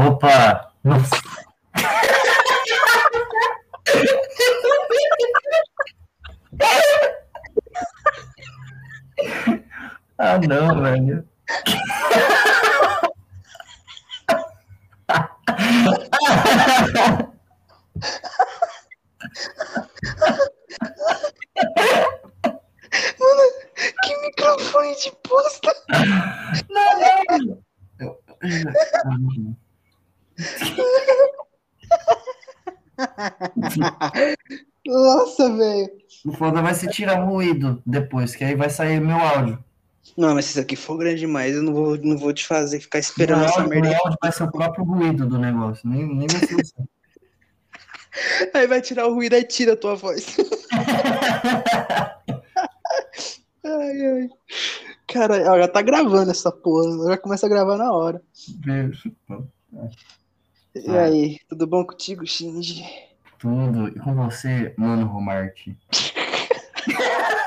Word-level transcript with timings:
Opa! 0.00 0.72
Nossa. 0.82 1.16
ah, 10.18 10.38
não, 10.38 10.80
velho. 10.80 11.28
Mano, 23.18 23.42
que 24.02 24.16
microfone 24.22 24.96
de 24.96 25.12
bosta! 25.28 25.74
Nossa, 34.86 35.56
velho. 35.56 35.90
O 36.26 36.29
foda 36.40 36.62
vai 36.62 36.72
ser 36.72 36.88
tirar 36.88 37.22
ruído 37.22 37.82
depois, 37.84 38.34
que 38.34 38.42
aí 38.42 38.54
vai 38.54 38.70
sair 38.70 38.98
meu 38.98 39.18
áudio. 39.18 39.62
Não, 40.16 40.34
mas 40.34 40.46
se 40.46 40.52
isso 40.52 40.60
aqui 40.60 40.74
for 40.74 40.96
grande 40.96 41.20
demais, 41.20 41.54
eu 41.54 41.62
não 41.62 41.74
vou, 41.74 41.98
não 41.98 42.16
vou 42.16 42.32
te 42.32 42.46
fazer 42.46 42.80
ficar 42.80 42.98
esperando 42.98 43.44
essa 43.44 43.60
áudio, 43.60 43.68
merda. 43.68 43.90
o 43.90 44.06
áudio 44.06 44.18
vai 44.22 44.32
ser 44.32 44.44
o 44.44 44.50
próprio 44.50 44.82
ruído 44.82 45.26
do 45.26 45.38
negócio. 45.38 45.86
Nem, 45.86 46.06
nem 46.06 46.26
vai 46.26 46.40
ser 46.40 46.58
isso. 46.58 46.74
Aí 48.54 48.66
vai 48.66 48.80
tirar 48.80 49.06
o 49.06 49.14
ruído, 49.14 49.34
aí 49.34 49.44
tira 49.44 49.74
a 49.74 49.76
tua 49.76 49.94
voz. 49.94 50.36
Ai, 53.62 54.06
ai. 54.06 54.28
Cara, 55.06 55.58
já 55.58 55.68
tá 55.68 55.80
gravando 55.80 56.30
essa 56.30 56.50
porra. 56.50 57.10
Já 57.10 57.18
começa 57.18 57.46
a 57.46 57.48
gravar 57.48 57.76
na 57.76 57.92
hora. 57.92 58.20
Beijo. 58.56 59.12
E 60.74 60.80
Vai. 60.88 60.98
aí, 60.98 61.38
tudo 61.48 61.68
bom 61.68 61.84
contigo, 61.84 62.26
Shinji? 62.26 62.84
Tudo. 63.38 63.88
E 63.88 64.00
com 64.00 64.14
você, 64.14 64.74
mano 64.76 65.06
Romarte? 65.06 65.76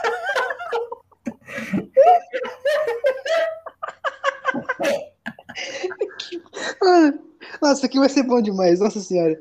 Ah, 4.55 4.72
Nossa, 7.61 7.85
aqui 7.85 7.99
vai 7.99 8.09
ser 8.09 8.23
bom 8.23 8.41
demais, 8.41 8.79
nossa 8.79 8.99
senhora. 8.99 9.39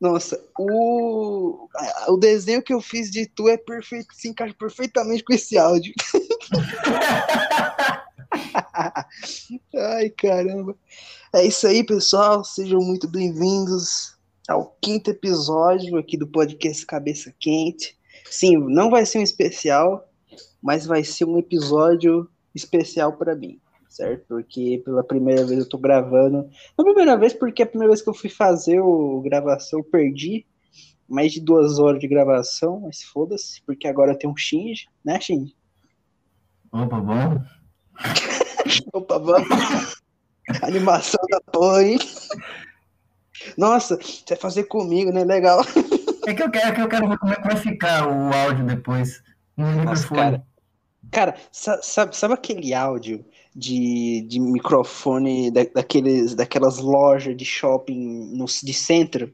Nossa, 0.00 0.42
o, 0.58 1.68
o 2.08 2.16
desenho 2.16 2.62
que 2.62 2.74
eu 2.74 2.80
fiz 2.80 3.10
de 3.10 3.26
tu 3.26 3.48
é 3.48 3.56
perfeito, 3.56 4.14
se 4.14 4.28
encaixa 4.28 4.54
perfeitamente 4.58 5.24
com 5.24 5.32
esse 5.32 5.56
áudio. 5.56 5.94
Ai, 9.74 10.10
caramba. 10.10 10.76
É 11.32 11.46
isso 11.46 11.66
aí, 11.66 11.84
pessoal. 11.84 12.44
Sejam 12.44 12.80
muito 12.80 13.08
bem-vindos 13.08 14.14
ao 14.48 14.76
quinto 14.80 15.10
episódio 15.10 15.96
aqui 15.96 16.16
do 16.16 16.26
podcast 16.26 16.84
Cabeça 16.84 17.32
Quente. 17.38 17.96
Sim, 18.30 18.58
não 18.58 18.90
vai 18.90 19.06
ser 19.06 19.18
um 19.18 19.22
especial, 19.22 20.08
mas 20.62 20.86
vai 20.86 21.04
ser 21.04 21.24
um 21.24 21.38
episódio 21.38 22.28
especial 22.54 23.14
para 23.14 23.34
mim, 23.34 23.60
certo? 23.94 24.24
Porque 24.26 24.82
pela 24.84 25.04
primeira 25.04 25.44
vez 25.46 25.60
eu 25.60 25.68
tô 25.68 25.78
gravando. 25.78 26.48
Não 26.76 26.82
a 26.82 26.84
primeira 26.84 27.16
vez, 27.16 27.32
porque 27.32 27.62
a 27.62 27.66
primeira 27.66 27.92
vez 27.92 28.02
que 28.02 28.10
eu 28.10 28.14
fui 28.14 28.28
fazer 28.30 28.80
o 28.80 29.20
gravação 29.22 29.78
eu 29.78 29.84
perdi 29.84 30.44
mais 31.08 31.32
de 31.32 31.40
duas 31.40 31.78
horas 31.78 32.00
de 32.00 32.08
gravação, 32.08 32.80
mas 32.80 33.02
foda-se, 33.02 33.62
porque 33.64 33.86
agora 33.86 34.12
eu 34.12 34.18
tenho 34.18 34.32
um 34.32 34.36
Shinji, 34.36 34.86
né, 35.04 35.20
Shinji? 35.20 35.54
Opa, 36.72 36.98
bom? 37.00 37.38
Opa, 38.92 39.18
vamos. 39.18 39.48
Animação 40.62 41.20
da 41.30 41.40
porra, 41.40 41.84
hein? 41.84 41.98
Nossa, 43.56 43.96
você 43.96 44.24
vai 44.30 44.38
fazer 44.38 44.64
comigo, 44.64 45.12
né? 45.12 45.24
Legal. 45.24 45.60
É 46.26 46.32
que 46.34 46.42
eu 46.42 46.50
quero, 46.50 46.68
é 46.68 46.72
que 46.72 46.80
eu 46.80 46.88
quero 46.88 47.08
ver 47.08 47.18
como 47.18 47.32
é 47.32 47.36
que 47.36 47.42
vai 47.42 47.56
ficar 47.56 48.08
o 48.08 48.32
áudio 48.34 48.64
depois. 48.66 49.22
No 49.56 49.66
microfone. 49.66 50.20
cara. 50.20 50.46
Cara, 51.12 51.34
sa- 51.52 51.82
sabe, 51.82 52.16
sabe 52.16 52.34
aquele 52.34 52.72
áudio 52.74 53.24
de, 53.54 54.26
de 54.28 54.40
microfone 54.40 55.50
da- 55.50 55.64
daqueles, 55.74 56.34
daquelas 56.34 56.78
lojas 56.78 57.36
de 57.36 57.44
shopping 57.44 58.36
no, 58.36 58.46
de 58.46 58.74
centro? 58.74 59.32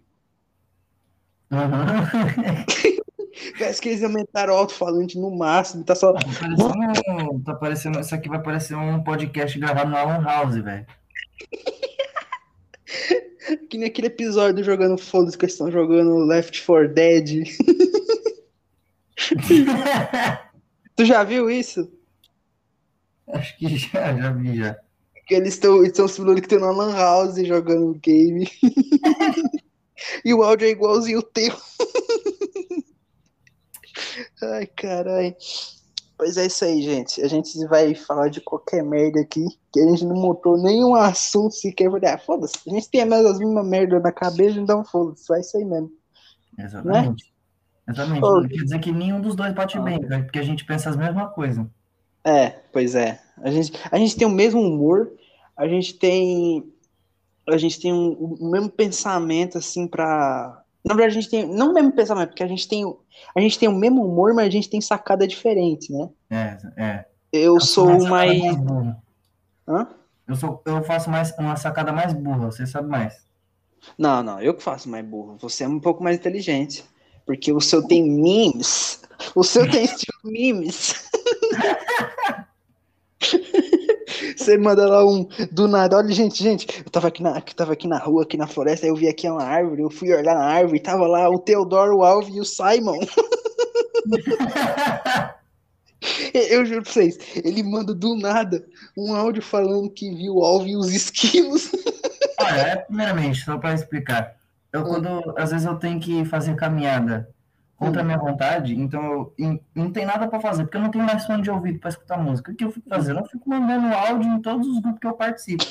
Aham. 1.51 2.07
Parece 3.59 3.81
que 3.81 3.89
eles 3.89 4.03
aumentaram 4.03 4.53
o 4.55 4.57
alto-falante 4.57 5.19
no 5.19 5.31
máximo, 5.37 5.85
tá 5.85 5.95
só. 5.95 6.13
Tá 6.13 6.21
parecendo, 6.21 7.43
tá 7.45 7.55
parecendo, 7.55 8.01
isso 8.01 8.15
aqui 8.15 8.29
vai 8.29 8.43
parecer 8.43 8.75
um 8.75 9.03
podcast 9.03 9.59
gravado 9.59 9.91
na 9.91 10.03
Lan 10.03 10.23
House, 10.23 10.57
velho. 10.57 10.87
Que 13.69 13.79
nem 13.79 13.89
aquele 13.89 14.09
episódio 14.09 14.63
jogando 14.63 14.99
foda-se 14.99 15.37
que 15.37 15.45
eles 15.45 15.55
estão 15.55 15.71
jogando 15.71 16.19
Left 16.27 16.65
4 16.65 16.93
Dead. 16.93 17.45
Tu 20.95 21.05
já 21.05 21.25
viu 21.25 21.51
isso? 21.51 21.91
Acho 23.33 23.57
que 23.57 23.77
já, 23.77 24.17
já 24.17 24.33
vi 24.33 24.57
já. 24.57 24.77
Que 25.27 25.35
eles 25.35 25.55
estão 25.55 25.85
estão 25.85 26.09
simulando 26.09 26.41
que 26.41 26.53
estão 26.53 26.61
na 26.61 26.71
Lan 26.77 26.95
House 26.95 27.37
jogando 27.47 27.99
game. 28.03 28.49
e 30.25 30.35
o 30.35 30.43
áudio 30.43 30.67
é 30.67 30.71
igualzinho 30.71 31.21
o 31.21 31.23
teu. 31.23 31.55
Ai, 34.43 34.67
caralho. 34.67 35.37
Pois 36.17 36.37
é 36.37 36.47
isso 36.47 36.65
aí, 36.65 36.83
gente. 36.83 37.23
A 37.23 37.29
gente 37.29 37.67
vai 37.67 37.95
falar 37.95 38.29
de 38.29 38.43
qualquer 38.43 38.83
merda 38.83 39.21
aqui, 39.21 39.43
que 39.73 39.81
a 39.81 39.89
gente 39.89 40.05
não 40.05 40.17
montou 40.17 40.61
nenhum 40.63 40.95
assunto 40.95 41.55
sequer. 41.55 41.89
Ah, 42.05 42.19
foda-se. 42.19 42.59
A 42.67 42.71
gente 42.71 42.91
tem 42.91 43.01
as 43.01 43.39
mesmas 43.39 43.67
merda 43.67 43.99
na 44.01 44.13
cabeça, 44.13 44.59
então 44.59 44.85
foda-se. 44.85 45.27
Vai 45.29 45.41
isso 45.41 45.57
aí 45.57 45.65
mesmo. 45.65 45.91
Exatamente. 46.59 47.33
Exatamente. 47.89 48.25
Ô. 48.25 48.41
Não 48.43 48.49
quer 48.49 48.63
dizer 48.63 48.79
que 48.81 48.93
nenhum 48.93 49.21
dos 49.21 49.35
dois 49.35 49.55
bate 49.55 49.79
bem, 49.81 49.99
velho, 49.99 50.25
porque 50.25 50.39
a 50.39 50.43
gente 50.43 50.65
pensa 50.67 50.91
as 50.91 50.97
mesmas 50.97 51.33
coisas. 51.33 51.67
É, 52.25 52.51
pois 52.73 52.95
é. 52.95 53.21
A 53.43 53.51
gente, 53.51 53.73
a 53.91 53.97
gente 53.99 54.17
tem 54.17 54.27
o 54.27 54.31
mesmo 54.31 54.61
humor, 54.61 55.13
a 55.57 55.67
gente 55.67 55.95
tem. 55.95 56.65
A 57.49 57.57
gente 57.57 57.81
tem 57.81 57.93
um- 57.93 58.37
o 58.41 58.51
mesmo 58.51 58.69
pensamento, 58.71 59.59
assim, 59.59 59.87
pra. 59.89 60.63
Na 60.85 60.95
verdade, 60.95 61.19
a 61.19 61.21
gente 61.21 61.31
tem. 61.31 61.47
Não 61.47 61.71
o 61.71 61.75
mesmo 61.75 61.93
pensamento, 61.93 62.29
porque 62.31 62.43
a 62.43 62.49
gente 62.49 62.69
tem. 62.69 62.85
o- 62.85 63.01
A 63.35 63.41
gente 63.41 63.59
tem 63.59 63.69
o 63.69 63.75
mesmo 63.75 64.05
humor, 64.05 64.35
mas 64.35 64.47
a 64.47 64.51
gente 64.51 64.69
tem 64.71 64.81
sacada 64.81 65.27
diferente, 65.27 65.93
né? 65.93 66.09
É, 66.31 66.59
é. 66.77 67.05
Eu 67.33 67.61
sou 67.61 67.87
o 67.87 68.09
mais. 68.09 68.41
Hã? 69.69 69.89
Eu, 70.29 70.37
sou, 70.37 70.63
eu 70.65 70.83
faço 70.85 71.11
mais 71.11 71.37
uma 71.39 71.57
sacada 71.57 71.93
mais 71.93 72.13
burra, 72.13 72.47
você 72.51 72.67
sabe 72.67 72.89
mais. 72.89 73.15
Não, 73.99 74.23
não, 74.23 74.41
eu 74.41 74.55
que 74.55 74.63
faço 74.63 74.89
mais 74.89 75.05
burro. 75.05 75.37
Você 75.41 75.65
é 75.65 75.69
um 75.69 75.81
pouco 75.81 76.03
mais 76.05 76.17
inteligente. 76.17 76.85
Porque 77.27 77.53
o 77.53 77.61
seu 77.61 77.87
tem 77.87 78.03
memes. 78.03 79.03
O 79.35 79.43
seu 79.45 79.69
tem 79.71 79.85
estilo 79.85 80.19
memes. 80.25 81.09
Você 84.37 84.57
manda 84.57 84.87
lá 84.87 85.05
um 85.05 85.29
do 85.53 85.69
nada. 85.69 85.97
Olha, 85.97 86.13
gente, 86.13 86.43
gente, 86.43 86.83
eu 86.85 86.91
tava 86.91 87.09
aqui 87.09 87.23
na, 87.23 87.41
tava 87.41 87.73
aqui 87.73 87.87
na 87.87 87.99
rua, 87.99 88.23
aqui 88.23 88.37
na 88.37 88.47
floresta, 88.47 88.87
aí 88.87 88.91
eu 88.91 88.97
vi 88.97 89.09
aqui 89.09 89.29
uma 89.29 89.43
árvore, 89.43 89.83
eu 89.83 89.91
fui 89.91 90.13
olhar 90.13 90.35
na 90.35 90.45
árvore, 90.45 90.81
tava 90.81 91.07
lá 91.07 91.29
o 91.29 91.39
Teodoro, 91.39 91.99
o 91.99 92.05
Alves 92.05 92.35
e 92.35 92.41
o 92.41 92.45
Simon. 92.45 93.01
Eu 96.33 96.65
juro 96.65 96.83
pra 96.83 96.93
vocês, 96.93 97.19
ele 97.45 97.63
manda 97.63 97.95
do 97.95 98.17
nada 98.17 98.65
um 98.97 99.15
áudio 99.15 99.43
falando 99.43 99.91
que 99.91 100.11
viu 100.15 100.37
o 100.37 100.45
Alves 100.45 100.73
e 100.73 100.77
os 100.77 100.95
esquilos. 100.95 101.71
Olha, 102.39 102.61
é, 102.61 102.77
primeiramente, 102.77 103.45
só 103.45 103.59
para 103.59 103.75
explicar. 103.75 104.35
Eu, 104.73 104.85
quando, 104.85 105.35
às 105.37 105.51
vezes, 105.51 105.67
eu 105.67 105.77
tenho 105.77 106.01
que 106.01 106.25
fazer 106.25 106.57
caminhada 106.57 107.29
contra 107.81 108.03
a 108.03 108.05
minha 108.05 108.19
vontade, 108.19 108.79
então 108.79 109.33
eu, 109.39 109.59
não 109.75 109.91
tem 109.91 110.05
nada 110.05 110.29
para 110.29 110.39
fazer, 110.39 110.65
porque 110.65 110.77
eu 110.77 110.83
não 110.83 110.91
tenho 110.91 111.03
mais 111.03 111.25
fone 111.25 111.43
de 111.43 111.51
ouvido 111.51 111.81
para 111.81 111.89
escutar 111.89 112.19
música. 112.19 112.53
O 112.53 112.55
que 112.55 112.63
eu 112.63 112.71
fico 112.71 112.87
fazendo? 112.87 113.21
Eu 113.21 113.25
fico 113.25 113.49
mandando 113.49 113.87
áudio 113.95 114.31
em 114.31 114.43
todos 114.43 114.69
os 114.69 114.81
grupos 114.81 115.01
que 115.01 115.07
eu 115.07 115.15
participo. 115.15 115.65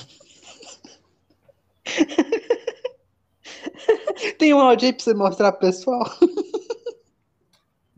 Tem 4.40 4.56
um 4.56 4.60
áudio 4.60 4.88
aí 4.88 4.94
pra 4.94 5.04
você 5.04 5.14
mostrar 5.14 5.52
pro 5.52 5.68
pessoal? 5.68 6.04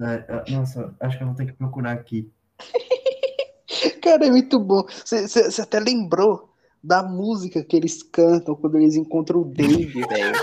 É, 0.01 0.25
é, 0.27 0.51
Nossa, 0.51 0.93
acho 0.99 1.17
que 1.17 1.23
eu 1.23 1.27
vou 1.27 1.35
ter 1.37 1.45
que 1.45 1.53
procurar 1.53 1.93
aqui. 1.93 2.29
Cara, 4.03 4.25
é 4.25 4.29
muito 4.29 4.59
bom. 4.59 4.83
Você 5.05 5.61
até 5.61 5.79
lembrou 5.79 6.53
da 6.83 7.01
música 7.01 7.63
que 7.63 7.77
eles 7.77 8.03
cantam 8.03 8.55
quando 8.55 8.77
eles 8.77 8.95
encontram 8.95 9.39
o 9.39 9.45
Dave, 9.45 10.05
velho. 10.05 10.35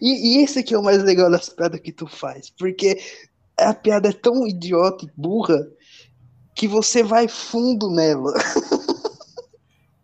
E, 0.00 0.38
e 0.38 0.44
esse 0.44 0.58
aqui 0.58 0.74
é 0.74 0.78
o 0.78 0.82
mais 0.82 1.02
legal 1.02 1.30
das 1.30 1.48
piadas 1.48 1.80
que 1.80 1.92
tu 1.92 2.06
faz, 2.06 2.50
porque 2.50 2.98
a 3.58 3.72
piada 3.74 4.08
é 4.08 4.12
tão 4.12 4.46
idiota 4.46 5.04
e 5.04 5.10
burra 5.16 5.58
que 6.54 6.66
você 6.68 7.02
vai 7.02 7.28
fundo 7.28 7.90
nela. 7.90 8.32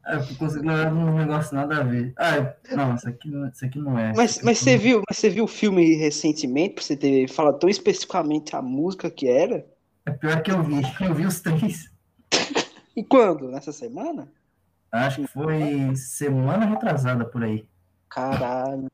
Ah, 0.04 0.16
eu 0.16 0.36
consegui 0.36 0.66
lembrar 0.66 0.90
de 0.90 0.96
um 0.96 1.16
negócio 1.16 1.54
nada 1.54 1.76
a 1.76 1.82
ver. 1.84 2.12
Ah, 2.18 2.54
não, 2.74 2.96
isso 2.96 3.08
aqui, 3.08 3.30
não- 3.30 3.48
isso 3.48 3.64
aqui 3.64 3.78
não 3.78 3.96
é. 3.98 4.12
Mas, 4.14 4.42
mas 4.42 4.58
você 4.58 4.76
viu, 4.76 5.00
mas 5.08 5.16
você 5.16 5.30
viu 5.30 5.44
o 5.44 5.48
filme 5.48 5.94
recentemente, 5.94 6.74
pra 6.74 6.82
você 6.84 6.96
ter 6.96 7.28
falado 7.28 7.58
tão 7.60 7.70
especificamente 7.70 8.56
a 8.56 8.60
música 8.60 9.08
que 9.10 9.28
era? 9.28 9.64
É 10.04 10.10
pior 10.10 10.42
que 10.42 10.50
eu 10.50 10.62
vi. 10.64 10.74
Eu 11.00 11.14
vi 11.14 11.24
os 11.24 11.40
três. 11.40 11.88
E 12.96 13.04
quando? 13.04 13.48
Nessa 13.48 13.72
semana? 13.72 14.30
Acho 14.90 15.22
que 15.22 15.28
foi 15.28 15.94
semana 15.94 16.66
retrasada 16.66 17.24
por 17.24 17.42
aí. 17.44 17.64
Caralho. 18.10 18.88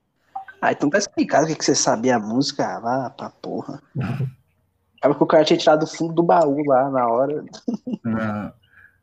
Ah, 0.60 0.72
então 0.72 0.90
tá 0.90 0.98
explicado 0.98 1.44
o 1.44 1.48
que, 1.48 1.54
que 1.54 1.64
você 1.64 1.74
sabia 1.74 2.16
a 2.16 2.20
música. 2.20 2.64
Ah, 2.66 2.80
vá 2.80 3.10
pra 3.10 3.30
porra. 3.30 3.82
Acaba 4.98 5.14
que 5.14 5.22
o 5.22 5.26
cara 5.26 5.44
tinha 5.44 5.58
tirado 5.58 5.80
do 5.80 5.86
fundo 5.86 6.12
do 6.12 6.22
baú 6.22 6.62
lá 6.66 6.90
na 6.90 7.06
hora. 7.08 7.44
Não. 8.04 8.52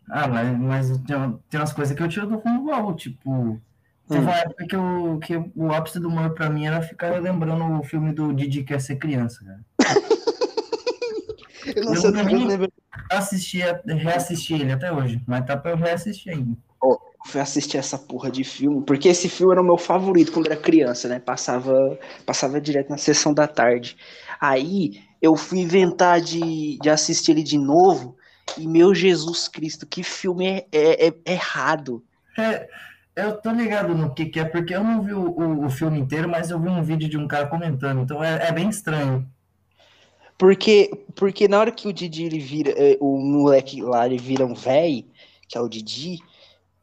Ah, 0.10 0.28
mas, 0.28 0.58
mas 0.58 0.90
tem, 1.00 1.40
tem 1.50 1.60
umas 1.60 1.74
coisas 1.74 1.96
que 1.96 2.04
eu 2.04 2.10
tiro 2.10 2.28
do 2.28 2.40
fundo 2.40 2.60
do 2.60 2.66
baú, 2.66 2.94
tipo. 2.94 3.60
Teve 4.08 4.22
uma 4.22 4.36
época 4.38 4.68
que, 4.68 4.76
eu, 4.76 5.20
que 5.24 5.36
o 5.56 5.74
ápice 5.74 6.00
do 6.00 6.10
humor 6.10 6.32
pra 6.36 6.50
mim 6.50 6.68
era 6.68 6.82
ficar 6.82 7.20
lembrando 7.20 7.80
o 7.80 7.84
filme 7.84 8.14
do 8.14 8.34
Didi 8.34 8.64
Quer 8.64 8.80
Ser 8.80 8.98
Criança, 8.98 9.44
cara. 9.44 9.66
Eu 11.76 11.84
não 11.84 11.96
sei, 11.96 12.10
eu 12.12 12.14
não 12.14 12.46
lembro. 12.46 12.72
Assisti, 13.10 13.60
reassisti 13.88 14.54
ele 14.54 14.72
até 14.72 14.94
hoje, 14.94 15.20
mas 15.26 15.46
tá 15.46 15.58
pra 15.58 15.72
eu 15.72 15.78
reassistir 15.78 16.32
ainda. 16.32 16.56
Eu 16.84 17.00
fui 17.26 17.42
assistir 17.42 17.78
essa 17.78 17.98
porra 17.98 18.30
de 18.30 18.44
filme, 18.44 18.84
porque 18.86 19.10
esse 19.10 19.28
filme 19.28 19.54
era 19.54 19.62
o 19.62 19.66
meu 19.66 19.78
favorito 19.78 20.32
quando 20.32 20.46
era 20.46 20.56
criança, 20.56 21.08
né? 21.08 21.20
Passava, 21.20 21.74
passava 22.26 22.62
direto 22.62 22.90
na 22.90 22.98
sessão 22.98 23.34
da 23.34 23.48
tarde. 23.48 23.98
Aí 24.40 25.02
eu 25.22 25.36
fui 25.36 25.60
inventar 25.60 26.22
de, 26.22 26.78
de 26.80 26.90
assistir 26.90 27.32
ele 27.32 27.44
de 27.44 27.58
novo, 27.58 28.16
e 28.58 28.68
meu 28.68 28.94
Jesus 28.94 29.48
Cristo, 29.48 29.88
que 29.88 30.04
filme 30.04 30.46
é, 30.48 30.66
é, 30.72 31.08
é 31.08 31.34
errado. 31.34 32.04
É, 32.38 32.68
eu 33.16 33.36
tô 33.42 33.52
ligado 33.52 33.96
no 33.96 34.14
que, 34.14 34.28
que 34.28 34.40
é, 34.40 34.46
porque 34.46 34.76
eu 34.76 34.84
não 34.84 35.02
vi 35.02 35.14
o, 35.14 35.32
o, 35.32 35.66
o 35.66 35.70
filme 35.70 36.00
inteiro, 36.00 36.30
mas 36.30 36.52
eu 36.52 36.60
vi 36.60 36.70
um 36.70 36.84
vídeo 36.84 37.10
de 37.10 37.18
um 37.18 37.28
cara 37.28 37.48
comentando, 37.48 38.02
então 38.02 38.24
é, 38.24 38.50
é 38.50 38.52
bem 38.52 38.70
estranho. 38.70 39.28
Porque, 40.38 40.92
porque 41.16 41.48
na 41.48 41.60
hora 41.60 41.72
que 41.72 41.88
o 41.88 41.94
Didi 41.94 42.26
ele 42.26 42.40
vira, 42.40 42.72
eh, 42.78 42.98
o 43.00 43.18
moleque 43.18 43.82
lá, 43.82 44.06
ele 44.06 44.18
vira 44.18 44.46
um 44.46 44.54
véi, 44.54 45.08
que 45.48 45.58
é 45.58 45.62
o 45.62 45.70
Didi, 45.70 46.20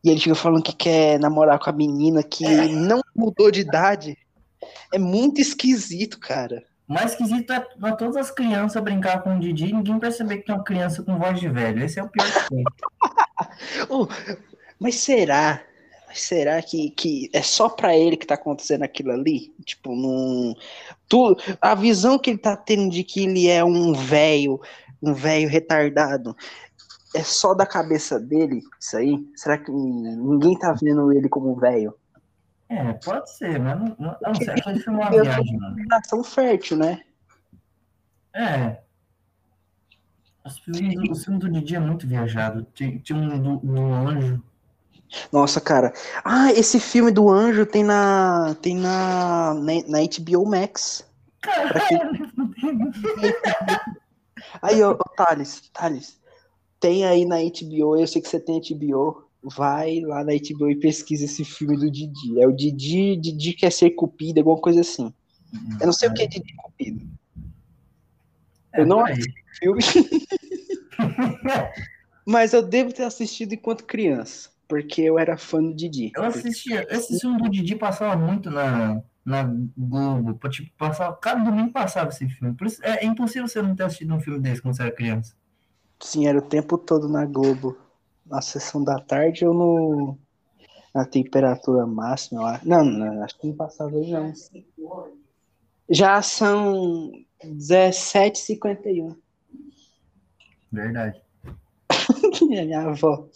e 0.05 0.11
ele 0.11 0.21
fica 0.21 0.35
falando 0.35 0.63
que 0.63 0.75
quer 0.75 1.19
namorar 1.19 1.59
com 1.59 1.71
a 1.71 1.73
menina 1.73 2.23
que 2.23 2.45
não 2.69 3.01
mudou 3.15 3.51
de 3.51 3.61
idade. 3.61 4.19
É 4.93 4.99
muito 4.99 5.41
esquisito, 5.41 6.19
cara. 6.19 6.65
O 6.89 6.95
mais 6.95 7.13
esquisito 7.13 7.53
é 7.53 7.61
pra 7.61 7.93
todas 7.97 8.17
as 8.17 8.31
crianças 8.31 8.83
brincar 8.83 9.23
com 9.23 9.37
o 9.37 9.41
Didi 9.41 9.67
e 9.67 9.73
ninguém 9.73 9.99
perceber 9.99 10.39
que 10.39 10.47
tem 10.47 10.55
uma 10.55 10.65
criança 10.65 11.03
com 11.03 11.19
voz 11.19 11.39
de 11.39 11.49
velho. 11.49 11.85
Esse 11.85 12.01
é 12.01 12.03
o 12.03 12.09
pior 12.09 12.27
que 12.27 12.49
tem. 12.49 12.65
Oh, 13.89 14.09
mas 14.79 14.97
será? 14.97 15.63
Será 16.15 16.61
que, 16.61 16.91
que 16.91 17.31
é 17.33 17.43
só 17.43 17.69
pra 17.69 17.97
ele 17.97 18.17
que 18.17 18.27
tá 18.27 18.35
acontecendo 18.35 18.83
aquilo 18.83 19.13
ali? 19.13 19.55
Tipo, 19.65 19.95
não. 19.95 20.55
Tu, 21.09 21.37
a 21.61 21.75
visão 21.75 22.19
que 22.19 22.31
ele 22.31 22.39
tá 22.39 22.57
tendo 22.57 22.91
de 22.91 23.03
que 23.05 23.25
ele 23.25 23.49
é 23.49 23.65
um 23.65 23.93
velho, 23.93 24.61
um 25.03 25.13
velho 25.15 25.49
retardado, 25.49 26.37
é 27.15 27.23
só 27.23 27.55
da 27.55 27.67
cabeça 27.67 28.19
dele 28.19 28.63
isso 28.81 28.97
aí? 28.97 29.27
Será 29.37 29.59
que 29.59 29.71
ninguém 29.71 30.59
tá 30.59 30.73
vendo 30.73 31.13
ele 31.13 31.29
como 31.29 31.55
velho? 31.57 31.95
É, 32.69 32.93
pode 32.95 33.31
ser, 33.31 33.59
mas 33.61 33.79
não, 33.79 33.97
não, 33.99 34.17
não 34.23 34.35
sei. 34.35 34.49
Aquele 34.49 34.81
filme 34.81 34.99
é 34.99 35.03
uma 35.03 35.11
viagem, 35.11 35.59
mano. 35.59 35.77
Geração 35.79 36.25
fértil, 36.25 36.79
né? 36.79 37.03
É. 38.35 38.79
Os 40.45 40.59
filmes 40.59 40.95
do, 40.95 41.13
os 41.13 41.25
filmes 41.25 41.41
do 41.41 41.51
Didi 41.51 41.77
é 41.77 41.81
muito 41.81 42.07
viajado. 42.07 42.67
Tinha, 42.75 42.99
tinha 42.99 43.19
um 43.19 43.39
do, 43.39 43.57
do 43.59 43.83
Anjo. 43.83 44.43
Nossa, 45.31 45.61
cara. 45.61 45.93
Ah, 46.25 46.51
esse 46.53 46.81
filme 46.81 47.11
do 47.11 47.29
Anjo 47.29 47.67
tem 47.67 47.85
na. 47.85 48.57
tem 48.63 48.75
na. 48.77 49.55
na, 49.55 49.73
na 49.87 49.99
HBO 50.01 50.49
Max. 50.49 51.07
Caralho! 51.43 52.33
Aí, 54.63 54.83
ô, 54.83 54.93
ô 54.93 55.05
Thales, 55.17 55.71
Thales, 55.73 56.21
tem 56.83 57.05
aí 57.05 57.25
na 57.25 57.37
HBO, 57.37 57.97
eu 57.97 58.07
sei 58.09 58.21
que 58.21 58.29
você 58.29 58.41
tem 58.41 58.61
HBO, 58.61 59.25
vai 59.41 60.01
lá 60.01 60.25
na 60.25 60.33
HBO 60.33 60.69
e 60.69 60.75
pesquisa 60.75 61.25
esse 61.25 61.45
filme 61.45 61.77
do 61.77 61.89
Didi. 61.89 62.41
É 62.41 62.47
o 62.47 62.53
Didi, 62.53 63.17
Didi 63.17 63.53
quer 63.53 63.71
ser 63.71 63.91
cupido, 63.91 64.41
alguma 64.41 64.59
coisa 64.61 64.81
assim. 64.81 65.15
Eu 65.81 65.87
não 65.87 65.93
sei 65.93 66.09
o 66.09 66.15
que 66.15 66.25
é 66.25 66.27
Didi 66.27 66.53
cupido. 66.57 67.07
Eu 68.75 68.85
não 68.85 69.05
assisti 69.05 69.69
o 69.69 69.81
filme, 69.81 70.27
mas 72.27 72.53
eu 72.53 72.63
devo 72.63 72.93
ter 72.93 73.05
assistido 73.05 73.53
enquanto 73.53 73.85
criança, 73.85 74.51
porque 74.67 75.03
eu 75.03 75.21
era 75.21 75.39
fã 75.39 75.63
do 75.63 75.75
Didi. 75.75 76.11
Eu 76.17 76.25
assistia. 76.25 76.85
Esse 76.91 77.21
filme 77.21 77.41
do 77.41 77.49
Didi 77.49 77.77
passava 77.77 78.17
muito 78.17 78.51
na, 78.51 79.01
na 79.25 79.45
Globo. 79.77 80.37
Tipo, 80.49 80.71
passava, 80.77 81.15
cada 81.17 81.45
domingo 81.45 81.71
passava 81.71 82.09
esse 82.09 82.27
filme. 82.29 82.57
Isso, 82.63 82.83
é, 82.83 83.05
é 83.05 83.07
impossível 83.07 83.47
você 83.47 83.63
não 83.63 83.77
ter 83.77 83.85
assistido 83.85 84.13
um 84.15 84.21
filme 84.21 84.41
desse 84.41 84.61
quando 84.61 84.75
você 84.75 84.83
era 84.83 84.91
criança. 84.91 85.37
Sim, 86.03 86.27
era 86.27 86.37
o 86.37 86.43
tempo 86.43 86.77
todo 86.77 87.09
na 87.09 87.25
Globo. 87.25 87.79
Na 88.27 88.43
sessão 88.43 88.83
da 88.83 88.99
tarde 88.99 89.47
ou 89.47 89.55
no. 89.55 90.19
Na 90.93 91.05
temperatura 91.07 91.87
máxima 91.87 92.43
lá. 92.43 92.61
Não, 92.65 92.85
não, 92.85 93.23
acho 93.23 93.39
que 93.39 93.47
não 93.47 93.55
passava 93.55 93.97
aí, 93.97 94.11
não. 94.11 94.33
Já 95.89 96.21
são 96.21 97.13
17h51. 97.45 99.17
Verdade. 100.71 101.23
Minha 102.43 102.81
avó. 102.81 103.29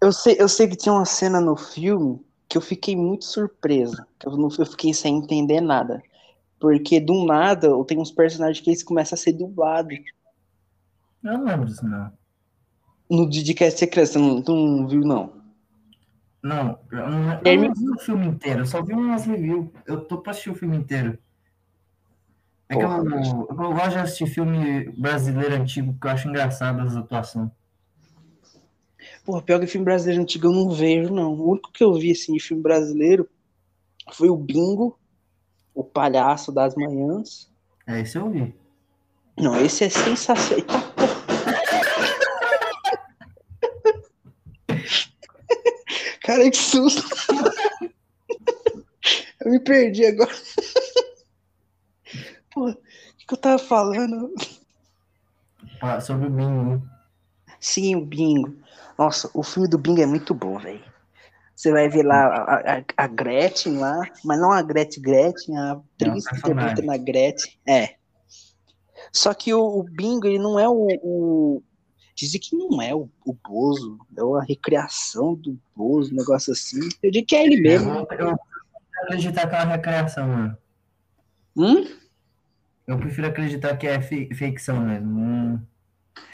Eu 0.00 0.12
sei, 0.12 0.36
eu 0.38 0.48
sei 0.48 0.68
que 0.68 0.76
tinha 0.76 0.92
uma 0.92 1.04
cena 1.04 1.40
no 1.40 1.56
filme 1.56 2.24
que 2.48 2.56
eu 2.56 2.62
fiquei 2.62 2.94
muito 2.94 3.24
surpresa. 3.24 4.06
Eu, 4.24 4.36
não, 4.36 4.48
eu 4.58 4.66
fiquei 4.66 4.94
sem 4.94 5.16
entender 5.16 5.60
nada. 5.60 6.02
Porque 6.58 7.00
do 7.00 7.24
nada 7.24 7.68
tem 7.84 7.98
uns 7.98 8.10
personagens 8.10 8.60
que 8.62 8.70
eles 8.70 8.82
começam 8.82 9.14
a 9.16 9.18
ser 9.18 9.32
dublados. 9.32 9.98
Eu 11.22 11.38
não 11.38 11.44
lembro 11.44 11.66
disso, 11.66 11.86
não. 11.86 12.12
No 13.10 13.32
Ser 13.32 13.86
Criança, 13.86 14.14
tu 14.14 14.18
não, 14.18 14.42
tu 14.42 14.54
não 14.54 14.86
viu, 14.86 15.00
não? 15.00 15.38
Não, 16.42 16.78
eu 16.92 17.10
não, 17.10 17.40
eu 17.44 17.60
não 17.62 17.74
vi 17.74 17.90
o 17.90 17.98
filme 17.98 18.26
inteiro, 18.26 18.60
eu 18.60 18.66
só 18.66 18.82
vi 18.82 18.92
umas 18.92 19.24
reviews. 19.24 19.68
Eu 19.86 20.04
tô 20.04 20.18
pra 20.18 20.30
assistir 20.30 20.50
o 20.50 20.54
filme 20.54 20.76
inteiro. 20.76 21.18
É 22.68 22.76
que 22.76 22.82
eu, 22.82 22.88
eu, 22.88 23.48
eu 23.48 23.72
gosto 23.72 23.90
de 23.90 23.98
assistir 23.98 24.26
filme 24.26 24.90
brasileiro 24.90 25.54
antigo, 25.54 25.92
porque 25.92 26.06
eu 26.06 26.10
acho 26.10 26.28
engraçado 26.28 26.80
as 26.80 26.94
atuações. 26.96 27.50
Porra, 29.24 29.42
pior 29.42 29.58
que 29.58 29.66
filme 29.66 29.84
brasileiro 29.84 30.22
antigo 30.22 30.46
eu 30.46 30.52
não 30.52 30.70
vejo, 30.70 31.12
não. 31.12 31.34
O 31.34 31.50
único 31.50 31.72
que 31.72 31.82
eu 31.82 31.92
vi, 31.94 32.12
assim, 32.12 32.34
de 32.34 32.40
filme 32.40 32.62
brasileiro 32.62 33.28
foi 34.12 34.28
o 34.28 34.36
Bingo, 34.36 34.98
o 35.78 35.84
Palhaço 35.84 36.50
das 36.50 36.74
Manhãs. 36.74 37.48
É, 37.86 38.00
esse 38.00 38.18
eu 38.18 38.28
vi. 38.28 38.52
Não, 39.38 39.64
esse 39.64 39.84
é 39.84 39.88
sensacional. 39.88 40.66
Cara, 46.24 46.50
que 46.50 46.56
susto. 46.56 47.04
Eu 49.40 49.52
me 49.52 49.60
perdi 49.60 50.04
agora. 50.04 50.34
Porra, 52.52 52.72
o 52.72 53.16
que 53.16 53.26
que 53.28 53.34
eu 53.34 53.38
tava 53.38 53.58
falando? 53.58 54.34
Ah, 55.80 56.00
sobre 56.00 56.26
o 56.26 56.30
Bingo. 56.30 56.82
Sim, 57.60 57.94
o 57.94 58.04
Bingo. 58.04 58.56
Nossa, 58.98 59.30
o 59.32 59.44
filme 59.44 59.68
do 59.68 59.78
Bingo 59.78 60.02
é 60.02 60.06
muito 60.06 60.34
bom, 60.34 60.58
velho. 60.58 60.82
Você 61.58 61.72
vai 61.72 61.88
ver 61.88 62.04
lá 62.04 62.24
a, 62.26 62.54
a- 62.78 62.84
a 62.96 63.06
Gretchen 63.08 63.78
lá, 63.78 64.00
mas 64.24 64.40
não 64.40 64.52
a 64.52 64.62
Gretchen 64.62 65.02
Gretchen, 65.02 65.56
a 65.58 65.72
atriz 65.72 66.24
que 66.28 66.36
interpreta 66.36 66.82
na 66.82 66.96
Gretchen. 66.96 67.52
É. 67.66 67.96
Só 69.12 69.34
que 69.34 69.52
o, 69.52 69.60
o 69.80 69.82
Bingo, 69.82 70.28
ele 70.28 70.38
não 70.38 70.56
é 70.56 70.68
o. 70.68 70.86
o... 71.02 71.62
Dizem 72.14 72.40
que 72.40 72.54
não 72.56 72.80
é 72.80 72.94
o, 72.94 73.08
o 73.26 73.32
Bozo, 73.32 73.98
é 74.16 74.22
uma 74.22 74.44
recriação 74.44 75.34
do 75.34 75.58
Bozo, 75.74 76.12
um 76.12 76.16
negócio 76.18 76.52
assim. 76.52 76.78
Eu 77.02 77.10
digo 77.10 77.26
que 77.26 77.34
é 77.34 77.44
ele 77.44 77.60
mesmo. 77.60 77.90
Eu, 77.90 77.96
eu 77.98 78.06
prefiro 78.06 78.38
acreditar 79.02 79.48
que 79.48 79.54
é 79.56 79.58
uma 79.58 79.72
recreação, 79.74 80.28
mano. 80.28 80.58
Hum? 81.56 81.86
Eu 82.86 82.98
prefiro 82.98 83.26
acreditar 83.26 83.76
que 83.76 83.86
é 83.88 84.00
fi- 84.00 84.32
ficção 84.32 84.78
mesmo. 84.80 85.10
Hum. 85.20 85.60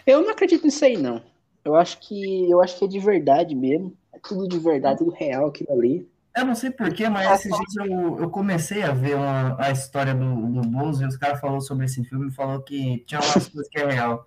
Eu 0.07 0.21
não 0.23 0.31
acredito 0.31 0.65
nisso 0.67 0.85
aí, 0.85 0.99
não. 0.99 1.23
Eu 1.65 1.75
acho 1.77 1.99
que 1.99 2.51
eu 2.51 2.61
acho 2.63 2.79
que 2.79 2.85
é 2.85 2.89
de 2.89 2.99
verdade 3.01 3.55
mesmo. 3.55 3.97
É 4.15 4.19
tudo 4.23 4.49
de 4.49 4.59
verdade, 4.59 4.99
tudo 4.99 5.11
real 5.13 5.47
aquilo 5.49 5.73
ali. 5.73 6.09
Eu 6.37 6.45
não 6.45 6.55
sei 6.55 6.71
porquê, 6.71 7.09
mas 7.09 7.31
esses 7.47 7.57
dias 7.57 7.89
eu, 7.91 8.19
eu 8.21 8.31
comecei 8.31 8.83
a 8.83 8.93
ver 8.93 9.15
uma- 9.17 9.57
a 9.61 9.71
história 9.71 10.15
do, 10.15 10.35
do 10.49 10.63
Bozo 10.63 11.05
e 11.05 11.07
os 11.07 11.17
caras 11.17 11.41
falaram 11.41 11.61
sobre 11.61 11.85
esse 11.87 12.03
filme 12.05 12.29
e 12.29 12.33
falou 12.35 12.61
que 12.63 12.99
tinha 13.07 13.21
umas 13.21 13.33
coisas 13.49 13.69
que 13.69 13.79
é 13.79 13.87
real. 13.91 14.27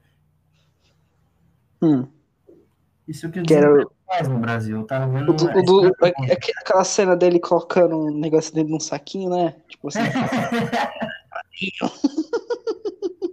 Hum. 1.81 2.07
Isso 3.07 3.29
que 3.29 3.41
Que 3.41 3.53
era 3.53 3.85
faz 4.05 4.27
no 4.27 4.39
Brasil. 4.39 4.77
Eu 4.77 4.85
tava 4.85 5.07
vendo. 5.07 5.31
O 5.31 5.33
do- 5.35 5.45
o 5.59 5.63
do- 5.63 5.95
aquela 6.61 6.83
cena 6.83 7.15
dele 7.15 7.39
colocando 7.39 7.97
um 7.97 8.17
negócio 8.17 8.53
dentro 8.53 8.69
de 8.69 8.75
um 8.75 8.79
saquinho, 8.79 9.29
né? 9.29 9.55
Tipo 9.69 9.89
assim. 9.89 9.99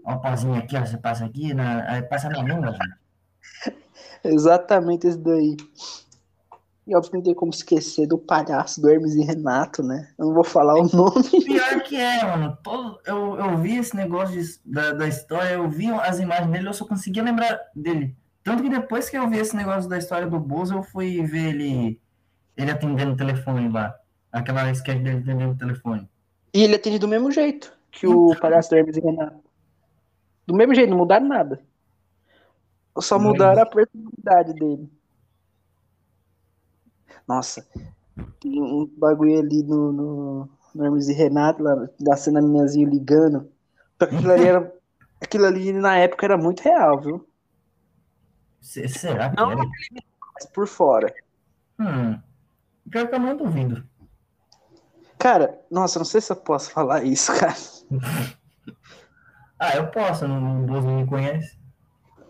Ó, 0.07 0.13
o 0.15 0.21
pauzinho 0.21 0.55
aqui, 0.55 0.77
ó, 0.77 0.85
você 0.85 0.97
passa 0.99 1.25
aqui, 1.25 1.55
na, 1.55 1.91
aí 1.91 2.03
passa 2.03 2.29
na 2.29 2.43
língua, 2.43 2.73
gente. 2.73 3.77
Exatamente 4.25 5.07
esse 5.07 5.19
daí. 5.19 5.57
E 6.87 6.95
óbvio 6.95 7.11
que 7.13 7.17
não 7.17 7.25
tem 7.25 7.35
como 7.35 7.51
esquecer 7.51 8.07
do 8.07 8.19
palhaço 8.19 8.81
do 8.81 8.91
Hermes 8.91 9.15
e 9.15 9.23
Renato, 9.25 9.83
né? 9.83 10.11
Eu 10.19 10.27
não 10.27 10.35
vou 10.35 10.45
falar 10.45 10.75
o 10.75 10.87
nome. 10.95 11.23
Pior 11.45 11.83
que 11.83 11.97
é, 11.97 12.23
mano. 12.25 12.59
Todo, 12.63 13.01
eu, 13.07 13.37
eu 13.39 13.57
vi 13.59 13.79
esse 13.79 13.97
negócio 13.97 14.39
de- 14.39 14.61
da, 14.65 14.93
da 14.93 15.09
história, 15.09 15.55
eu 15.55 15.69
vi 15.69 15.91
as 15.91 16.19
imagens 16.21 16.51
dele, 16.51 16.69
eu 16.69 16.75
só 16.75 16.85
conseguia 16.87 17.23
lembrar 17.23 17.59
dele. 17.75 18.15
Tanto 18.43 18.63
que 18.63 18.69
depois 18.69 19.09
que 19.09 19.17
eu 19.17 19.29
vi 19.31 19.39
esse 19.39 19.57
negócio 19.57 19.89
da 19.89 19.97
história 19.97 20.27
do 20.27 20.39
Bozo, 20.39 20.75
eu 20.75 20.83
fui 20.83 21.23
ver 21.23 21.55
ele, 21.55 22.01
ele 22.55 22.71
atendendo 22.71 23.13
o 23.13 23.17
telefone 23.17 23.71
lá. 23.71 23.95
Aquela 24.31 24.71
sketch 24.71 25.01
dele 25.03 25.19
atendendo 25.23 25.53
o 25.53 25.57
telefone. 25.57 26.07
E 26.53 26.63
ele 26.65 26.75
atende 26.75 26.99
do 26.99 27.09
mesmo 27.09 27.31
jeito 27.31 27.73
que 27.91 28.07
o 28.07 28.35
palhaço 28.39 28.69
do 28.71 28.77
Hermes 28.77 28.97
e 28.99 29.01
Renato. 29.01 29.41
Do 30.47 30.55
mesmo 30.55 30.75
jeito, 30.75 30.91
não 30.91 30.99
mudaram 30.99 31.27
nada. 31.27 31.63
Só 32.99 33.19
mudaram 33.19 33.63
a 33.63 33.67
personalidade 33.67 34.53
dele. 34.53 34.91
Nossa, 37.27 37.67
tem 38.41 38.61
um 38.63 38.87
bagulho 38.97 39.39
ali 39.39 39.63
no, 39.63 39.93
no, 39.93 40.49
no 40.75 40.85
Hermes 40.85 41.09
e 41.09 41.13
Renato, 41.15 41.63
lá, 41.63 41.89
da 42.01 42.17
cena 42.17 42.41
minhazinho 42.43 42.89
ligando. 42.89 43.51
Só 44.01 44.07
que 44.07 44.15
Aquilo 44.17 44.33
ali, 44.33 44.47
era, 44.47 44.75
aquilo 45.23 45.47
ali 45.47 45.73
na 45.73 45.97
época 45.97 46.27
era 46.27 46.37
muito 46.37 46.61
real, 46.61 47.01
viu? 47.01 47.29
Se- 48.61 48.89
Será 48.89 49.31
que 49.31 49.37
Não. 49.37 49.51
era? 49.53 49.63
Mas 50.35 50.47
por 50.53 50.67
fora. 50.67 51.15
Hum. 51.79 52.19
Pior 52.91 53.09
que 53.09 53.15
eu 53.15 53.21
não 53.21 53.37
duvido. 53.37 53.85
Cara, 55.19 55.59
nossa, 55.71 55.99
não 55.99 56.05
sei 56.05 56.21
se 56.21 56.31
eu 56.33 56.37
posso 56.37 56.71
falar 56.71 57.05
isso, 57.05 57.33
cara. 57.39 57.55
Ah, 59.57 59.77
eu 59.77 59.87
posso, 59.91 60.27
não, 60.27 60.63
o 60.63 60.67
Bozo 60.67 60.87
não 60.89 60.97
me 61.01 61.07
conhece. 61.07 61.57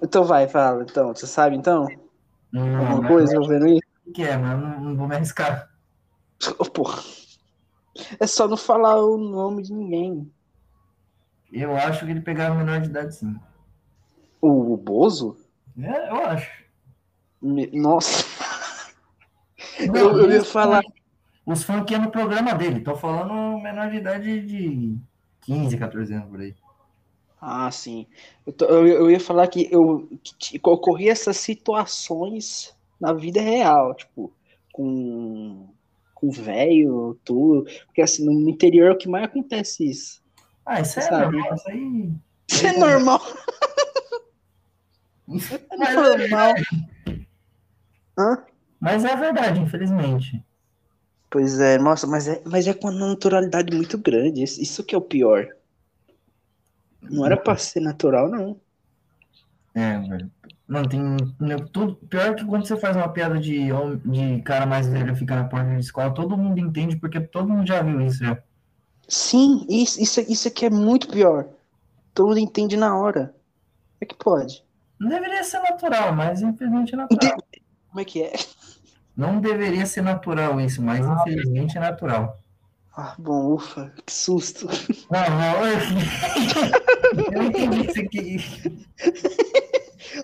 Então 0.03 0.25
vai, 0.25 0.47
fala. 0.47 0.83
Então, 0.85 1.09
você 1.15 1.27
sabe 1.27 1.57
então? 1.57 1.89
Não, 2.53 2.77
Alguma 2.77 3.09
coisa 3.09 3.35
envolvendo 3.35 3.67
isso? 3.67 3.84
Que 4.13 4.23
é, 4.23 4.37
mas 4.37 4.53
eu 4.53 4.59
não, 4.59 4.81
não 4.81 4.97
vou 4.97 5.09
me 5.09 5.15
arriscar. 5.17 5.69
Pô, 6.75 6.85
é 8.19 8.27
só 8.27 8.49
não 8.49 8.57
falar 8.57 8.97
o 9.05 9.17
nome 9.17 9.63
de 9.63 9.73
ninguém. 9.73 10.33
Eu 11.53 11.77
acho 11.77 12.05
que 12.05 12.11
ele 12.11 12.21
pegava 12.21 12.55
menor 12.57 12.81
de 12.81 12.89
idade, 12.89 13.15
sim. 13.15 13.39
O, 14.41 14.77
Bozo? 14.77 15.37
É, 15.79 16.11
eu 16.11 16.17
acho. 16.27 16.51
Me- 17.43 17.71
Nossa, 17.73 18.25
Não, 19.87 19.95
eu, 19.97 20.19
eu 20.21 20.31
ia 20.33 20.41
os 20.41 20.49
falar. 20.51 20.83
Os 21.47 21.63
funk 21.65 21.95
é 21.95 21.99
no 21.99 22.11
programa 22.11 22.55
dele. 22.55 22.81
Tô 22.81 22.97
falando 22.97 23.59
menor 23.63 23.91
de 23.91 23.97
idade 23.97 24.41
de 24.47 24.99
15, 25.43 25.79
14 25.79 26.15
anos 26.15 26.29
por 26.31 26.41
aí. 26.41 26.55
Ah, 27.41 27.71
sim. 27.71 28.07
Eu, 28.47 28.53
tô- 28.53 28.65
eu- 28.67 28.87
eu 28.87 29.11
ia 29.11 29.21
falar 29.21 29.47
que, 29.49 29.69
eu, 29.71 30.09
que 30.39 30.59
ocorria 30.65 31.13
essas 31.13 31.37
situações 31.37 32.75
na 33.05 33.13
vida 33.13 33.39
real, 33.39 33.95
tipo, 33.95 34.33
com, 34.73 35.69
com 36.15 36.31
velho, 36.31 37.21
tudo. 37.23 37.65
Porque 37.85 38.01
assim, 38.01 38.25
no 38.25 38.49
interior 38.49 38.89
é 38.89 38.93
o 38.93 38.97
que 38.97 39.09
mais 39.09 39.27
acontece 39.27 39.89
isso. 39.91 40.23
Ah, 40.65 40.81
isso 40.81 40.99
é 40.99 41.11
normal, 41.11 41.55
isso 41.55 41.69
aí. 41.69 42.13
Isso 42.51 42.67
é 42.67 42.79
normal. 42.79 43.21
Isso 45.27 45.55
É 45.55 45.77
normal. 45.95 46.55
Hã? 48.19 48.45
Mas 48.79 49.05
é 49.07 49.17
verdade, 49.17 49.59
infelizmente. 49.59 50.45
Pois 51.31 51.59
é, 51.59 51.79
nossa, 51.79 52.07
mas 52.07 52.29
é, 52.29 52.43
mas 52.45 52.67
é 52.67 52.75
com 52.75 52.89
uma 52.89 53.09
naturalidade 53.09 53.75
muito 53.75 53.97
grande. 53.97 54.43
Isso 54.43 54.85
que 54.85 54.95
é 54.95 54.99
o 54.99 55.01
pior. 55.01 55.49
Não 57.01 57.25
era 57.25 57.39
pra 57.39 57.57
ser 57.57 57.81
natural, 57.81 58.29
não. 58.29 58.61
É, 59.75 59.99
velho. 59.99 60.31
Mano, 60.67 60.89
tem. 60.89 61.01
né, 61.41 61.57
Tudo, 61.73 61.97
pior 61.97 62.35
que 62.35 62.45
quando 62.45 62.67
você 62.67 62.77
faz 62.77 62.97
uma 62.97 63.09
piada 63.09 63.39
de, 63.39 63.69
de 64.05 64.43
cara 64.43 64.65
mais 64.65 64.87
velho 64.87 65.15
ficar 65.15 65.37
na 65.37 65.49
porta 65.49 65.71
de 65.75 65.81
escola, 65.81 66.15
todo 66.15 66.39
mundo 66.39 66.59
entende, 66.59 66.97
porque 66.97 67.21
todo 67.21 67.49
mundo 67.49 67.67
já 67.67 67.83
viu 67.83 68.01
isso 68.01 68.25
já. 68.25 68.39
Sim, 69.07 69.67
isso, 69.69 70.01
isso, 70.01 70.21
isso 70.21 70.49
aqui 70.49 70.65
é 70.67 70.71
muito 70.71 71.09
pior. 71.09 71.47
Todo 72.15 72.29
mundo 72.29 72.39
entende 72.39 72.77
na 72.77 72.97
hora. 72.97 73.27
Como 73.27 74.01
é 74.01 74.07
que 74.07 74.15
pode? 74.15 74.65
Não 74.99 75.09
deveria 75.09 75.45
ser 75.45 75.61
natural, 75.61 76.15
mas 76.15 76.41
infelizmente 76.41 76.95
é 76.95 76.97
natural. 76.97 77.37
Como 77.89 78.01
é 78.01 78.05
que 78.05 78.23
é? 78.23 78.33
Não 79.17 79.41
deveria 79.41 79.85
ser 79.87 80.03
natural 80.03 80.61
isso, 80.61 80.83
mas 80.83 81.05
infelizmente 81.07 81.77
é 81.77 81.81
natural. 81.81 82.39
Ah, 82.97 83.15
bom, 83.19 83.55
ufa, 83.55 83.93
que 84.07 84.13
susto. 84.13 84.69
Não, 85.11 85.31
não, 85.31 85.67
eu, 85.67 85.79
eu 87.33 87.43
entendi 87.43 87.91
isso 87.91 88.01
aqui. 88.01 88.37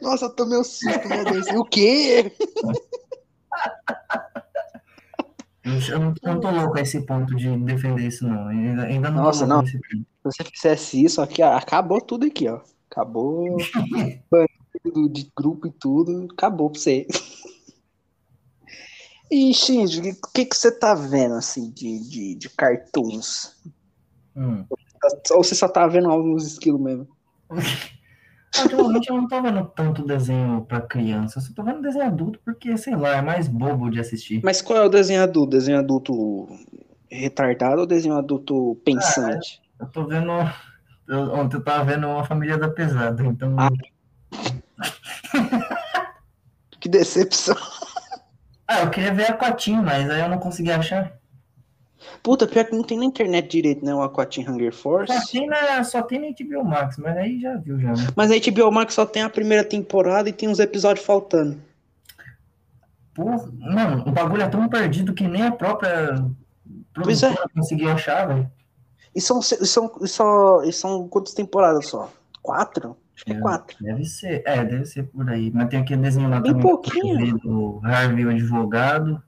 Nossa, 0.01 0.31
tomei 0.31 0.59
um 0.59 0.65
susto, 0.65 1.09
meu 1.09 1.25
Deus. 1.25 1.47
O 1.49 1.65
quê? 1.65 2.33
Eu 5.65 5.99
não, 5.99 6.15
eu 6.23 6.35
não 6.35 6.41
tô 6.41 6.51
louco 6.51 6.79
a 6.79 6.81
esse 6.81 7.01
ponto 7.03 7.35
de 7.35 7.57
defender 7.59 8.09
isso, 8.09 8.27
não. 8.27 8.49
Ainda, 8.49 8.85
ainda 8.85 9.11
não 9.11 9.25
Nossa, 9.25 9.47
não. 9.47 9.65
Se 9.65 9.79
você 10.23 10.45
fizesse 10.45 11.05
isso, 11.05 11.21
aqui, 11.21 11.43
ó, 11.43 11.53
acabou 11.53 12.01
tudo 12.01 12.27
aqui, 12.27 12.49
ó. 12.49 12.61
Acabou 12.91 13.57
banido 14.31 15.09
de 15.09 15.31
grupo 15.37 15.69
e 15.69 15.73
tudo. 15.73 16.29
Acabou 16.33 16.71
pra 16.71 16.81
você. 16.81 17.07
E, 19.33 19.55
Shinji, 19.55 20.01
o 20.11 20.33
que, 20.35 20.45
que 20.45 20.57
você 20.57 20.73
tá 20.73 20.93
vendo, 20.93 21.37
assim, 21.37 21.71
de, 21.71 22.01
de, 22.01 22.35
de 22.35 22.49
cartoons? 22.49 23.57
Hum. 24.35 24.65
Ou 25.31 25.45
você 25.45 25.55
só 25.55 25.69
tá 25.69 25.87
vendo 25.87 26.11
alguns 26.11 26.45
esquilos 26.45 26.81
mesmo? 26.81 27.09
Atualmente 28.59 29.09
eu 29.09 29.17
não 29.17 29.29
tô 29.29 29.41
vendo 29.41 29.65
tanto 29.77 30.05
desenho 30.05 30.63
pra 30.63 30.81
criança, 30.81 31.39
eu 31.39 31.43
só 31.43 31.53
tô 31.55 31.63
vendo 31.63 31.83
desenho 31.83 32.07
adulto 32.07 32.41
porque, 32.45 32.77
sei 32.77 32.97
lá, 32.97 33.17
é 33.17 33.23
mais 33.23 33.47
bobo 33.47 33.89
de 33.91 34.01
assistir. 34.01 34.41
Mas 34.43 34.61
qual 34.61 34.79
é 34.79 34.85
o 34.85 34.89
desenho 34.89 35.23
adulto? 35.23 35.51
Desenho 35.51 35.79
adulto 35.79 36.49
retardado 37.11 37.81
ou 37.83 37.87
desenho 37.87 38.17
adulto 38.17 38.81
pensante? 38.85 39.61
Eu 39.79 39.87
tô 39.87 40.05
vendo. 40.07 40.31
eu- 41.09 41.33
ontem 41.35 41.57
eu 41.57 41.65
tava 41.65 41.85
vendo 41.85 42.07
uma 42.09 42.25
família 42.25 42.59
da 42.59 42.69
pesada, 42.69 43.25
então. 43.25 43.57
Ah. 43.59 43.69
Que 46.81 46.89
decepção. 46.89 47.57
Ah, 48.67 48.81
eu 48.81 48.91
queria 48.91 49.13
ver 49.13 49.31
a 49.31 49.35
Cotinho, 49.37 49.83
mas 49.83 50.09
aí 50.09 50.21
eu 50.23 50.29
não 50.31 50.39
consegui 50.39 50.73
achar. 50.73 51.13
Puta, 52.23 52.47
pior 52.47 52.65
que 52.67 52.75
não 52.77 52.83
tem 52.83 52.99
na 52.99 53.05
internet 53.05 53.49
direito, 53.49 53.85
né? 53.85 53.95
O 53.95 54.03
Aquatin 54.03 54.47
Hunger 54.49 54.75
Force. 54.75 55.13
Só 55.13 55.33
tem 55.33 55.47
na, 55.47 55.83
só 55.85 56.03
tem 56.03 56.19
na 56.21 56.27
HBO 56.29 56.65
Max, 56.65 56.97
mas 56.99 57.17
aí 57.17 57.41
já 57.41 57.57
viu 57.57 57.79
já, 57.81 57.93
né? 57.93 58.07
Mas 58.15 58.31
a 58.31 58.35
HBO 58.39 58.71
Max 58.71 58.95
só 58.95 59.07
tem 59.07 59.23
a 59.23 59.31
primeira 59.31 59.65
temporada 59.65 60.29
e 60.29 60.33
tem 60.33 60.49
uns 60.49 60.59
episódios 60.59 61.05
faltando. 61.07 61.57
Porra, 63.15 63.51
mano, 63.59 64.05
o 64.07 64.13
bagulho 64.13 64.43
é 64.43 64.49
tão 64.49 64.69
perdido 64.69 65.13
que 65.15 65.27
nem 65.27 65.43
a 65.43 65.53
própria 65.53 66.25
Pois 66.95 67.23
é. 67.23 67.35
conseguiu 67.55 67.91
achar, 67.91 68.27
velho. 68.29 68.51
E 69.15 69.21
são, 69.21 69.41
e 69.41 69.43
são, 69.67 69.93
e 70.03 70.09
são, 70.09 70.63
e 70.65 70.73
são 70.73 71.09
quantas 71.09 71.35
temporadas 71.35 71.87
só? 71.87 72.13
Quatro? 72.43 72.97
Acho 73.15 73.25
que 73.25 73.33
é 73.33 73.37
É. 73.37 73.41
quatro. 73.41 73.77
Deve 73.81 74.05
ser, 74.05 74.43
é, 74.47 74.65
deve 74.65 74.85
ser 74.85 75.05
por 75.05 75.29
aí. 75.29 75.51
Mas 75.53 75.69
tem 75.69 75.81
aquele 75.81 76.03
desenho 76.03 76.29
lá 76.29 76.39
Bem 76.41 76.53
também 76.53 76.67
pouquinho. 76.69 77.39
do 77.39 77.81
Harvey, 77.83 78.25
o 78.25 78.31
advogado. 78.31 79.21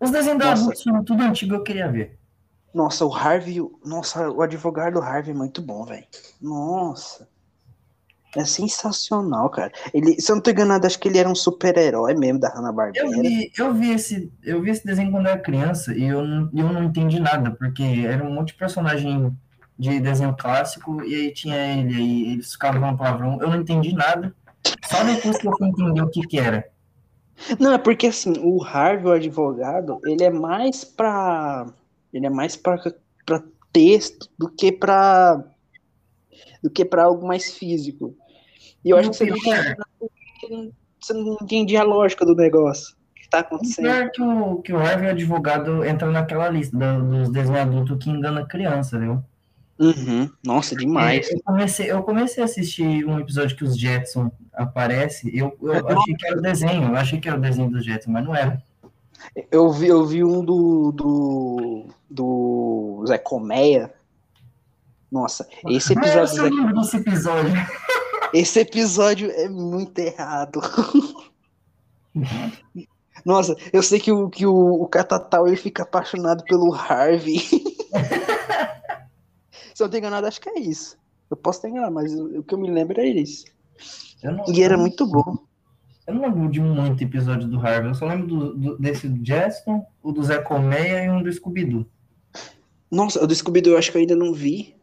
Os 0.00 0.10
desenhos 0.10 0.38
da 0.38 0.50
Nossa. 0.50 0.74
são 0.74 1.02
tudo 1.04 1.22
antigo, 1.22 1.54
eu 1.54 1.62
queria 1.62 1.90
ver. 1.90 2.18
Nossa, 2.74 3.04
o 3.04 3.14
Harvey. 3.14 3.60
Nossa, 3.84 4.30
o 4.30 4.42
advogado 4.42 4.94
do 4.94 5.00
Harvey 5.00 5.32
é 5.32 5.36
muito 5.36 5.60
bom, 5.62 5.84
velho. 5.84 6.04
Nossa. 6.40 7.28
É 8.36 8.44
sensacional, 8.44 9.48
cara. 9.48 9.72
Ele, 9.92 10.20
se 10.20 10.30
eu 10.30 10.36
não 10.36 10.42
tô 10.42 10.50
enganado, 10.50 10.86
acho 10.86 10.98
que 10.98 11.08
ele 11.08 11.18
era 11.18 11.28
um 11.28 11.34
super-herói 11.34 12.14
mesmo 12.14 12.38
da 12.38 12.48
Eu 12.48 12.54
Hanna-Barbera. 12.56 13.08
vi, 13.22 13.50
eu 13.56 13.74
vi 13.74 13.90
esse, 13.92 14.30
eu 14.44 14.60
vi 14.60 14.70
esse 14.70 14.84
desenho 14.84 15.10
quando 15.10 15.26
eu 15.26 15.32
era 15.32 15.40
criança 15.40 15.94
e 15.94 16.04
eu 16.04 16.22
não, 16.22 16.50
eu 16.54 16.72
não 16.72 16.84
entendi 16.84 17.18
nada, 17.18 17.50
porque 17.52 17.82
era 18.06 18.22
um 18.22 18.34
monte 18.34 18.48
de 18.48 18.54
personagem 18.58 19.34
de 19.78 19.98
desenho 19.98 20.36
clássico 20.38 21.02
e 21.04 21.14
aí 21.14 21.32
tinha 21.32 21.56
ele, 21.56 21.94
aí 21.96 22.32
eles 22.32 22.52
ficavam 22.52 22.80
falando 22.80 22.98
palavrão, 22.98 23.38
eu 23.40 23.48
não 23.48 23.60
entendi 23.60 23.94
nada. 23.94 24.34
Só 24.84 25.02
depois 25.04 25.38
que 25.38 25.48
eu 25.48 25.56
fui 25.56 25.68
entender 25.68 26.02
o 26.02 26.10
que 26.10 26.20
que 26.26 26.38
era. 26.38 26.68
Não, 27.58 27.72
é 27.72 27.78
porque 27.78 28.08
assim, 28.08 28.34
o 28.42 28.62
Harvey, 28.62 29.06
o 29.06 29.12
advogado, 29.12 30.00
ele 30.04 30.24
é 30.24 30.30
mais 30.30 30.84
pra. 30.84 31.66
Ele 32.12 32.26
é 32.26 32.30
mais 32.30 32.56
pra, 32.56 32.76
pra 33.24 33.42
texto 33.72 34.28
do 34.38 34.48
que 34.48 34.72
pra. 34.72 35.44
do 36.62 36.70
que 36.70 36.84
pra 36.84 37.04
algo 37.04 37.26
mais 37.26 37.52
físico. 37.52 38.14
E 38.84 38.90
eu 38.90 38.96
acho 38.96 39.10
que 39.10 39.16
você 39.16 39.26
não, 40.50 40.72
você 41.00 41.12
não 41.12 41.38
entendia 41.42 41.80
a 41.80 41.84
lógica 41.84 42.24
do 42.24 42.34
negócio. 42.34 42.96
O 43.10 43.20
que 43.20 43.28
tá 43.28 43.38
O 43.38 43.40
acontecendo? 43.40 43.88
é 43.88 44.08
que 44.08 44.22
o, 44.22 44.62
que 44.62 44.72
o 44.72 44.78
Harvey 44.78 45.10
advogado 45.10 45.84
entra 45.84 46.10
naquela 46.10 46.48
lista 46.48 46.76
dos 46.76 47.28
desenhos 47.30 47.60
adultos 47.60 48.02
que 48.02 48.10
engana 48.10 48.46
criança, 48.46 48.98
viu? 48.98 49.22
Uhum. 49.78 50.28
Nossa, 50.44 50.74
demais. 50.74 51.30
Eu 51.30 51.40
comecei, 51.44 51.90
eu 51.90 52.02
comecei 52.02 52.42
a 52.42 52.46
assistir 52.46 53.04
um 53.06 53.20
episódio 53.20 53.56
que 53.56 53.62
os 53.62 53.78
Jetson 53.78 54.30
aparecem, 54.52 55.30
eu, 55.36 55.56
eu 55.62 55.86
achei 55.88 56.14
que 56.14 56.26
era 56.26 56.38
o 56.38 56.42
desenho, 56.42 56.88
eu 56.88 56.96
achei 56.96 57.20
que 57.20 57.28
era 57.28 57.38
o 57.38 57.40
desenho 57.40 57.70
dos 57.70 57.84
Jetson, 57.84 58.10
mas 58.10 58.24
não 58.24 58.34
era. 58.34 58.60
Eu 59.50 59.70
vi, 59.72 59.88
eu 59.88 60.06
vi 60.06 60.24
um 60.24 60.44
do, 60.44 60.92
do, 60.92 61.86
do 62.08 63.04
Zé 63.06 63.18
Colmeia. 63.18 63.92
Nossa, 65.10 65.48
esse 65.66 65.94
Mas 65.94 66.14
episódio, 66.14 66.34
Zé, 66.34 66.72
desse 66.72 66.96
episódio. 66.96 67.52
esse 68.32 68.60
episódio 68.60 69.30
é 69.30 69.48
muito 69.48 69.98
errado. 69.98 70.60
Nossa, 73.24 73.56
eu 73.72 73.82
sei 73.82 73.98
que 73.98 74.12
o, 74.12 74.28
que 74.28 74.46
o, 74.46 74.82
o 74.82 74.86
Catatal 74.86 75.46
ele 75.46 75.56
fica 75.56 75.82
apaixonado 75.82 76.44
pelo 76.44 76.74
Harvey. 76.74 77.38
Se 79.74 79.82
eu 79.82 79.86
não 79.86 79.90
tô 79.90 79.96
enganado, 79.98 80.26
acho 80.26 80.40
que 80.40 80.50
é 80.50 80.58
isso. 80.58 80.96
Eu 81.30 81.36
posso 81.36 81.58
estar 81.58 81.68
enganado, 81.68 81.94
mas 81.94 82.12
o, 82.14 82.42
que 82.42 82.54
eu 82.54 82.58
me 82.58 82.70
lembro 82.70 83.00
é 83.00 83.06
isso. 83.06 83.44
E 84.48 84.62
era 84.62 84.76
muito 84.76 85.06
bom. 85.06 85.38
Eu 86.08 86.14
não 86.14 86.22
lembro 86.22 86.50
de 86.50 86.58
muito 86.60 87.04
episódio 87.04 87.46
do 87.46 87.58
Harvey. 87.60 87.90
Eu 87.90 87.94
só 87.94 88.06
lembro 88.06 88.26
do, 88.26 88.54
do- 88.54 88.78
desse 88.78 89.06
do 89.08 89.24
Jetson, 89.24 89.86
o 90.02 90.10
do 90.10 90.22
Zé 90.22 90.38
Colmeia 90.38 91.04
e 91.04 91.10
um 91.10 91.22
do 91.22 91.30
Scooby-Doo. 91.30 91.84
Nossa, 92.90 93.22
o 93.22 93.26
do 93.26 93.34
Scooby-Doo 93.34 93.74
eu 93.74 93.78
acho 93.78 93.90
que 93.92 93.98
eu 93.98 94.00
ainda 94.00 94.16
não 94.16 94.32
vi. 94.32 94.74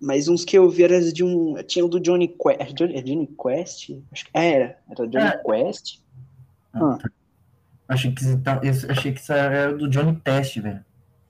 Mas 0.00 0.28
uns 0.28 0.44
que 0.44 0.56
eu 0.56 0.70
vi 0.70 0.84
eram 0.84 1.00
de 1.00 1.24
um. 1.24 1.56
Tinha 1.66 1.84
o 1.84 1.88
do 1.88 1.98
Johnny 1.98 2.28
Quest. 2.28 2.72
Johnny, 2.74 2.94
é 2.96 3.02
Johnny 3.02 3.26
Quest? 3.26 3.90
Acho 4.12 4.24
que 4.26 4.30
era. 4.32 4.78
Era 4.88 5.08
Johnny 5.08 5.26
É. 5.26 5.42
Quest. 5.44 5.98
Ah. 6.72 6.98
Achei 7.88 8.12
que, 8.12 8.22
isso 8.22 8.38
tá- 8.38 8.60
achei 8.90 9.12
que 9.12 9.18
isso 9.20 9.32
era 9.32 9.72
do 9.76 9.88
Johnny 9.90 10.14
Test, 10.22 10.60
velho. 10.60 10.84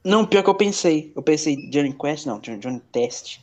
Não, 0.04 0.26
pior 0.26 0.42
que 0.42 0.50
eu 0.50 0.54
pensei. 0.54 1.10
Eu 1.16 1.22
pensei 1.22 1.56
Johnny 1.70 1.94
Quest, 1.94 2.26
não, 2.26 2.38
Johnny, 2.40 2.58
Johnny 2.58 2.80
Test. 2.92 3.38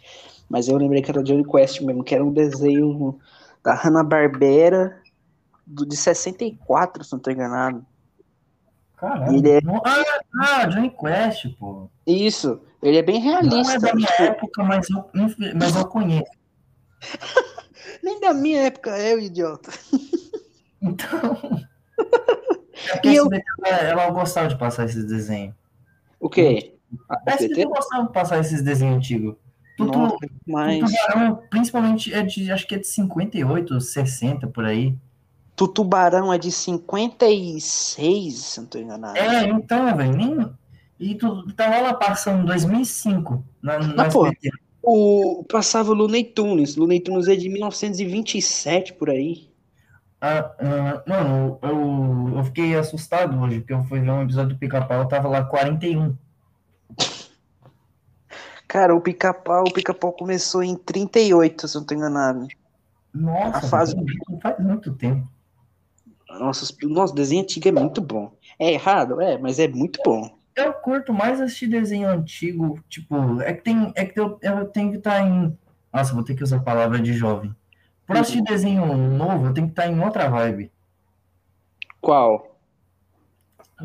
Mas 0.47 0.67
eu 0.67 0.77
lembrei 0.77 1.01
que 1.01 1.09
era 1.09 1.23
Johnny 1.23 1.43
Quest 1.43 1.81
mesmo, 1.81 2.03
que 2.03 2.13
era 2.13 2.23
um 2.23 2.31
desenho 2.31 3.17
da 3.63 3.73
Hanna-Barbera 3.73 4.95
do- 5.65 5.85
de 5.85 5.95
64, 5.95 7.03
se 7.03 7.11
não 7.13 7.19
tô 7.19 7.31
enganado. 7.31 7.85
Caralho. 8.97 9.35
Ele 9.35 9.49
é- 9.51 9.61
Ah, 9.83 10.19
ah, 10.61 10.65
Johnny 10.67 10.89
Quest, 10.89 11.47
pô. 11.59 11.89
Isso, 12.07 12.61
ele 12.81 12.97
é 12.97 13.01
bem 13.03 13.19
Não 13.21 13.37
é 13.37 13.41
realista. 13.41 13.79
da 13.79 13.93
minha 13.95 14.07
tipo, 14.07 14.23
época, 14.23 14.63
mas 14.63 14.89
eu, 14.89 15.09
mas 15.55 15.75
eu 15.75 15.85
conheço. 15.87 16.31
nem 18.03 18.19
da 18.19 18.33
minha 18.33 18.61
época 18.63 18.91
é, 18.97 19.17
idiota. 19.19 19.71
Então. 20.81 21.39
É 22.87 22.91
porque 22.91 23.07
E 23.07 23.11
a 23.11 23.15
eu- 23.15 23.23
SBT, 23.23 23.43
ela, 23.65 23.77
ela 23.77 24.11
gostava 24.11 24.47
de 24.49 24.57
passar 24.57 24.85
esses 24.85 25.05
desenhos. 25.05 25.55
O 26.19 26.29
quê? 26.29 26.75
A 27.09 27.31
SBT 27.31 27.65
gostava 27.65 28.05
de 28.05 28.13
passar 28.13 28.37
esses 28.39 28.61
desenhos 28.61 28.97
antigos. 28.97 29.35
Tutu, 29.77 29.97
Nossa, 29.97 30.17
mas 30.45 30.79
Tubarão, 30.79 31.41
principalmente, 31.49 32.13
é 32.13 32.21
de, 32.21 32.51
acho 32.51 32.67
que 32.67 32.75
é 32.75 32.77
de 32.77 32.85
58, 32.85 33.79
60, 33.81 34.45
por 34.47 34.65
aí. 34.65 34.95
Tu 35.55 35.67
Tubarão 35.69 36.33
é 36.33 36.37
de 36.37 36.51
56, 36.51 38.33
se 38.35 38.59
não 38.59 38.67
tô 38.67 38.77
enganado. 38.77 39.17
É, 39.17 39.43
então, 39.47 39.95
velho, 39.95 40.15
nem... 40.15 40.49
E 40.99 41.15
tu 41.15 41.51
tava 41.53 41.79
lá 41.81 41.93
passando 41.93 42.43
em 42.43 42.45
2005, 42.45 43.43
na, 43.61 43.79
na 43.79 44.09
pô, 44.09 44.25
SBT. 44.27 44.49
O, 44.81 45.43
passava 45.49 45.91
o 45.91 45.93
Looney 45.93 46.23
Tunes. 46.23 46.75
Looney 46.75 46.99
Tunes 47.01 47.27
é 47.27 47.35
de 47.35 47.49
1927, 47.49 48.93
por 48.93 49.09
aí. 49.09 49.49
Ah, 50.21 50.51
ah, 50.59 51.03
mano, 51.07 51.59
eu, 51.61 52.37
eu 52.37 52.43
fiquei 52.45 52.75
assustado 52.75 53.37
hoje, 53.41 53.59
porque 53.59 53.73
eu 53.73 53.83
fui 53.83 53.99
ver 53.99 54.11
um 54.11 54.23
episódio 54.23 54.55
do 54.55 54.59
Pica-Pau, 54.59 55.07
tava 55.07 55.27
lá 55.27 55.43
41. 55.43 56.15
Cara, 58.67 58.95
o 58.95 59.01
pica-pau, 59.01 59.63
o 59.67 59.71
pica-pau 59.73 60.11
começou 60.11 60.63
em 60.63 60.75
38, 60.75 61.67
se 61.67 61.77
eu 61.77 61.81
não 61.81 61.87
tô 61.87 61.93
enganado. 61.93 62.47
Nossa, 63.13 63.57
A 63.57 63.61
fase- 63.61 63.95
faz 64.41 64.59
muito 64.59 64.93
tempo. 64.93 65.27
Nossa, 66.29 66.63
os- 66.63 66.77
nossa, 66.83 67.13
o 67.13 67.15
desenho 67.15 67.43
antigo 67.43 67.67
é 67.67 67.71
muito 67.71 68.01
bom. 68.01 68.31
É 68.59 68.71
errado? 68.73 69.21
É, 69.21 69.37
mas 69.37 69.59
é 69.59 69.67
muito 69.67 69.99
bom. 70.03 70.37
Eu 70.55 70.73
curto 70.73 71.13
mais 71.13 71.41
assistir 71.41 71.67
desenho 71.67 72.07
antigo, 72.09 72.79
tipo, 72.89 73.41
é 73.41 73.53
que 73.53 73.61
tem, 73.61 73.91
é 73.95 74.05
que 74.05 74.19
eu, 74.19 74.37
eu 74.41 74.65
tenho 74.67 74.91
que 74.91 74.97
estar 74.97 75.21
em. 75.21 75.57
Nossa, 75.93 76.13
vou 76.13 76.23
ter 76.23 76.35
que 76.35 76.43
usar 76.43 76.57
a 76.57 76.61
palavra 76.61 76.99
de 76.99 77.13
jovem. 77.13 77.53
Pra 78.07 78.19
assistir 78.21 78.41
desenho 78.43 78.85
novo, 78.97 79.47
eu 79.47 79.53
tenho 79.53 79.67
que 79.67 79.73
estar 79.73 79.87
em 79.87 79.99
outra 79.99 80.29
vibe. 80.29 80.71
Qual? 81.99 82.55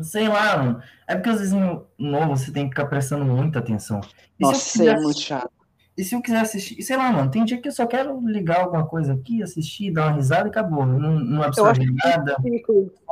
Sei 0.03 0.27
lá, 0.27 0.57
mano. 0.57 0.81
É 1.07 1.15
porque 1.15 1.29
os 1.29 1.39
desenhos 1.39 1.81
novos 1.97 2.41
você 2.41 2.51
tem 2.51 2.63
que 2.63 2.69
ficar 2.69 2.85
prestando 2.85 3.25
muita 3.25 3.59
atenção. 3.59 3.99
E 4.39 4.43
Nossa, 4.45 4.59
se 4.59 4.85
eu 4.85 4.93
é 4.93 4.99
muito 4.99 5.19
chato. 5.19 5.51
E 6.01 6.03
se 6.03 6.15
eu 6.15 6.21
quiser 6.21 6.39
assistir, 6.39 6.81
sei 6.81 6.97
lá, 6.97 7.11
mano, 7.11 7.29
tem 7.29 7.45
dia 7.45 7.61
que 7.61 7.67
eu 7.67 7.71
só 7.71 7.85
quero 7.85 8.19
ligar 8.25 8.61
alguma 8.61 8.87
coisa 8.87 9.13
aqui, 9.13 9.43
assistir, 9.43 9.93
dar 9.93 10.07
uma 10.07 10.15
risada 10.15 10.47
e 10.47 10.49
acabou. 10.49 10.83
Não, 10.83 11.19
não 11.19 11.43
absorve 11.43 11.85
nada, 11.93 12.37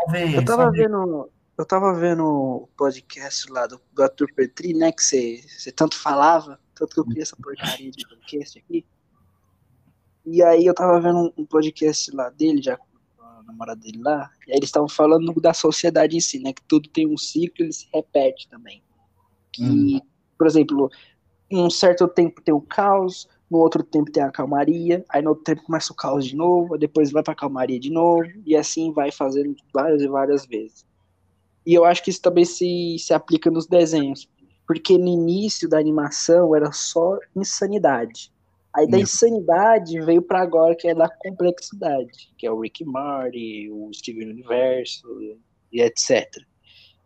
ver. 0.10 0.34
Eu 0.34 0.44
tava 0.44 0.72
vendo, 0.72 1.30
eu 1.56 1.66
tava 1.68 1.94
vendo 1.94 2.26
o 2.26 2.70
podcast 2.76 3.48
lá 3.52 3.68
do, 3.68 3.80
do 3.94 4.02
Arthur 4.02 4.34
Petri, 4.36 4.74
né? 4.74 4.92
Que 4.92 5.04
você 5.04 5.40
você 5.48 5.72
tanto 5.72 5.96
falava, 6.00 6.60
tanto 6.74 6.96
que 6.96 7.00
eu 7.00 7.06
criei 7.06 7.22
essa 7.22 7.36
porcaria 7.36 7.92
de 7.92 8.08
podcast 8.08 8.58
aqui. 8.58 8.84
E 10.26 10.42
aí 10.42 10.66
eu 10.66 10.74
tava 10.74 11.00
vendo 11.00 11.20
um, 11.20 11.44
um 11.44 11.46
podcast 11.46 12.10
lá 12.16 12.32
dele, 12.32 12.60
já 12.60 12.76
com 12.76 12.88
a 13.22 13.44
namorada 13.44 13.80
dele 13.82 14.00
lá, 14.02 14.32
e 14.48 14.52
aí 14.52 14.58
eles 14.58 14.70
estavam 14.70 14.90
falando 14.90 15.32
da 15.40 15.54
sociedade 15.54 16.18
em 16.18 16.20
si, 16.20 16.40
né? 16.40 16.54
Que 16.54 16.64
tudo 16.68 16.90
tem 16.90 17.06
um 17.06 17.18
ciclo 17.18 17.58
e 17.60 17.64
ele 17.66 17.74
se 17.74 17.88
repete 17.94 18.50
também. 18.50 18.82
Que, 19.52 19.64
Hum. 19.64 20.02
por 20.40 20.48
exemplo, 20.48 20.90
em 21.50 21.64
um 21.64 21.70
certo 21.70 22.08
tempo 22.08 22.42
tem 22.42 22.54
o 22.54 22.62
caos, 22.62 23.28
no 23.50 23.58
outro 23.58 23.84
tempo 23.84 24.12
tem 24.12 24.22
a 24.22 24.32
calmaria, 24.32 25.04
aí 25.10 25.22
no 25.22 25.30
outro 25.30 25.44
tempo 25.44 25.64
começa 25.64 25.92
o 25.92 25.96
caos 25.96 26.26
de 26.26 26.36
novo, 26.36 26.78
depois 26.78 27.12
vai 27.12 27.24
pra 27.24 27.34
calmaria 27.34 27.80
de 27.80 27.90
novo, 27.90 28.30
e 28.46 28.56
assim 28.56 28.92
vai 28.92 29.12
fazendo 29.12 29.56
várias 29.74 30.02
e 30.02 30.08
várias 30.08 30.46
vezes. 30.46 30.86
E 31.66 31.74
eu 31.74 31.86
acho 31.86 32.04
que 32.04 32.10
isso 32.10 32.22
também 32.22 32.46
se, 32.46 32.98
se 33.00 33.14
aplica 33.14 33.50
nos 33.50 33.68
desenhos, 33.68 34.30
porque 34.68 34.98
no 34.98 35.08
início 35.08 35.68
da 35.68 35.80
animação 35.80 36.56
era 36.56 36.72
só 36.72 37.18
insanidade. 37.36 38.32
Aí 38.76 38.88
da 38.88 39.00
insanidade 39.00 40.00
veio 40.02 40.22
pra 40.22 40.42
agora 40.42 40.76
que 40.76 40.88
é 40.88 40.94
da 40.94 41.10
complexidade, 41.10 42.32
que 42.38 42.46
é 42.46 42.52
o 42.52 42.60
Rick 42.62 42.84
and 42.84 42.92
Morty, 42.92 43.70
o 43.72 43.92
Steven 43.92 44.30
Universo 44.30 45.08
e 45.72 45.82
etc. 45.82 46.28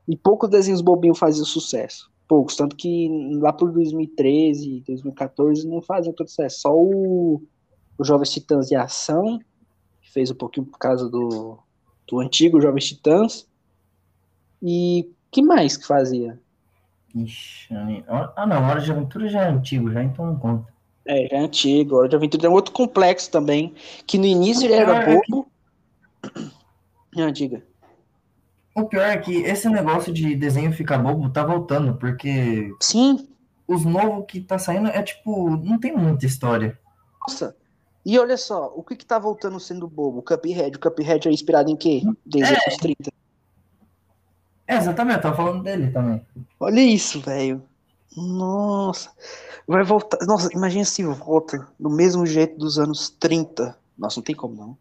E 0.07 0.17
poucos 0.17 0.49
desenhos 0.49 0.81
bobinhos 0.81 1.17
faziam 1.17 1.45
sucesso. 1.45 2.11
Poucos, 2.33 2.55
tanto 2.55 2.75
que 2.75 3.07
lá 3.39 3.53
por 3.53 3.71
2013, 3.71 4.81
2014 4.87 5.67
não 5.67 5.83
faziam 5.83 6.11
todo 6.15 6.27
sucesso. 6.27 6.61
Só 6.61 6.75
o, 6.75 7.43
o 7.95 8.03
Jovens 8.03 8.31
Titãs 8.31 8.67
de 8.69 8.75
Ação, 8.75 9.37
que 10.01 10.11
fez 10.11 10.31
um 10.31 10.33
pouquinho 10.33 10.65
por 10.65 10.79
causa 10.79 11.07
do, 11.07 11.59
do 12.07 12.19
antigo 12.19 12.59
Jovens 12.59 12.85
Titãs. 12.87 13.47
E 14.63 15.11
que 15.29 15.43
mais 15.43 15.77
que 15.77 15.85
fazia? 15.85 16.41
Ixi, 17.13 17.71
aí- 17.75 18.03
ah, 18.07 18.47
não, 18.47 18.63
Hora 18.67 18.81
de 18.81 18.91
Aventura 18.91 19.29
já 19.29 19.43
é 19.43 19.49
antigo, 19.49 19.91
já, 19.91 20.03
então 20.03 20.25
não 20.25 20.35
conta. 20.39 20.73
É, 21.05 21.27
já 21.27 21.37
é 21.37 21.39
antigo, 21.41 21.97
Hora 21.97 22.09
de 22.09 22.15
Aventura 22.15 22.47
é 22.47 22.49
um 22.49 22.53
outro 22.53 22.73
complexo 22.73 23.29
também, 23.29 23.75
que 24.07 24.17
no 24.17 24.25
início 24.25 24.65
ele 24.65 24.73
era 24.73 24.97
Ah, 24.97 25.03
é 25.03 25.19
que- 25.21 25.29
bobo. 25.31 25.47
Não, 27.15 27.29
diga. 27.31 27.63
O 28.75 28.85
pior 28.85 29.03
é 29.03 29.17
que 29.17 29.37
esse 29.43 29.69
negócio 29.69 30.11
de 30.11 30.35
desenho 30.35 30.73
ficar 30.73 30.97
bobo 30.97 31.29
tá 31.29 31.45
voltando, 31.45 31.95
porque 31.95 32.71
Sim, 32.81 33.27
os 33.67 33.85
novos 33.85 34.25
que 34.27 34.41
tá 34.41 34.57
saindo 34.57 34.87
é 34.89 35.01
tipo, 35.03 35.49
não 35.57 35.79
tem 35.79 35.95
muita 35.95 36.25
história. 36.25 36.77
nossa. 37.27 37.55
E 38.05 38.19
olha 38.19 38.35
só, 38.35 38.73
o 38.75 38.83
que 38.83 38.97
que 38.97 39.05
tá 39.05 39.17
voltando 39.17 39.57
sendo 39.61 39.87
bobo? 39.87 40.19
O 40.19 40.21
Cuphead. 40.21 40.75
O 40.75 40.79
Cuphead 40.79 41.25
é 41.27 41.31
inspirado 41.31 41.69
em 41.71 41.75
quê? 41.77 42.01
Desde 42.25 42.53
É. 42.53 42.57
os 42.67 42.75
30. 42.75 43.09
É, 44.67 44.75
exatamente, 44.75 45.17
eu 45.17 45.21
tava 45.21 45.37
falando 45.37 45.63
dele 45.63 45.89
também. 45.89 46.21
Olha 46.59 46.81
isso, 46.81 47.21
velho. 47.21 47.63
Nossa. 48.17 49.09
Vai 49.65 49.83
voltar. 49.85 50.17
Nossa, 50.25 50.49
imagina 50.53 50.83
se 50.83 51.01
volta 51.05 51.65
do 51.79 51.89
mesmo 51.89 52.25
jeito 52.25 52.57
dos 52.57 52.77
anos 52.77 53.09
30. 53.09 53.77
Nossa, 53.97 54.17
não 54.19 54.23
tem 54.23 54.35
como 54.35 54.53
não. 54.55 54.77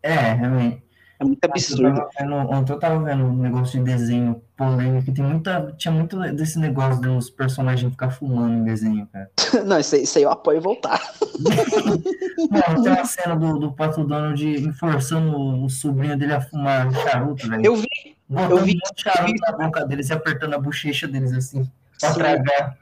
É, 0.00 0.14
realmente. 0.34 0.84
É 1.18 1.24
muito 1.24 1.42
absurdo. 1.44 2.02
ontem 2.50 2.72
eu 2.72 2.78
tava 2.78 3.02
vendo 3.02 3.24
um 3.24 3.36
negócio 3.36 3.78
de 3.78 3.84
desenho 3.90 4.42
polêmico, 4.56 5.12
tem 5.12 5.24
muita, 5.24 5.74
tinha 5.78 5.92
muito 5.92 6.18
desse 6.34 6.58
negócio 6.58 7.00
dos 7.00 7.30
personagens 7.30 7.90
ficar 7.90 8.10
fumando 8.10 8.52
em 8.54 8.64
desenho, 8.64 9.06
cara. 9.06 9.30
Não, 9.64 9.78
isso 9.78 9.94
aí, 9.94 10.02
isso 10.02 10.18
aí 10.18 10.24
eu 10.24 10.30
apoio 10.30 10.60
voltar. 10.60 11.00
Mano, 12.50 12.82
tem 12.82 12.92
uma 12.92 13.04
cena 13.04 13.34
do, 13.34 13.58
do 13.58 13.72
Pato 13.72 14.04
Donald 14.04 14.72
forçando 14.74 15.64
o 15.64 15.68
sobrinho 15.70 16.18
dele 16.18 16.34
a 16.34 16.40
fumar 16.40 16.92
charuto, 16.92 17.48
velho. 17.48 17.64
Eu 17.64 17.76
vi. 17.76 17.88
Botando 18.28 18.50
eu 18.50 18.64
vi- 18.64 18.72
um 18.72 18.94
de 18.94 19.02
charuto 19.02 19.40
na 19.40 19.52
boca 19.52 19.84
deles 19.86 20.08
e 20.08 20.12
apertando 20.12 20.54
a 20.54 20.58
bochecha 20.58 21.06
deles 21.06 21.32
assim, 21.32 21.70
pra 22.00 22.10
Sim. 22.12 22.18
tragar. 22.18 22.76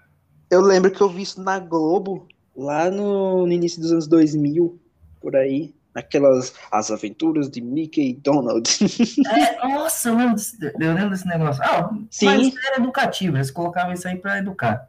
Eu 0.50 0.60
lembro 0.60 0.90
que 0.90 1.00
eu 1.00 1.08
vi 1.08 1.22
isso 1.22 1.42
na 1.42 1.58
Globo, 1.58 2.26
lá 2.56 2.90
no, 2.90 3.46
no 3.46 3.52
início 3.52 3.80
dos 3.80 3.92
anos 3.92 4.06
2000, 4.06 4.78
por 5.20 5.36
aí. 5.36 5.74
Aquelas 5.94 6.54
As 6.70 6.90
Aventuras 6.90 7.48
de 7.50 7.60
Mickey 7.60 8.10
e 8.10 8.14
Donald. 8.14 8.68
É, 9.30 9.66
nossa, 9.68 10.08
eu 10.08 10.16
lembro, 10.16 10.34
desse, 10.34 10.56
eu 10.62 10.94
lembro 10.94 11.10
desse 11.10 11.26
negócio. 11.26 11.62
Ah, 11.64 11.90
Sim. 12.10 12.26
mas 12.26 12.54
era 12.66 12.76
educativo, 12.76 13.36
eles 13.36 13.50
colocavam 13.50 13.92
isso 13.92 14.06
aí 14.08 14.16
pra 14.16 14.38
educar. 14.38 14.88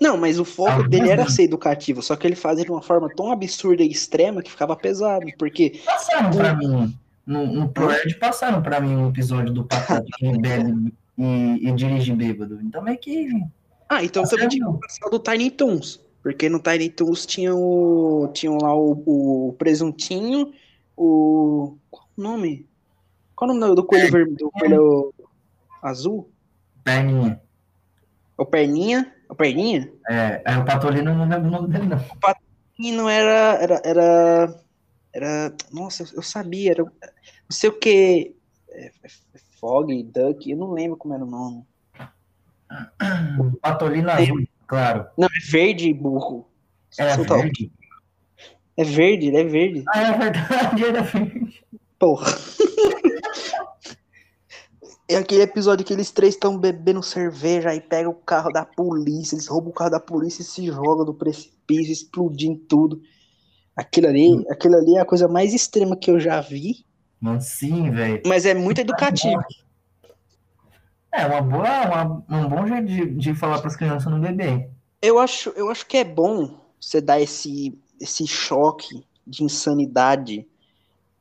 Não, 0.00 0.16
mas 0.18 0.38
o 0.38 0.44
foco 0.44 0.82
Ah, 0.82 0.88
dele 0.88 1.08
era 1.08 1.28
ser 1.28 1.44
educativo, 1.44 2.02
só 2.02 2.14
que 2.14 2.26
ele 2.26 2.36
fazia 2.36 2.64
de 2.64 2.70
uma 2.70 2.82
forma 2.82 3.08
tão 3.14 3.32
absurda 3.32 3.82
e 3.82 3.90
extrema 3.90 4.42
que 4.42 4.50
ficava 4.50 4.76
pesado, 4.76 5.26
porque 5.38 5.80
Passaram 5.84 6.30
pra 6.30 6.54
mim, 6.54 6.94
no, 7.26 7.46
no 7.46 7.68
ProErd, 7.70 8.14
passaram 8.16 8.62
pra 8.62 8.80
mim 8.80 8.94
um 8.96 9.08
episódio 9.08 9.52
do 9.52 9.64
que 9.64 9.76
bebe 10.40 10.92
e, 11.16 11.68
e 11.68 11.72
dirige 11.72 12.12
bêbado. 12.12 12.60
Então 12.62 12.82
meio 12.82 12.98
que. 12.98 13.28
Ah, 13.88 14.04
então 14.04 14.22
o 14.22 14.78
pessoal 14.78 15.10
do 15.10 15.18
Tiny 15.18 15.50
Toons. 15.50 16.00
Porque 16.22 16.48
no 16.48 16.60
Tiny 16.60 16.90
Toons 16.90 17.24
tinha 17.24 17.54
o, 17.54 18.28
tinham 18.34 18.58
lá 18.58 18.74
o, 18.74 19.02
o 19.06 19.52
presuntinho, 19.58 20.52
o. 20.96 21.76
Qual 21.90 22.08
o 22.16 22.22
nome? 22.22 22.66
Qual 23.34 23.50
o 23.50 23.54
nome 23.54 23.74
do 23.74 23.84
coelho 23.84 24.10
vermelho? 24.10 24.36
Do 24.36 24.50
coelho 24.50 25.14
azul? 25.82 26.30
Perninha. 26.82 27.40
O 28.36 28.44
Perninha? 28.44 29.14
O 29.28 29.34
Perninha? 29.34 29.92
É, 30.08 30.42
aí 30.44 30.56
o 30.56 30.64
Patolino 30.64 31.14
não 31.14 31.28
lembro 31.28 31.48
o 31.48 31.50
nome 31.50 31.68
dele, 31.68 31.86
não. 31.86 31.98
E 32.78 32.92
não 32.92 33.08
era. 33.08 33.62
Era. 33.62 33.82
Era. 33.84 34.64
era 35.12 35.54
nossa, 35.72 36.04
eu, 36.14 36.22
sabia. 36.22 36.72
Era, 36.72 36.84
sei 37.50 37.70
o 37.70 37.78
que. 37.78 38.34
É, 38.70 38.86
é 39.04 39.38
Fog, 39.60 40.02
Duck, 40.04 40.50
eu 40.50 40.56
não 40.56 40.72
lembro 40.72 40.96
como 40.96 41.14
era 41.14 41.24
o 41.24 41.28
nome. 41.28 41.64
Patolino 43.60 44.10
azul, 44.10 44.44
claro. 44.68 45.06
Não, 45.18 45.26
é 45.26 45.50
verde, 45.50 45.92
burro. 45.92 46.48
É 46.96 47.16
verde? 47.16 47.72
É 48.76 48.84
verde, 48.84 49.26
ele 49.26 49.36
é 49.38 49.44
verde. 49.44 49.84
Ah, 49.88 50.00
é 50.02 50.18
verdade, 50.18 50.84
era 50.84 51.02
verde. 51.02 51.64
Porra. 51.98 52.32
É 55.10 55.16
aquele 55.16 55.40
episódio 55.40 55.86
que 55.86 55.92
eles 55.92 56.10
três 56.10 56.34
estão 56.34 56.58
bebendo 56.58 57.02
cerveja 57.02 57.70
aí 57.70 57.80
pega 57.80 58.10
o 58.10 58.14
carro 58.14 58.52
da 58.52 58.66
polícia, 58.66 59.34
eles 59.34 59.46
roubam 59.46 59.70
o 59.70 59.74
carro 59.74 59.90
da 59.90 59.98
polícia 59.98 60.42
e 60.42 60.44
se 60.44 60.66
jogam 60.66 61.02
do 61.04 61.14
precipício, 61.14 61.90
explodindo 61.90 62.58
tudo. 62.68 63.00
Aquilo 63.74 64.06
ali, 64.08 64.44
aquilo 64.50 64.76
ali 64.76 64.96
é 64.96 65.00
a 65.00 65.06
coisa 65.06 65.26
mais 65.26 65.54
extrema 65.54 65.96
que 65.96 66.10
eu 66.10 66.20
já 66.20 66.40
vi, 66.42 66.84
Mano, 67.20 67.40
sim, 67.40 67.90
velho. 67.90 68.20
mas 68.26 68.44
é 68.44 68.52
muito 68.52 68.80
educativo. 68.82 69.40
É, 71.18 71.26
uma 71.26 71.42
boa, 71.42 71.84
uma- 71.84 72.24
um 72.28 72.48
bom 72.48 72.66
jeito 72.66 72.86
de, 72.86 73.06
de 73.14 73.34
falar 73.34 73.58
para 73.58 73.66
as 73.66 73.76
crianças 73.76 74.10
não 74.10 74.20
beber. 74.20 74.70
Eu 75.02 75.18
acho, 75.18 75.50
eu 75.50 75.68
acho 75.68 75.84
que 75.86 75.96
é 75.96 76.04
bom 76.04 76.60
você 76.80 77.00
dar 77.00 77.20
esse, 77.20 77.76
esse 78.00 78.26
choque 78.26 79.04
de 79.26 79.42
insanidade 79.42 80.46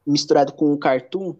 misturado 0.06 0.54
com 0.54 0.72
o 0.72 0.78
cartoon, 0.78 1.36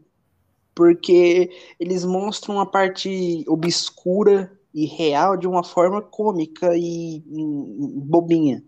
porque 0.74 1.52
eles 1.80 2.04
mostram 2.04 2.60
a 2.60 2.66
parte 2.66 3.46
obscura 3.48 4.52
e 4.74 4.86
real 4.86 5.38
de 5.38 5.48
uma 5.48 5.64
forma 5.64 6.02
cômica 6.02 6.72
e 6.76 7.24
bobinha. 7.28 8.64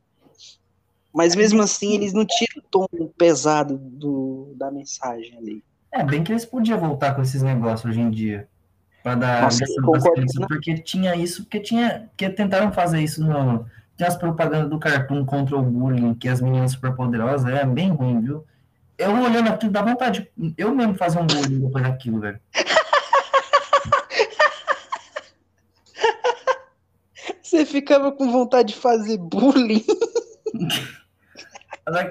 Mas 1.12 1.36
mesmo 1.36 1.62
assim, 1.62 1.96
eles 1.96 2.14
não 2.14 2.26
tiram 2.26 2.62
o 2.64 2.68
tom 2.70 2.88
pesado 3.18 3.78
do, 3.78 4.54
da 4.56 4.72
mensagem 4.72 5.36
ali. 5.36 5.64
É, 5.92 6.04
bem 6.04 6.24
que 6.24 6.32
eles 6.32 6.46
podiam 6.46 6.80
voltar 6.80 7.16
com 7.16 7.22
esses 7.24 7.42
negócios 7.42 7.90
hoje 7.90 8.00
em 8.00 8.12
dia. 8.12 8.48
Pra 9.04 9.16
dar 9.16 9.44
Nossa, 9.44 9.64
né? 9.66 10.46
porque 10.48 10.76
tinha 10.76 11.16
isso, 11.16 11.44
porque 11.44 11.60
tinha. 11.60 12.10
Que 12.18 12.30
tentaram 12.30 12.72
fazer 12.72 13.02
isso 13.02 13.24
no. 13.24 13.66
Tem 13.98 14.06
as 14.08 14.16
propagandas 14.16 14.70
do 14.70 14.80
cartoon 14.80 15.26
contra 15.26 15.58
o 15.58 15.62
bullying, 15.62 16.14
que 16.14 16.28
as 16.30 16.42
meninas 16.42 16.72
superpoderosas, 16.72 17.52
é 17.54 17.66
bem 17.66 17.90
ruim, 17.92 18.22
viu? 18.22 18.46
Eu 18.98 19.12
olhando 19.12 19.50
aquilo, 19.50 19.72
dá 19.72 19.82
vontade. 19.82 20.30
de- 20.38 20.54
Eu 20.58 20.74
mesmo 20.76 20.96
fazer 20.96 21.20
um 21.20 21.28
bullying 21.28 21.60
depois 21.62 21.84
daquilo, 21.84 22.20
velho. 22.20 22.40
Você 27.42 27.66
ficava 27.66 28.12
com 28.12 28.32
vontade 28.32 28.74
de 28.74 28.80
fazer 28.80 29.18
bullying. 29.18 29.84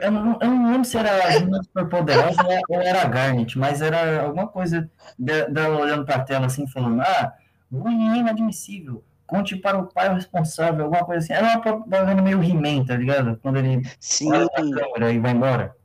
Eu 0.02 0.10
não, 0.10 0.38
eu 0.40 0.48
não 0.50 0.70
lembro 0.72 0.84
se 0.84 0.96
era 0.98 1.28
as 1.28 1.40
meninas 1.40 1.66
superpoderosas 1.66 2.36
ou 2.68 2.80
era- 2.80 3.02
a 3.02 3.04
Garnet, 3.06 3.58
mas 3.58 3.80
era 3.82 4.22
alguma 4.22 4.46
coisa 4.48 4.90
de- 5.18 5.46
dela 5.48 5.78
olhando 5.80 6.04
pra 6.04 6.20
tela 6.20 6.46
assim, 6.46 6.66
falando: 6.66 7.00
Ah, 7.02 7.32
bullying 7.70 8.10
é 8.10 8.16
inadmissível. 8.18 9.04
Conte 9.26 9.56
para 9.56 9.76
o 9.78 9.86
pai 9.86 10.08
o 10.10 10.14
responsável, 10.14 10.84
alguma 10.86 11.04
coisa 11.04 11.22
assim. 11.22 11.32
Era 11.34 11.46
uma 11.48 11.60
propaganda 11.60 12.22
meio 12.22 12.42
He-Man, 12.42 12.84
tá 12.86 12.96
ligado? 12.96 13.38
Quando 13.42 13.58
ele 13.58 13.82
Sim, 14.00 14.32
olha 14.32 14.48
pra 14.48 14.62
câmera 14.62 15.12
e 15.12 15.18
vai 15.18 15.32
embora. 15.32 15.76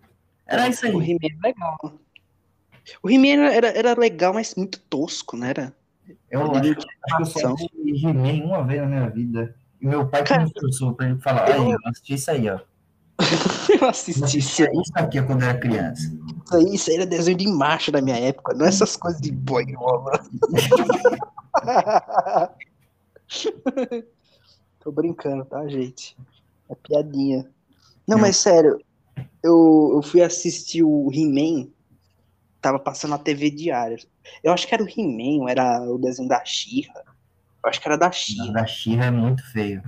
Era 0.47 0.67
isso 0.69 0.85
o 0.85 0.99
aí. 0.99 1.11
He-Man 1.11 1.19
é 1.43 1.47
legal. 1.47 1.77
O 3.01 3.09
He-Man 3.09 3.45
era, 3.51 3.67
era 3.67 3.99
legal, 3.99 4.33
mas 4.33 4.55
muito 4.55 4.79
tosco, 4.79 5.35
né? 5.37 5.49
Era? 5.49 5.73
Eu 6.31 6.41
acho, 6.51 6.61
que- 6.75 6.81
acho 6.81 7.15
que 7.17 7.21
eu 7.21 7.25
só 7.25 7.53
assisti 7.53 8.05
He-Man 8.07 8.45
uma 8.45 8.63
vez 8.63 8.81
na 8.81 8.87
minha 8.87 9.09
vida. 9.09 9.55
E 9.81 9.85
meu 9.85 10.07
pai 10.07 10.23
que 10.23 10.37
me 10.37 10.49
forçou 10.59 10.93
pra 10.93 11.07
ele 11.09 11.19
falar: 11.19 11.49
Aí, 11.51 11.71
eu 11.71 11.77
assisti 11.85 12.13
isso 12.13 12.31
aí, 12.31 12.49
ó. 12.49 12.59
Eu 13.81 13.89
assisti 13.89 14.23
assisti 14.23 14.63
isso 14.63 14.91
aqui 14.95 15.21
quando 15.21 15.43
eu 15.43 15.49
era 15.49 15.59
criança. 15.59 16.03
isso 16.45 16.55
aí, 16.55 16.75
isso 16.75 16.89
aí 16.89 16.95
era 16.97 17.05
desenho 17.05 17.37
de 17.37 17.47
macho 17.47 17.91
da 17.91 18.01
minha 18.01 18.17
época, 18.17 18.53
não 18.53 18.65
essas 18.65 18.95
coisas 18.95 19.21
de 19.21 19.31
boi 19.31 19.65
rola. 19.73 20.11
Tô 24.79 24.91
brincando, 24.91 25.45
tá, 25.45 25.67
gente? 25.67 26.15
É 26.69 26.75
piadinha. 26.75 27.49
Não, 28.07 28.17
mas 28.17 28.37
sério, 28.37 28.79
eu, 29.41 29.91
eu 29.95 30.01
fui 30.01 30.21
assistir 30.21 30.83
o 30.83 31.09
He-Man, 31.11 31.69
tava 32.61 32.79
passando 32.79 33.11
na 33.11 33.17
TV 33.17 33.49
diária. 33.49 33.97
Eu 34.43 34.51
acho 34.51 34.67
que 34.67 34.73
era 34.73 34.83
o 34.83 34.87
He-Man, 34.87 35.43
ou 35.43 35.49
era 35.49 35.81
o 35.83 35.97
desenho 35.97 36.27
da 36.27 36.43
She-Ra. 36.43 37.01
Eu 37.63 37.69
acho 37.69 37.79
que 37.79 37.87
era 37.87 37.97
da 37.97 38.07
A 38.07 38.11
She-Ra. 38.11 38.51
da 38.51 38.65
She-Ra 38.65 39.05
é 39.05 39.11
muito 39.11 39.43
feio. 39.51 39.81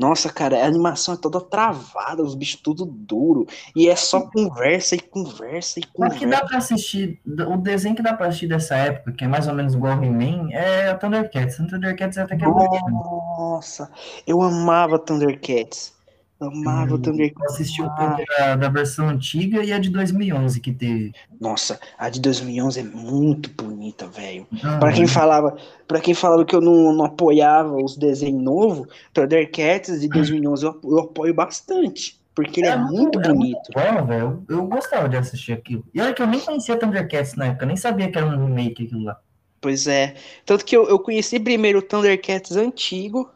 Nossa, 0.00 0.32
cara, 0.32 0.56
a 0.62 0.66
animação 0.66 1.12
é 1.12 1.16
toda 1.18 1.38
travada, 1.42 2.22
os 2.22 2.34
bichos 2.34 2.58
tudo 2.62 2.86
duro. 2.86 3.46
E 3.76 3.86
é 3.86 3.94
só 3.94 4.22
conversa 4.22 4.94
e 4.94 5.00
conversa 5.00 5.78
e 5.78 5.82
Mas 5.98 6.14
que 6.14 6.20
conversa. 6.20 6.42
dá 6.42 6.48
pra 6.48 6.56
assistir, 6.56 7.20
o 7.26 7.58
desenho 7.58 7.94
que 7.94 8.00
dá 8.02 8.14
pra 8.14 8.28
assistir 8.28 8.46
dessa 8.46 8.76
época, 8.76 9.12
que 9.12 9.24
é 9.24 9.28
mais 9.28 9.46
ou 9.46 9.52
menos 9.54 9.74
igual 9.74 9.92
ao 9.92 10.02
He-Man, 10.02 10.48
é 10.52 10.90
o 10.90 10.98
Thundercats. 10.98 11.58
O 11.58 11.66
Thundercats 11.66 12.16
até 12.16 12.34
que 12.34 12.42
é 12.42 12.48
bonitinho. 12.48 12.90
Nossa, 12.90 13.90
eu 14.26 14.40
amava 14.40 14.98
Thundercats. 14.98 15.92
Amava 16.40 16.96
Hum, 16.96 16.98
Thundercats. 16.98 17.38
Eu 17.40 17.46
assisti 17.46 17.82
o 17.82 17.90
pouco 17.90 18.24
da, 18.38 18.56
da 18.56 18.68
versão 18.68 19.08
antiga 19.08 19.62
e 19.64 19.72
a 19.72 19.78
de 19.78 19.90
2011 19.90 20.60
que 20.60 20.72
teve. 20.72 21.12
Nossa, 21.40 21.78
a 21.98 22.08
de 22.08 22.20
2011 22.20 22.80
é 22.80 22.82
muito 22.82 23.50
bonita, 23.50 24.06
velho. 24.08 24.46
Ah, 24.62 24.78
Pra 24.78 24.92
quem 24.92 25.06
falava, 25.06 25.56
para 25.86 26.00
quem 26.00 26.14
falava 26.14 26.44
que 26.44 26.54
eu 26.54 26.60
não, 26.60 26.92
não 26.94 27.04
apoiava 27.04 27.76
os 27.76 27.96
desenhos 27.96 28.42
novos, 28.42 28.88
Thundercats 29.12 30.00
de 30.00 30.08
2011 30.08 30.64
eu, 30.64 30.80
eu 30.84 30.98
apoio 31.00 31.34
bastante, 31.34 32.20
porque 32.34 32.60
ele 32.60 32.68
é, 32.68 32.76
muito 32.76 33.18
é 33.20 33.22
bonito. 33.22 33.72
bom, 33.72 34.06
velho. 34.06 34.44
Eu, 34.48 34.56
eu 34.58 34.66
gostava 34.66 35.08
de 35.08 35.16
assistir 35.16 35.52
aquilo. 35.52 35.84
E 35.94 36.00
olha 36.00 36.14
que 36.14 36.22
eu 36.22 36.26
nem 36.26 36.40
conhecia 36.40 36.78
Thundercats 36.78 37.34
na 37.36 37.46
época, 37.46 37.64
eu 37.64 37.68
nem 37.68 37.76
sabia 37.76 38.10
que 38.10 38.18
era 38.18 38.26
um 38.26 38.46
remake 38.46 38.84
aquilo 38.86 39.04
lá. 39.04 39.20
Pois 39.60 39.86
é. 39.86 40.14
Tanto 40.46 40.64
que 40.64 40.76
eu, 40.76 40.88
eu 40.88 40.98
conheci 40.98 41.38
primeiro 41.38 41.80
o 41.80 41.82
Thundercats 41.82 42.56
antigo, 42.56 43.30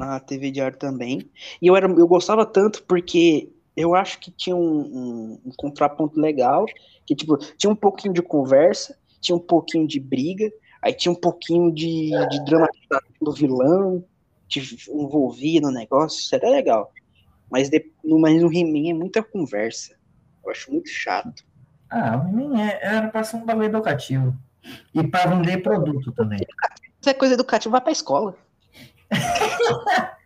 na 0.00 0.20
TV 0.20 0.50
Diário 0.50 0.78
também. 0.78 1.30
E 1.60 1.66
eu, 1.66 1.76
era, 1.76 1.86
eu 1.86 2.06
gostava 2.08 2.44
tanto 2.46 2.82
porque 2.84 3.50
eu 3.76 3.94
acho 3.94 4.18
que 4.18 4.30
tinha 4.30 4.56
um, 4.56 4.80
um- 4.80 5.40
um 5.46 5.50
contraponto 5.56 6.18
legal. 6.20 6.66
Que, 7.06 7.14
tipo, 7.14 7.36
tinha 7.56 7.70
um 7.72 7.76
pouquinho 7.76 8.14
de 8.14 8.22
conversa, 8.22 8.96
tinha 9.20 9.34
um 9.36 9.40
pouquinho 9.40 9.86
de 9.86 9.98
briga, 10.00 10.50
aí 10.82 10.92
tinha 10.92 11.10
um 11.12 11.16
pouquinho 11.16 11.72
de, 11.72 12.10
de 12.28 12.44
dramatização 12.44 13.10
do 13.20 13.32
vilão, 13.32 14.04
te 14.48 14.60
envolvia 14.88 15.60
no 15.60 15.70
negócio, 15.70 16.20
isso 16.20 16.34
era 16.34 16.48
legal. 16.48 16.92
Mas, 17.50 17.68
de, 17.68 17.84
no, 18.04 18.18
mas 18.20 18.40
no 18.40 18.52
He-Man 18.52 18.90
é 18.90 18.94
muita 18.94 19.22
conversa. 19.22 19.94
Eu 20.44 20.50
acho 20.50 20.70
muito 20.72 20.88
chato. 20.88 21.44
Ah, 21.90 22.16
o 22.24 22.28
He-Man 22.28 22.60
é- 22.60 22.78
era 22.82 23.08
pra 23.08 23.24
ser 23.24 23.36
um 23.36 23.44
bagulho 23.44 23.66
educativo. 23.66 24.34
E 24.94 25.02
pra 25.06 25.26
vender 25.26 25.62
produto 25.62 26.12
também. 26.12 26.38
Se 27.00 27.10
é 27.10 27.14
coisa 27.14 27.34
educativa, 27.34 27.72
vai 27.72 27.80
pra 27.80 27.92
escola. 27.92 28.36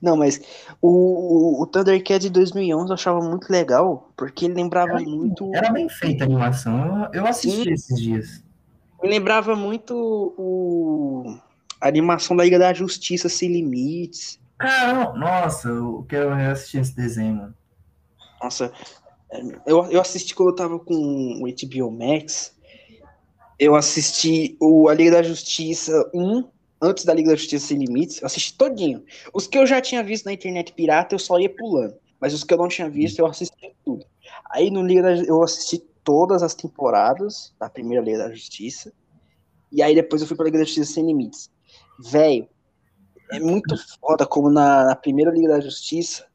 Não, 0.00 0.16
mas 0.16 0.40
o, 0.80 1.62
o, 1.62 1.66
Thundercat 1.66 2.20
de 2.20 2.30
2011 2.30 2.88
eu 2.88 2.94
achava 2.94 3.20
muito 3.20 3.50
legal, 3.50 4.10
porque 4.16 4.44
ele 4.44 4.54
lembrava 4.54 5.00
muito. 5.00 5.54
Era 5.54 5.72
bem 5.72 5.88
feita 5.88 6.24
a 6.24 6.26
animação. 6.26 7.08
Eu, 7.12 7.22
eu 7.22 7.26
assisti 7.26 7.64
Sim. 7.64 7.72
esses 7.72 8.00
dias. 8.00 8.44
Me 9.02 9.08
lembrava 9.08 9.56
muito 9.56 9.94
o, 10.38 11.36
a 11.80 11.88
animação 11.88 12.36
da 12.36 12.44
Liga 12.44 12.58
da 12.58 12.72
Justiça 12.72 13.28
Sem 13.28 13.52
Limites. 13.52 14.38
Caramba, 14.58 15.12
nossa, 15.18 15.68
eu 15.68 16.06
quero 16.08 16.34
reassistir 16.34 16.80
esse 16.80 16.96
desenho, 16.96 17.34
mano. 17.36 17.54
Nossa, 18.42 18.72
eu, 19.66 19.84
eu 19.86 20.00
assisti 20.00 20.34
quando 20.34 20.50
eu 20.50 20.54
tava 20.54 20.78
com 20.78 20.94
o 20.94 21.46
HBO 21.46 21.90
Max. 21.90 22.55
Eu 23.58 23.74
assisti 23.74 24.56
o, 24.60 24.88
a 24.88 24.94
Liga 24.94 25.12
da 25.12 25.22
Justiça 25.22 26.10
1, 26.12 26.44
antes 26.80 27.04
da 27.04 27.14
Liga 27.14 27.30
da 27.30 27.36
Justiça 27.36 27.68
Sem 27.68 27.78
Limites. 27.78 28.20
Eu 28.20 28.26
assisti 28.26 28.54
todinho. 28.56 29.04
Os 29.32 29.46
que 29.46 29.56
eu 29.56 29.66
já 29.66 29.80
tinha 29.80 30.02
visto 30.02 30.26
na 30.26 30.32
internet 30.32 30.72
pirata, 30.72 31.14
eu 31.14 31.18
só 31.18 31.38
ia 31.38 31.48
pulando. 31.48 31.94
Mas 32.20 32.34
os 32.34 32.44
que 32.44 32.52
eu 32.52 32.58
não 32.58 32.68
tinha 32.68 32.88
visto, 32.88 33.18
eu 33.18 33.26
assisti 33.26 33.74
tudo. 33.84 34.04
Aí 34.50 34.70
no 34.70 34.82
Liga 34.82 35.02
da, 35.02 35.14
eu 35.14 35.42
assisti 35.42 35.78
todas 36.04 36.42
as 36.42 36.54
temporadas 36.54 37.54
da 37.58 37.68
primeira 37.68 38.04
Liga 38.04 38.18
da 38.18 38.30
Justiça. 38.30 38.92
E 39.72 39.82
aí 39.82 39.94
depois 39.94 40.22
eu 40.22 40.28
fui 40.28 40.36
pra 40.36 40.44
Liga 40.44 40.58
da 40.58 40.64
Justiça 40.64 40.92
Sem 40.92 41.06
Limites. 41.06 41.50
Velho, 41.98 42.48
é 43.32 43.40
muito 43.40 43.74
foda 44.00 44.26
como 44.26 44.50
na, 44.50 44.84
na 44.84 44.96
primeira 44.96 45.30
Liga 45.30 45.48
da 45.48 45.60
Justiça 45.60 46.26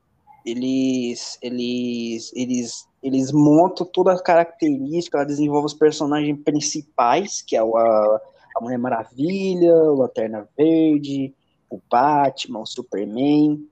eles 0.46 1.38
eles 1.42 2.32
eles 2.36 2.88
eles 3.04 3.32
montam 3.32 3.86
toda 3.86 4.14
a 4.14 4.22
característica, 4.22 5.18
ela 5.18 5.26
desenvolve 5.26 5.66
os 5.66 5.74
personagens 5.74 6.40
principais, 6.44 7.42
que 7.42 7.56
é 7.56 7.64
o, 7.64 7.76
a, 7.76 8.22
a 8.56 8.62
Mulher 8.62 8.78
Maravilha, 8.78 9.74
o 9.76 9.96
Lanterna 9.96 10.48
Verde, 10.56 11.34
o 11.70 11.80
Batman, 11.90 12.60
o 12.60 12.66
Superman. 12.66 13.68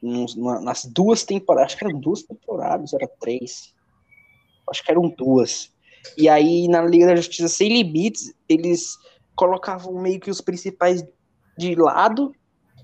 Nos- 0.00 0.34
na- 0.36 0.60
nas 0.60 0.84
duas 0.84 1.24
temporadas, 1.24 1.72
acho 1.72 1.78
que 1.78 1.84
eram 1.84 1.98
duas 2.00 2.22
temporadas, 2.22 2.92
era 2.94 3.06
três. 3.20 3.74
Acho 4.70 4.82
que 4.84 4.90
eram 4.90 5.08
duas. 5.08 5.70
E 6.16 6.28
aí, 6.28 6.68
na 6.68 6.80
Liga 6.82 7.06
da 7.08 7.16
Justiça 7.16 7.48
Sem 7.48 7.68
Limites, 7.68 8.32
eles 8.48 8.96
colocavam 9.34 9.92
meio 10.00 10.20
que 10.20 10.30
os 10.30 10.40
principais 10.40 11.04
de 11.58 11.74
lado 11.74 12.32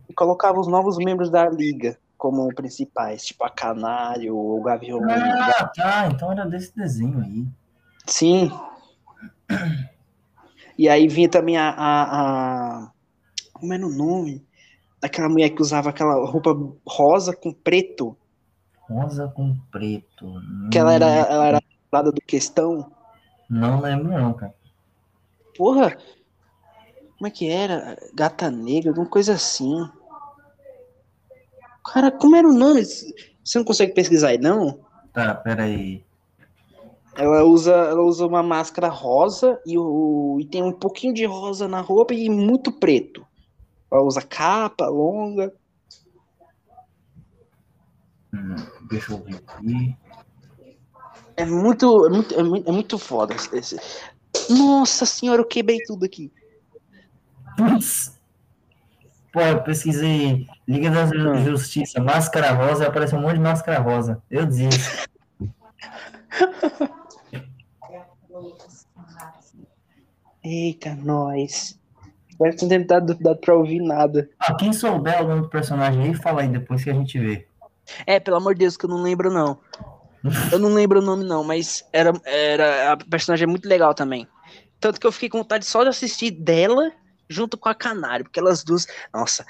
e 0.08 0.12
colocavam 0.12 0.60
os 0.60 0.66
novos 0.66 0.98
membros 0.98 1.30
da 1.30 1.48
Liga 1.48 1.98
como 2.24 2.48
principais, 2.54 3.22
tipo 3.22 3.44
a 3.44 3.50
Canário, 3.50 4.34
o 4.34 4.62
Gavião. 4.62 4.98
Ah, 5.10 5.70
tá. 5.76 6.08
Então 6.10 6.32
era 6.32 6.46
desse 6.46 6.74
desenho 6.74 7.20
aí. 7.20 7.46
Sim. 8.06 8.50
E 10.78 10.88
aí 10.88 11.06
vinha 11.06 11.28
também 11.28 11.58
a, 11.58 11.68
a, 11.68 12.02
a. 12.02 12.90
Como 13.52 13.74
era 13.74 13.86
o 13.86 13.90
nome? 13.94 14.42
Aquela 15.02 15.28
mulher 15.28 15.50
que 15.50 15.60
usava 15.60 15.90
aquela 15.90 16.14
roupa 16.24 16.56
rosa 16.88 17.36
com 17.36 17.52
preto. 17.52 18.16
Rosa 18.88 19.28
com 19.28 19.54
preto. 19.70 20.32
Que 20.72 20.78
ela 20.78 20.94
era, 20.94 21.06
Hum, 21.06 21.26
ela 21.28 21.46
era 21.48 21.62
lado 21.92 22.10
do 22.10 22.22
questão. 22.22 22.90
Não 23.50 23.82
lembro, 23.82 24.08
não, 24.08 24.32
cara. 24.32 24.54
Porra! 25.58 25.94
Como 27.18 27.26
é 27.26 27.30
que 27.30 27.50
era? 27.50 27.98
Gata 28.14 28.50
negra, 28.50 28.92
alguma 28.92 29.06
coisa 29.06 29.34
assim. 29.34 29.86
Cara, 31.84 32.10
como 32.10 32.34
era 32.36 32.48
o 32.48 32.52
nome? 32.52 32.82
Você 32.84 33.58
não 33.58 33.64
consegue 33.64 33.92
pesquisar 33.92 34.28
aí, 34.28 34.38
não? 34.38 34.80
Tá, 35.12 35.34
peraí. 35.34 36.04
Ela 37.16 37.44
usa, 37.44 37.72
ela 37.72 38.02
usa 38.02 38.26
uma 38.26 38.42
máscara 38.42 38.88
rosa 38.88 39.60
e, 39.64 39.78
o, 39.78 40.38
e 40.40 40.46
tem 40.46 40.62
um 40.62 40.72
pouquinho 40.72 41.14
de 41.14 41.24
rosa 41.24 41.68
na 41.68 41.80
roupa 41.80 42.12
e 42.12 42.28
muito 42.28 42.72
preto. 42.72 43.24
Ela 43.92 44.02
usa 44.02 44.20
capa 44.20 44.88
longa. 44.88 45.52
Hum, 48.34 48.56
deixa 48.90 49.12
eu 49.12 49.18
ver 49.18 49.36
aqui. 49.46 49.96
É 51.36 51.44
muito, 51.44 52.06
é 52.06 52.10
muito, 52.10 52.34
é 52.34 52.42
muito, 52.42 52.68
é 52.68 52.72
muito 52.72 52.98
foda. 52.98 53.34
esse- 53.52 53.76
Nossa 54.50 55.06
senhora, 55.06 55.40
eu 55.42 55.46
quebrei 55.46 55.78
tudo 55.86 56.04
aqui. 56.04 56.32
Putz. 57.56 58.18
Pô, 59.34 59.40
eu 59.40 59.60
pesquisei 59.64 60.46
Liga 60.66 60.88
da 60.92 61.06
Hum. 61.06 61.44
Justiça, 61.44 62.00
máscara 62.00 62.52
rosa, 62.52 62.86
apareceu 62.86 63.18
um 63.18 63.22
monte 63.22 63.34
de 63.34 63.40
máscara 63.40 63.80
rosa. 63.80 64.22
Eu 64.30 64.46
desisto. 64.46 65.08
Eita, 70.44 70.94
nós. 70.94 71.76
Agora 72.34 72.54
não 72.62 72.68
tem 72.68 72.86
dado, 72.86 73.14
dado 73.16 73.40
pra 73.40 73.56
ouvir 73.56 73.80
nada. 73.80 74.30
Ah, 74.38 74.54
quem 74.54 74.72
souber 74.72 75.20
o 75.24 75.26
nome 75.26 75.42
do 75.42 75.48
personagem 75.48 76.00
aí, 76.04 76.14
fala 76.14 76.42
aí 76.42 76.48
depois 76.48 76.84
que 76.84 76.90
a 76.90 76.94
gente 76.94 77.18
vê. 77.18 77.48
É, 78.06 78.20
pelo 78.20 78.36
amor 78.36 78.54
de 78.54 78.60
Deus, 78.60 78.76
que 78.76 78.86
eu 78.86 78.90
não 78.90 79.02
lembro, 79.02 79.32
não. 79.32 79.58
Eu 80.52 80.60
não 80.60 80.72
lembro 80.72 81.00
o 81.00 81.04
nome, 81.04 81.24
não, 81.24 81.42
mas 81.42 81.84
era, 81.92 82.12
era, 82.24 82.92
a 82.92 82.96
personagem 82.96 83.44
é 83.44 83.48
muito 83.48 83.68
legal 83.68 83.94
também. 83.94 84.28
Tanto 84.78 85.00
que 85.00 85.06
eu 85.06 85.12
fiquei 85.12 85.28
com 85.28 85.38
vontade 85.38 85.64
só 85.66 85.82
de 85.82 85.88
assistir 85.88 86.30
dela 86.30 86.92
junto 87.28 87.56
com 87.58 87.68
a 87.68 87.74
Canário, 87.74 88.24
porque 88.24 88.38
elas 88.40 88.62
duas. 88.64 88.86
Nossa, 89.12 89.44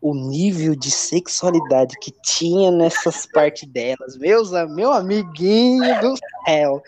o 0.00 0.14
nível 0.14 0.74
de 0.74 0.90
sexualidade 0.90 1.96
que 2.00 2.12
tinha 2.24 2.70
nessas 2.70 3.26
partes 3.26 3.68
delas, 3.68 4.16
meus, 4.16 4.50
meu 4.70 4.92
amiguinho 4.92 6.00
do 6.00 6.14
céu. 6.46 6.82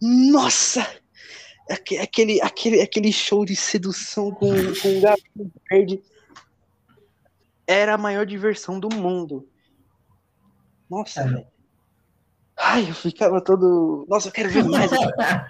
Nossa! 0.00 0.86
Aque- 1.70 1.98
Aquele, 1.98 2.40
aquele, 2.42 2.80
aquele 2.80 3.12
show 3.12 3.44
de 3.44 3.54
sedução 3.54 4.30
com, 4.32 4.50
com 4.82 4.98
o 4.98 5.00
gato 5.00 5.22
verde 5.70 6.02
era 7.66 7.94
a 7.94 7.98
maior 7.98 8.26
diversão 8.26 8.80
do 8.80 8.88
mundo. 8.88 9.48
Nossa, 10.90 11.20
É. 11.20 11.24
velho. 11.28 11.46
Ai, 12.62 12.90
eu 12.90 12.94
ficava 12.94 13.40
todo. 13.40 14.04
Nossa, 14.08 14.28
eu 14.28 14.32
quero 14.32 14.50
ver 14.50 14.64
mais. 14.64 14.90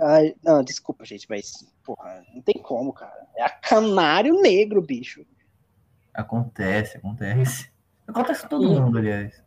Ai, 0.00 0.34
não, 0.42 0.62
desculpa, 0.64 1.04
gente, 1.04 1.26
mas, 1.28 1.52
porra, 1.84 2.24
não 2.34 2.40
tem 2.42 2.60
como, 2.62 2.92
cara. 2.92 3.26
É 3.36 3.42
a 3.44 3.50
canário 3.50 4.40
negro, 4.40 4.80
bicho. 4.80 5.24
Acontece, 6.14 6.96
acontece. 6.96 7.70
Acontece 8.06 8.42
com 8.42 8.48
todo 8.48 8.64
E- 8.64 8.80
mundo, 8.80 8.98
aliás. 8.98 9.42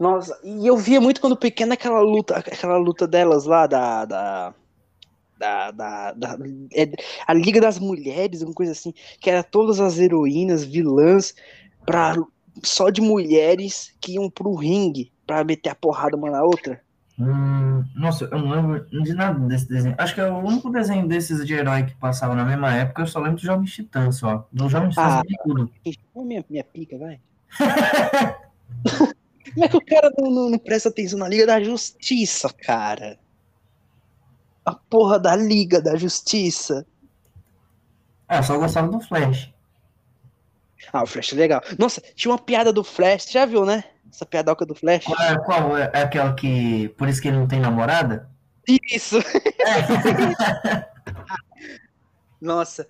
Nossa, 0.00 0.36
e 0.42 0.66
eu 0.66 0.76
via 0.76 1.00
muito 1.00 1.20
quando 1.20 1.36
pequeno 1.36 1.72
aquela 1.74 2.00
luta, 2.00 2.36
aquela 2.36 2.76
luta 2.76 3.06
delas 3.06 3.44
lá 3.44 3.66
da. 3.66 4.04
da 4.04 4.54
da, 5.38 5.70
da, 5.72 6.12
da- 6.12 6.38
é, 6.72 6.88
a 7.26 7.34
Liga 7.34 7.60
das 7.60 7.76
Mulheres, 7.76 8.42
uma 8.42 8.54
coisa 8.54 8.70
assim, 8.70 8.94
que 9.20 9.28
era 9.28 9.42
todas 9.42 9.80
as 9.80 9.98
heroínas, 9.98 10.62
vilãs, 10.64 11.34
pra, 11.84 12.14
só 12.62 12.90
de 12.90 13.00
mulheres 13.00 13.92
que 14.00 14.12
iam 14.12 14.30
pro 14.30 14.54
ringue 14.54 15.12
pra 15.26 15.42
meter 15.42 15.70
a 15.70 15.74
porrada 15.74 16.16
uma 16.16 16.30
na 16.30 16.44
outra. 16.44 16.80
Hum, 17.18 17.84
nossa, 17.94 18.24
eu 18.24 18.38
não 18.38 18.50
lembro 18.50 19.02
de 19.02 19.12
nada 19.12 19.38
desse 19.46 19.68
desenho. 19.68 19.94
Acho 19.98 20.14
que 20.14 20.20
é 20.20 20.30
o 20.30 20.38
único 20.38 20.70
desenho 20.70 21.06
desses 21.06 21.46
de 21.46 21.52
herói 21.54 21.84
que 21.84 21.94
passava 21.96 22.34
na 22.34 22.44
mesma 22.44 22.74
época, 22.74 23.02
eu 23.02 23.06
só 23.06 23.20
lembro 23.20 23.36
do 23.36 23.42
Jovens 23.44 23.72
Titãs, 23.72 24.16
só. 24.16 24.48
Do 24.52 24.68
Jovens 24.68 24.90
Titãs 24.90 25.12
Ah. 25.14 25.22
tudo. 25.44 25.70
Minha, 26.16 26.44
minha 26.48 26.64
pica, 26.64 26.96
vai. 26.98 27.20
Como 29.54 29.64
é 29.64 29.68
que 29.68 29.76
o 29.76 29.84
cara 29.84 30.10
não, 30.18 30.30
não- 30.30 30.50
não 30.50 30.58
presta 30.58 30.88
atenção 30.88 31.18
na 31.18 31.28
Liga 31.28 31.46
da 31.46 31.62
Justiça, 31.62 32.48
cara? 32.52 33.18
A 34.64 34.74
porra 34.74 35.18
da 35.18 35.36
Liga 35.36 35.80
da 35.82 35.94
Justiça. 35.96 36.86
Eu 38.30 38.42
só 38.42 38.56
gostava 38.58 38.88
do 38.88 39.00
Flash. 39.00 39.52
Ah, 40.92 41.02
o 41.02 41.06
Flash 41.06 41.32
é 41.32 41.36
legal. 41.36 41.60
Nossa, 41.78 42.00
tinha 42.14 42.32
uma 42.32 42.38
piada 42.38 42.72
do 42.72 42.82
Flash, 42.82 43.30
já 43.30 43.44
viu, 43.44 43.66
né? 43.66 43.84
Essa 44.12 44.26
piadoca 44.26 44.66
do 44.66 44.74
Flash. 44.74 45.06
Qual 45.06 45.20
é, 45.20 45.38
qual 45.38 45.78
é? 45.78 45.90
É 45.94 46.02
aquela 46.02 46.34
que. 46.34 46.90
Por 46.90 47.08
isso 47.08 47.22
que 47.22 47.28
ele 47.28 47.38
não 47.38 47.48
tem 47.48 47.58
namorada? 47.58 48.30
Isso! 48.68 49.16
Nossa, 52.40 52.86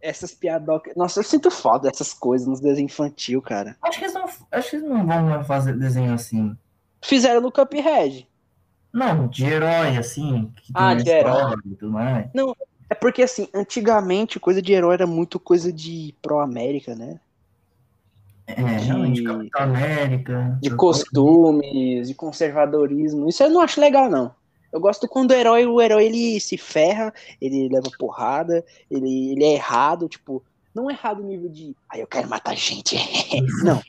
essas 0.00 0.34
piadocas. 0.34 0.94
Nossa, 0.94 1.20
eu 1.20 1.24
sinto 1.24 1.50
falta 1.50 1.88
dessas 1.88 2.12
coisas 2.12 2.46
nos 2.46 2.60
desenhos 2.60 2.92
infantil, 2.92 3.40
cara. 3.40 3.76
Acho 3.82 3.98
que 3.98 4.04
eles 4.04 4.14
não, 4.14 4.28
acho 4.52 4.70
que 4.70 4.76
eles 4.76 4.88
não 4.88 5.06
vão 5.06 5.44
fazer 5.44 5.72
desenho 5.78 6.12
assim. 6.12 6.56
Fizeram 7.02 7.40
no 7.40 7.50
Cuphead. 7.52 8.28
Não, 8.92 9.28
de 9.28 9.44
herói, 9.44 9.96
assim. 9.96 10.52
Ah, 10.74 10.94
de 10.94 11.08
herói. 11.08 11.56
e 11.66 11.74
tudo 11.74 11.92
mais. 11.92 12.30
É 12.88 12.94
porque, 12.94 13.22
assim, 13.22 13.48
antigamente 13.52 14.40
coisa 14.40 14.62
de 14.62 14.72
herói 14.72 14.94
era 14.94 15.06
muito 15.06 15.38
coisa 15.38 15.72
de 15.72 16.14
pró-América, 16.22 16.94
né? 16.94 17.20
É, 18.46 18.54
realmente, 18.62 19.20
De- 19.20 19.24
Capitão 19.26 19.62
América. 19.62 20.58
de 20.62 20.70
costumes, 20.76 22.08
de 22.08 22.14
conservadorismo. 22.14 23.28
Isso 23.28 23.42
eu 23.42 23.50
não 23.50 23.60
acho 23.60 23.80
legal, 23.80 24.08
não. 24.08 24.32
Eu 24.72 24.80
gosto 24.80 25.08
quando 25.08 25.30
o 25.30 25.34
herói, 25.34 25.66
o 25.66 25.80
herói 25.80 26.06
ele 26.06 26.38
se 26.40 26.56
ferra, 26.56 27.12
ele 27.40 27.68
leva 27.68 27.88
porrada, 27.98 28.64
ele, 28.90 29.32
ele 29.32 29.44
é 29.44 29.54
errado, 29.54 30.08
tipo, 30.08 30.44
não 30.74 30.90
errado 30.90 31.22
no 31.22 31.28
nível 31.28 31.48
de, 31.48 31.74
ai, 31.90 32.02
eu 32.02 32.06
quero 32.06 32.28
matar 32.28 32.54
gente. 32.56 32.96
não. 33.64 33.80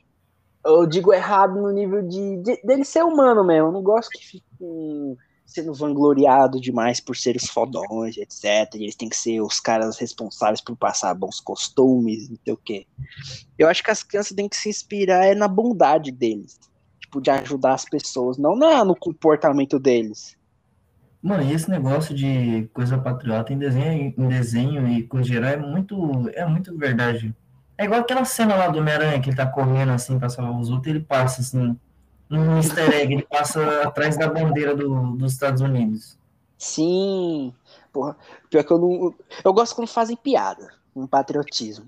Eu 0.65 0.85
digo 0.85 1.13
errado 1.13 1.61
no 1.61 1.71
nível 1.71 2.01
de, 2.07 2.37
de- 2.37 2.61
dele 2.63 2.83
ser 2.83 3.03
humano 3.03 3.43
mesmo. 3.43 3.67
Eu 3.67 3.71
não 3.71 3.81
gosto 3.81 4.09
que 4.09 4.25
fiquem 4.25 5.17
sendo 5.47 5.73
vangloriado 5.73 6.59
demais 6.59 6.99
por 6.99 7.15
ser 7.15 7.37
os 7.37 7.49
fodões, 7.49 8.17
etc. 8.17 8.75
Eles 8.75 8.95
têm 8.95 9.07
que 9.07 9.15
ser 9.15 9.41
os 9.41 9.59
caras 9.59 9.97
responsáveis 9.97 10.59
por 10.59 10.75
passar 10.75 11.13
bons 11.15 11.39
costumes, 11.39 12.29
não 12.29 12.37
sei 12.43 12.53
o 12.53 12.57
quê. 12.57 12.85
Eu 13.57 13.69
acho 13.69 13.81
que 13.81 13.89
as 13.89 14.03
crianças 14.03 14.35
têm 14.35 14.49
que 14.49 14.57
se 14.57 14.69
inspirar 14.69 15.25
é 15.25 15.33
na 15.33 15.47
bondade 15.47 16.11
deles. 16.11 16.59
Tipo, 16.99 17.21
de 17.21 17.31
ajudar 17.31 17.73
as 17.73 17.85
pessoas, 17.85 18.37
não 18.37 18.55
na, 18.57 18.83
no 18.83 18.93
comportamento 18.93 19.79
deles. 19.79 20.35
Mano, 21.23 21.43
e 21.43 21.53
esse 21.53 21.69
negócio 21.69 22.13
de 22.13 22.69
coisa 22.73 22.97
patriota 22.97 23.53
em 23.53 23.57
desenho, 23.57 24.13
em 24.17 24.27
desenho 24.27 24.87
e 24.87 25.03
coisa 25.03 25.33
herói 25.33 25.53
é 25.53 25.57
muito, 25.57 26.29
é 26.33 26.45
muito 26.45 26.77
verdade. 26.77 27.33
É 27.77 27.85
igual 27.85 28.01
aquela 28.01 28.25
cena 28.25 28.55
lá 28.55 28.67
do 28.67 28.79
Homem-Aranha 28.79 29.21
que 29.21 29.29
ele 29.29 29.37
tá 29.37 29.45
correndo 29.45 29.93
assim 29.93 30.19
pra 30.19 30.29
salvar 30.29 30.59
os 30.59 30.69
outros 30.69 30.87
e 30.87 30.97
ele 30.97 31.05
passa 31.05 31.41
assim, 31.41 31.77
um 32.29 32.57
easter 32.57 32.93
egg, 32.93 33.13
ele 33.13 33.23
passa 33.23 33.81
atrás 33.81 34.17
da 34.17 34.27
bandeira 34.29 34.75
do, 34.75 35.15
dos 35.15 35.33
Estados 35.33 35.61
Unidos. 35.61 36.17
Sim. 36.57 37.53
Porra, 37.93 38.17
pior 38.49 38.63
que 38.63 38.73
eu 38.73 38.79
não. 38.79 39.15
Eu 39.43 39.53
gosto 39.53 39.75
quando 39.75 39.87
fazem 39.87 40.15
piada 40.15 40.67
com 40.93 41.07
patriotismo. 41.07 41.87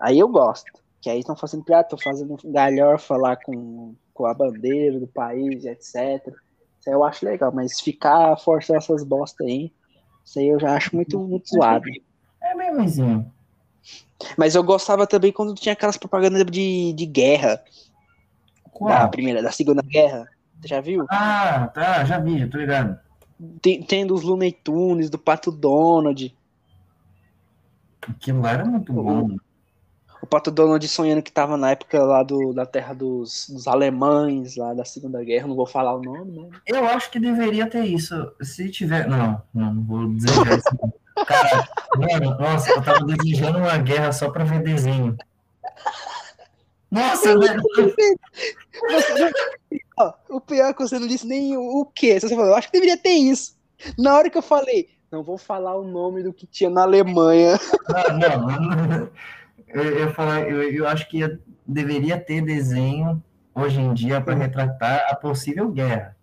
Aí 0.00 0.18
eu 0.18 0.28
gosto. 0.28 0.70
Que 1.00 1.08
aí 1.08 1.20
estão 1.20 1.36
fazendo 1.36 1.64
piada, 1.64 1.84
estão 1.84 1.98
fazendo 1.98 2.36
galhofa 2.44 3.16
lá 3.16 3.36
com, 3.36 3.94
com 4.12 4.26
a 4.26 4.34
bandeira 4.34 5.00
do 5.00 5.06
país, 5.06 5.64
etc. 5.64 6.26
Isso 6.78 6.88
aí 6.88 6.94
eu 6.94 7.04
acho 7.04 7.24
legal, 7.24 7.52
mas 7.52 7.80
ficar 7.80 8.36
forçando 8.36 8.78
essas 8.78 9.04
bosta 9.04 9.44
aí, 9.44 9.72
isso 10.24 10.38
aí 10.38 10.48
eu 10.48 10.60
já 10.60 10.74
acho 10.74 10.94
muito, 10.94 11.18
muito 11.18 11.48
zoado. 11.48 11.84
É 12.42 12.56
bem 12.56 12.74
ruimzinho. 12.74 13.32
Mas 14.36 14.54
eu 14.54 14.62
gostava 14.62 15.06
também 15.06 15.32
quando 15.32 15.54
tinha 15.54 15.72
aquelas 15.72 15.96
propagandas 15.96 16.44
de, 16.46 16.92
de 16.92 17.06
guerra, 17.06 17.62
da 18.72 18.96
Qual? 18.96 19.10
primeira, 19.10 19.42
da 19.42 19.50
segunda 19.50 19.82
guerra. 19.82 20.28
Você 20.60 20.68
já 20.68 20.80
viu? 20.80 21.06
Ah, 21.10 21.70
tá, 21.72 22.04
já 22.04 22.18
vi, 22.18 22.46
tô 22.48 22.58
ligado. 22.58 22.98
Tem, 23.62 23.82
tem 23.82 24.06
dos 24.06 24.22
Looney 24.22 24.52
Tunes, 24.52 25.08
do 25.08 25.18
Pato 25.18 25.50
Donald. 25.50 26.36
Aquilo 28.02 28.40
lá 28.42 28.52
era 28.52 28.64
muito 28.64 28.92
bom. 28.92 29.36
O 30.22 30.26
Pato 30.26 30.50
Donald 30.50 30.86
sonhando 30.86 31.22
que 31.22 31.32
tava 31.32 31.56
na 31.56 31.70
época 31.70 32.02
lá 32.02 32.22
do, 32.22 32.52
da 32.52 32.66
terra 32.66 32.92
dos, 32.92 33.48
dos 33.48 33.66
alemães, 33.66 34.56
lá 34.56 34.74
da 34.74 34.84
Segunda 34.84 35.24
Guerra, 35.24 35.46
não 35.46 35.56
vou 35.56 35.66
falar 35.66 35.94
o 35.94 36.02
nome, 36.02 36.32
né? 36.32 36.48
Eu 36.66 36.84
acho 36.86 37.10
que 37.10 37.18
deveria 37.18 37.66
ter 37.66 37.84
isso. 37.84 38.30
Se 38.42 38.68
tiver. 38.68 39.08
Não, 39.08 39.40
não, 39.54 39.72
não 39.74 39.82
vou 39.82 40.08
desejar 40.08 40.58
isso. 40.58 40.78
Cara, 41.26 41.68
mano, 41.96 42.38
nossa, 42.38 42.70
eu 42.70 42.82
tava 42.82 43.04
desejando 43.04 43.58
uma 43.58 43.78
guerra 43.78 44.12
só 44.12 44.30
pra 44.30 44.44
ver 44.44 44.62
desenho. 44.62 45.16
Nossa, 46.90 47.38
velho. 47.38 47.62
O 50.28 50.40
pior 50.40 50.70
é 50.70 50.72
que 50.72 50.82
você 50.82 50.98
não 50.98 51.06
disse 51.06 51.26
nem 51.26 51.56
o, 51.56 51.84
que. 51.84 52.18
Você 52.18 52.28
falou, 52.28 52.46
eu 52.46 52.54
acho 52.54 52.68
que 52.68 52.72
deveria 52.72 52.96
ter 52.96 53.10
isso. 53.10 53.56
Na 53.98 54.16
hora 54.16 54.28
que 54.28 54.36
eu 54.36 54.42
falei, 54.42 54.88
não 55.10 55.22
vou 55.22 55.38
falar 55.38 55.76
o 55.76 55.84
nome 55.84 56.22
do 56.22 56.32
que 56.32 56.46
tinha 56.46 56.70
na 56.70 56.82
Alemanha. 56.82 57.58
Não, 58.18 58.46
não. 58.46 59.10
Eu, 59.72 59.84
eu, 59.84 60.12
falar, 60.12 60.50
eu, 60.50 60.64
eu 60.64 60.84
acho 60.84 61.08
que 61.08 61.20
deveria 61.64 62.18
ter 62.18 62.42
desenho 62.42 63.22
hoje 63.54 63.80
em 63.80 63.94
dia 63.94 64.20
para 64.20 64.34
retratar 64.34 65.06
a 65.08 65.14
possível 65.14 65.70
guerra. 65.70 66.16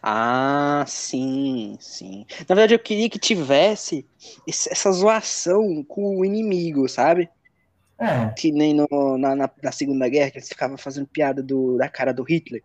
Ah, 0.00 0.84
sim, 0.86 1.76
sim. 1.80 2.24
Na 2.48 2.54
verdade, 2.54 2.74
eu 2.74 2.78
queria 2.78 3.10
que 3.10 3.18
tivesse 3.18 4.06
essa 4.46 4.92
zoação 4.92 5.82
com 5.82 6.20
o 6.20 6.24
inimigo, 6.24 6.88
sabe? 6.88 7.28
É. 8.00 8.28
Que 8.30 8.50
nem 8.50 8.72
no, 8.72 9.18
na, 9.18 9.36
na, 9.36 9.50
na, 9.62 9.72
Segunda 9.72 10.08
Guerra, 10.08 10.30
que 10.30 10.38
eles 10.38 10.48
ficavam 10.48 10.78
fazendo 10.78 11.06
piada 11.06 11.42
do, 11.42 11.76
da 11.76 11.86
cara 11.86 12.14
do 12.14 12.22
Hitler. 12.22 12.62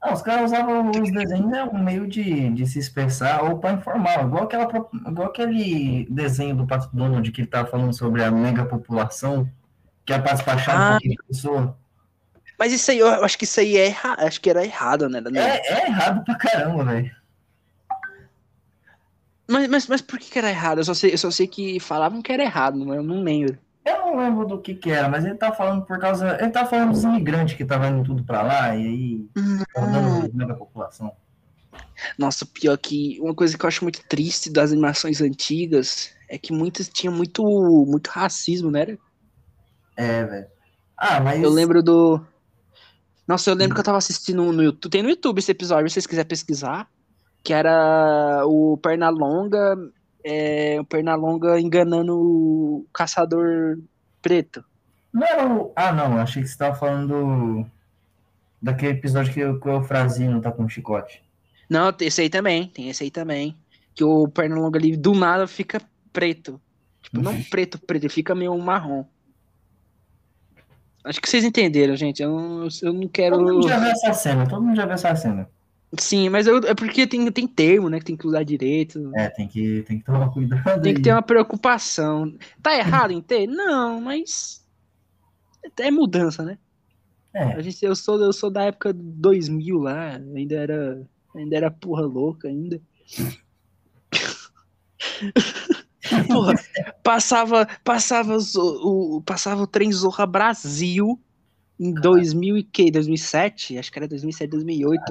Ah, 0.00 0.14
os 0.14 0.22
caras 0.22 0.50
usavam 0.50 0.90
os 0.90 1.12
desenhos 1.12 1.50
né, 1.50 1.62
um 1.64 1.78
meio 1.78 2.08
de, 2.08 2.48
de 2.50 2.66
se 2.66 2.78
expressar 2.78 3.44
ou 3.44 3.58
para 3.58 3.74
informar, 3.74 4.24
igual, 4.24 4.44
aquela, 4.44 4.64
igual 5.06 5.28
aquele 5.28 6.08
desenho 6.10 6.56
do 6.56 6.66
Pato 6.66 6.88
Donald 6.96 7.30
que 7.30 7.42
ele 7.42 7.46
tava 7.46 7.68
falando 7.68 7.92
sobre 7.92 8.24
a 8.24 8.30
mega 8.30 8.64
população, 8.64 9.48
que 10.04 10.12
é 10.12 10.18
para 10.18 10.32
despachar 10.32 10.94
ah. 10.94 10.98
de 10.98 11.14
pessoa. 11.28 11.76
Mas 12.58 12.72
isso 12.72 12.90
aí, 12.90 12.98
eu 12.98 13.08
acho 13.24 13.36
que 13.36 13.44
isso 13.44 13.60
aí 13.60 13.76
é 13.76 13.86
errado, 13.86 14.20
acho 14.20 14.40
que 14.40 14.48
era 14.48 14.64
errado, 14.64 15.08
né? 15.08 15.22
É, 15.34 15.74
é 15.74 15.86
errado 15.86 16.24
pra 16.24 16.34
caramba, 16.36 16.84
velho. 16.84 17.14
Mas, 19.46 19.68
mas, 19.68 19.86
mas 19.86 20.00
por 20.00 20.18
que 20.18 20.38
era 20.38 20.48
errado? 20.48 20.78
Eu 20.78 20.84
só, 20.84 20.94
sei, 20.94 21.12
eu 21.12 21.18
só 21.18 21.30
sei 21.30 21.46
que 21.46 21.78
falavam 21.78 22.22
que 22.22 22.32
era 22.32 22.42
errado, 22.42 22.78
mas 22.78 22.96
eu 22.96 23.02
não 23.02 23.22
lembro. 23.22 23.58
Eu 23.84 23.98
não 23.98 24.16
lembro 24.16 24.46
do 24.46 24.60
que 24.60 24.74
que 24.74 24.90
era, 24.90 25.08
mas 25.08 25.24
ele 25.24 25.34
tá 25.34 25.52
falando 25.52 25.84
por 25.84 25.98
causa. 25.98 26.38
Ele 26.40 26.50
tá 26.50 26.64
falando 26.64 26.92
dos 26.92 27.02
imigrantes 27.02 27.56
que 27.56 27.64
estavam 27.64 27.90
indo 27.90 28.04
tudo 28.04 28.22
pra 28.24 28.42
lá 28.42 28.76
e 28.76 28.86
aí. 28.86 29.26
Hum. 29.36 30.46
da 30.46 30.54
população. 30.54 31.12
Nossa, 32.16 32.46
pior 32.46 32.76
que. 32.78 33.18
Uma 33.20 33.34
coisa 33.34 33.56
que 33.58 33.64
eu 33.64 33.68
acho 33.68 33.84
muito 33.84 34.04
triste 34.06 34.50
das 34.50 34.70
animações 34.70 35.20
antigas 35.20 36.14
é 36.28 36.38
que 36.38 36.52
muitas 36.52 36.88
tinham 36.88 37.12
muito, 37.12 37.42
muito 37.86 38.08
racismo, 38.08 38.70
né? 38.70 38.96
É, 39.96 40.24
velho. 40.24 40.46
Ah, 40.96 41.20
mas. 41.20 41.42
Eu 41.42 41.50
lembro 41.50 41.82
do. 41.82 42.20
Nossa, 43.26 43.50
eu 43.50 43.54
lembro 43.54 43.74
que 43.74 43.80
eu 43.80 43.84
tava 43.84 43.98
assistindo 43.98 44.52
no 44.52 44.62
YouTube. 44.62 44.92
Tem 44.92 45.02
no 45.02 45.10
YouTube 45.10 45.38
esse 45.38 45.50
episódio, 45.50 45.88
se 45.88 45.94
vocês 45.94 46.06
quiserem 46.06 46.28
pesquisar. 46.28 46.88
Que 47.42 47.52
era 47.52 48.44
o 48.46 48.76
Pernalonga. 48.76 49.76
É, 50.24 50.80
o 50.80 50.84
Pernalonga 50.84 51.60
enganando 51.60 52.16
o 52.16 52.86
caçador 52.92 53.78
preto. 54.20 54.64
Não 55.12 55.26
era 55.26 55.46
o. 55.46 55.72
Ah, 55.76 55.92
não, 55.92 56.16
achei 56.18 56.42
que 56.42 56.48
você 56.48 56.56
tava 56.56 56.74
falando 56.74 57.66
daquele 58.60 58.92
episódio 58.92 59.32
que, 59.32 59.44
o 59.44 59.72
Eufrazino 59.72 60.40
tá 60.40 60.50
com 60.50 60.64
o 60.64 60.68
chicote. 60.68 61.22
Não, 61.68 61.92
esse 62.00 62.22
aí 62.22 62.30
também, 62.30 62.68
tem 62.68 62.88
esse 62.88 63.02
aí 63.04 63.10
também. 63.10 63.56
Que 63.94 64.04
o 64.04 64.28
Pernalonga 64.28 64.78
ali 64.78 64.96
do 64.96 65.14
nada 65.14 65.46
fica 65.46 65.80
preto. 66.12 66.60
Tipo, 67.02 67.20
não 67.20 67.42
preto, 67.42 67.78
preto, 67.78 68.04
ele 68.04 68.12
fica 68.12 68.34
meio 68.34 68.56
marrom. 68.58 69.04
Acho 71.04 71.20
que 71.20 71.28
vocês 71.28 71.44
entenderam, 71.44 71.96
gente. 71.96 72.22
Eu 72.22 72.30
não, 72.30 72.68
eu 72.82 72.92
não 72.92 73.08
quero. 73.08 73.36
Todo 73.36 73.54
mundo 73.54 73.68
já 73.68 73.78
viu 73.78 73.90
essa 73.90 74.12
cena, 74.12 74.48
todo 74.48 74.62
mundo 74.62 74.76
já 74.76 74.84
viu 74.84 74.94
essa 74.94 75.16
cena. 75.16 75.50
Sim, 75.98 76.30
mas 76.30 76.46
eu, 76.46 76.58
é 76.58 76.74
porque 76.74 77.06
tem, 77.06 77.30
tem 77.30 77.46
termo, 77.46 77.90
né? 77.90 77.98
Que 77.98 78.06
tem 78.06 78.16
que 78.16 78.26
usar 78.26 78.42
direito. 78.42 79.10
É, 79.14 79.28
tem 79.28 79.46
que, 79.46 79.82
tem 79.82 79.98
que 79.98 80.04
tomar 80.04 80.30
cuidado. 80.30 80.82
Tem 80.82 80.92
aí. 80.92 80.96
que 80.96 81.02
ter 81.02 81.12
uma 81.12 81.22
preocupação. 81.22 82.34
Tá 82.62 82.74
errado 82.74 83.12
em 83.12 83.20
ter? 83.20 83.46
Não, 83.46 84.00
mas. 84.00 84.66
É 85.78 85.90
mudança, 85.90 86.42
né? 86.42 86.58
É. 87.34 87.44
A 87.44 87.60
gente, 87.60 87.84
eu, 87.84 87.94
sou, 87.94 88.20
eu 88.20 88.32
sou 88.32 88.50
da 88.50 88.64
época 88.64 88.92
2000 88.92 89.78
lá, 89.78 90.16
ainda 90.16 90.54
era, 90.54 91.06
ainda 91.34 91.56
era 91.56 91.70
porra 91.70 92.02
louca 92.02 92.48
ainda. 92.48 92.80
Porra, 96.28 96.54
passava, 97.02 97.66
passava, 97.84 98.36
o, 98.36 99.16
o, 99.16 99.22
passava 99.22 99.62
o 99.62 99.66
trem 99.66 99.90
Zorra 99.92 100.26
Brasil 100.26 101.18
em 101.78 101.92
2000 101.92 102.58
e 102.58 102.62
que? 102.62 102.90
2007? 102.90 103.78
Acho 103.78 103.90
que 103.90 103.98
era 103.98 104.08
2007, 104.08 104.50
2008. 104.50 105.02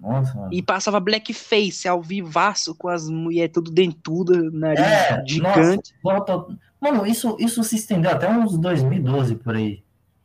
Nossa, 0.00 0.34
mano. 0.34 0.48
E 0.52 0.62
passava 0.62 0.98
Blackface 1.00 1.86
ao 1.86 2.02
vivaço 2.02 2.74
com 2.74 2.88
as 2.88 3.08
mulheres 3.08 3.52
tudo 3.52 3.70
dentuda, 3.70 4.50
nariz 4.50 4.84
é, 4.84 5.22
gigante. 5.26 5.94
Nossa, 6.04 6.46
mano, 6.80 7.06
isso, 7.06 7.36
isso 7.38 7.62
se 7.62 7.76
estendeu 7.76 8.10
até 8.10 8.28
uns 8.28 8.58
2012 8.58 9.36
por 9.36 9.54
aí. 9.56 9.82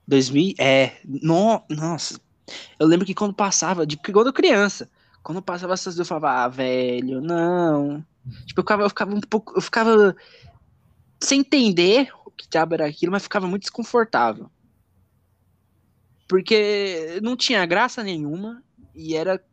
2000, 0.07 0.55
é, 0.59 0.93
no, 1.05 1.61
nossa. 1.69 2.19
Eu 2.79 2.87
lembro 2.87 3.05
que 3.05 3.13
quando 3.13 3.33
passava, 3.33 3.85
de 3.85 3.97
quando 3.97 4.33
criança, 4.33 4.89
quando 5.23 5.41
passava 5.41 5.73
essas 5.73 5.97
eu 5.97 6.05
falava, 6.05 6.43
ah, 6.43 6.47
velho, 6.47 7.21
não. 7.21 8.03
Tipo, 8.45 8.61
eu 8.61 8.63
ficava, 8.63 8.83
eu 8.83 8.89
ficava 8.89 9.15
um 9.15 9.21
pouco. 9.21 9.53
Eu 9.55 9.61
ficava 9.61 10.15
sem 11.19 11.41
entender 11.41 12.09
o 12.25 12.31
que 12.31 12.49
diabo 12.49 12.73
era 12.73 12.87
aquilo, 12.87 13.11
mas 13.11 13.23
ficava 13.23 13.47
muito 13.47 13.63
desconfortável. 13.63 14.49
Porque 16.31 17.19
não 17.21 17.35
tinha 17.35 17.65
graça 17.65 18.01
nenhuma 18.01 18.63
e 18.95 19.17
era. 19.17 19.43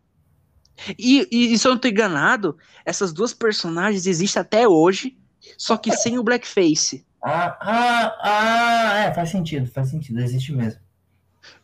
E, 0.97 1.27
e 1.29 1.59
se 1.59 1.67
eu 1.67 1.73
não 1.73 1.79
tô 1.81 1.89
enganado, 1.89 2.57
essas 2.85 3.13
duas 3.13 3.35
personagens 3.35 4.07
existem 4.07 4.41
até 4.41 4.69
hoje, 4.69 5.19
só 5.59 5.77
que 5.77 5.91
sem 5.91 6.21
o 6.21 6.23
blackface. 6.23 7.05
Ah, 7.21 7.59
ah, 7.61 8.19
ah, 8.23 8.99
é, 8.99 9.13
faz 9.13 9.31
sentido, 9.31 9.69
faz 9.69 9.89
sentido, 9.89 10.21
existe 10.21 10.53
mesmo. 10.53 10.81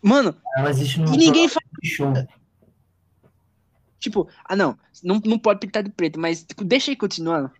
Mano, 0.03 0.37
ela 0.57 0.71
existe 0.71 0.99
no 0.99 1.15
e 1.15 1.17
ninguém 1.17 1.49
faz. 1.49 1.65
Show. 1.85 2.13
Tipo, 4.01 4.29
ah 4.45 4.57
não, 4.57 4.77
não, 5.01 5.23
não 5.25 5.39
pode 5.39 5.61
pintar 5.61 5.85
de 5.85 5.91
preto, 5.91 6.19
mas 6.19 6.43
tipo, 6.43 6.65
deixa 6.65 6.91
aí 6.91 6.97
continuando. 6.97 7.53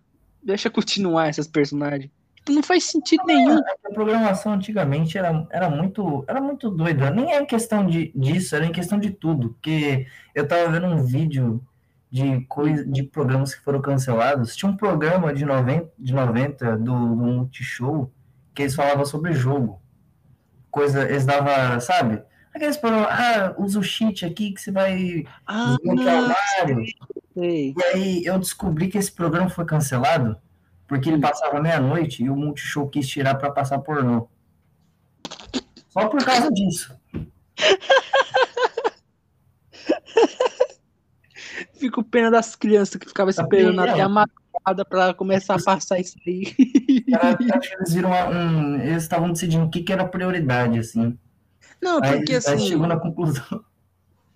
Deixa 0.43 0.69
continuar 0.69 1.29
essas 1.29 1.47
personagens. 1.47 2.11
Não 2.49 2.63
faz 2.63 2.85
sentido 2.85 3.25
nenhum. 3.27 3.59
A 3.59 3.93
programação 3.93 4.53
antigamente 4.53 5.17
era, 5.17 5.47
era 5.51 5.71
muito 5.71 6.25
era 6.29 6.41
muito 6.41 6.71
doida. 6.71 7.11
Nem 7.11 7.33
é 7.33 7.45
questão 7.45 7.87
de, 7.87 8.13
disso, 8.15 8.55
era 8.55 8.67
em 8.67 8.73
questão 8.73 8.99
de 8.99 9.11
tudo. 9.11 9.51
Porque 9.51 10.07
eu 10.35 10.47
tava 10.47 10.71
vendo 10.71 10.87
um 10.87 11.03
vídeo 11.03 11.63
de 12.11 12.43
coisa 12.43 12.85
de 12.85 13.03
programas 13.03 13.55
que 13.55 13.63
foram 13.63 13.81
cancelados. 13.81 14.55
Tinha 14.55 14.71
um 14.71 14.77
programa 14.77 15.33
de 15.33 15.45
90, 15.45 15.91
de 15.99 16.13
90 16.13 16.77
do, 16.77 16.85
do 16.85 16.93
Multishow 16.93 18.11
que 18.55 18.63
eles 18.63 18.75
falavam 18.75 19.05
sobre 19.05 19.33
jogo. 19.33 19.81
Coisa, 20.71 21.09
eles 21.09 21.25
davam, 21.25 21.81
sabe? 21.81 22.23
Aqueles 22.55 22.77
programas, 22.77 23.09
ah, 23.11 23.55
usa 23.59 23.81
o 23.81 23.83
cheat 23.83 24.25
aqui 24.25 24.53
que 24.53 24.61
você 24.61 24.71
vai 24.71 25.25
ah, 25.47 25.77
E 27.37 27.75
aí 27.93 28.25
eu 28.25 28.39
descobri 28.39 28.89
que 28.89 28.99
esse 28.99 29.11
programa 29.11 29.51
foi 29.51 29.65
cancelado 29.65 30.37
porque 30.87 31.09
ele 31.09 31.21
passava 31.21 31.61
meia-noite 31.61 32.23
e 32.23 32.31
o 32.31 32.37
Multishow 32.37 32.89
quis 32.89 33.09
tirar 33.09 33.35
para 33.37 33.51
passar 33.51 33.79
pornô. 33.79 34.29
Só 35.89 36.09
por 36.09 36.25
causa 36.25 36.51
disso. 36.51 36.95
Fico 41.75 42.03
pena 42.03 42.31
das 42.31 42.57
crianças 42.57 42.97
que 42.97 43.07
ficavam 43.07 43.31
esperando 43.31 43.79
até 43.81 44.01
a 44.01 44.09
madrugada 44.09 44.85
para 44.89 45.15
começar 45.15 45.57
a 45.57 45.63
passar 45.63 46.01
isso 46.01 46.17
aí. 46.27 46.55
acho 47.53 47.69
que 47.69 47.75
eles 47.77 47.93
viram 47.93 48.11
um, 48.11 48.81
eles 48.81 49.03
estavam 49.03 49.31
decidindo 49.33 49.65
o 49.65 49.71
que, 49.71 49.83
que 49.83 49.93
era 49.93 50.07
prioridade, 50.07 50.79
assim. 50.79 51.19
Não, 51.83 52.01
porque 52.01 52.33
aí, 52.33 52.39
assim. 52.39 52.67
chegou 52.67 52.87
na 52.87 52.99
conclusão. 52.99 53.65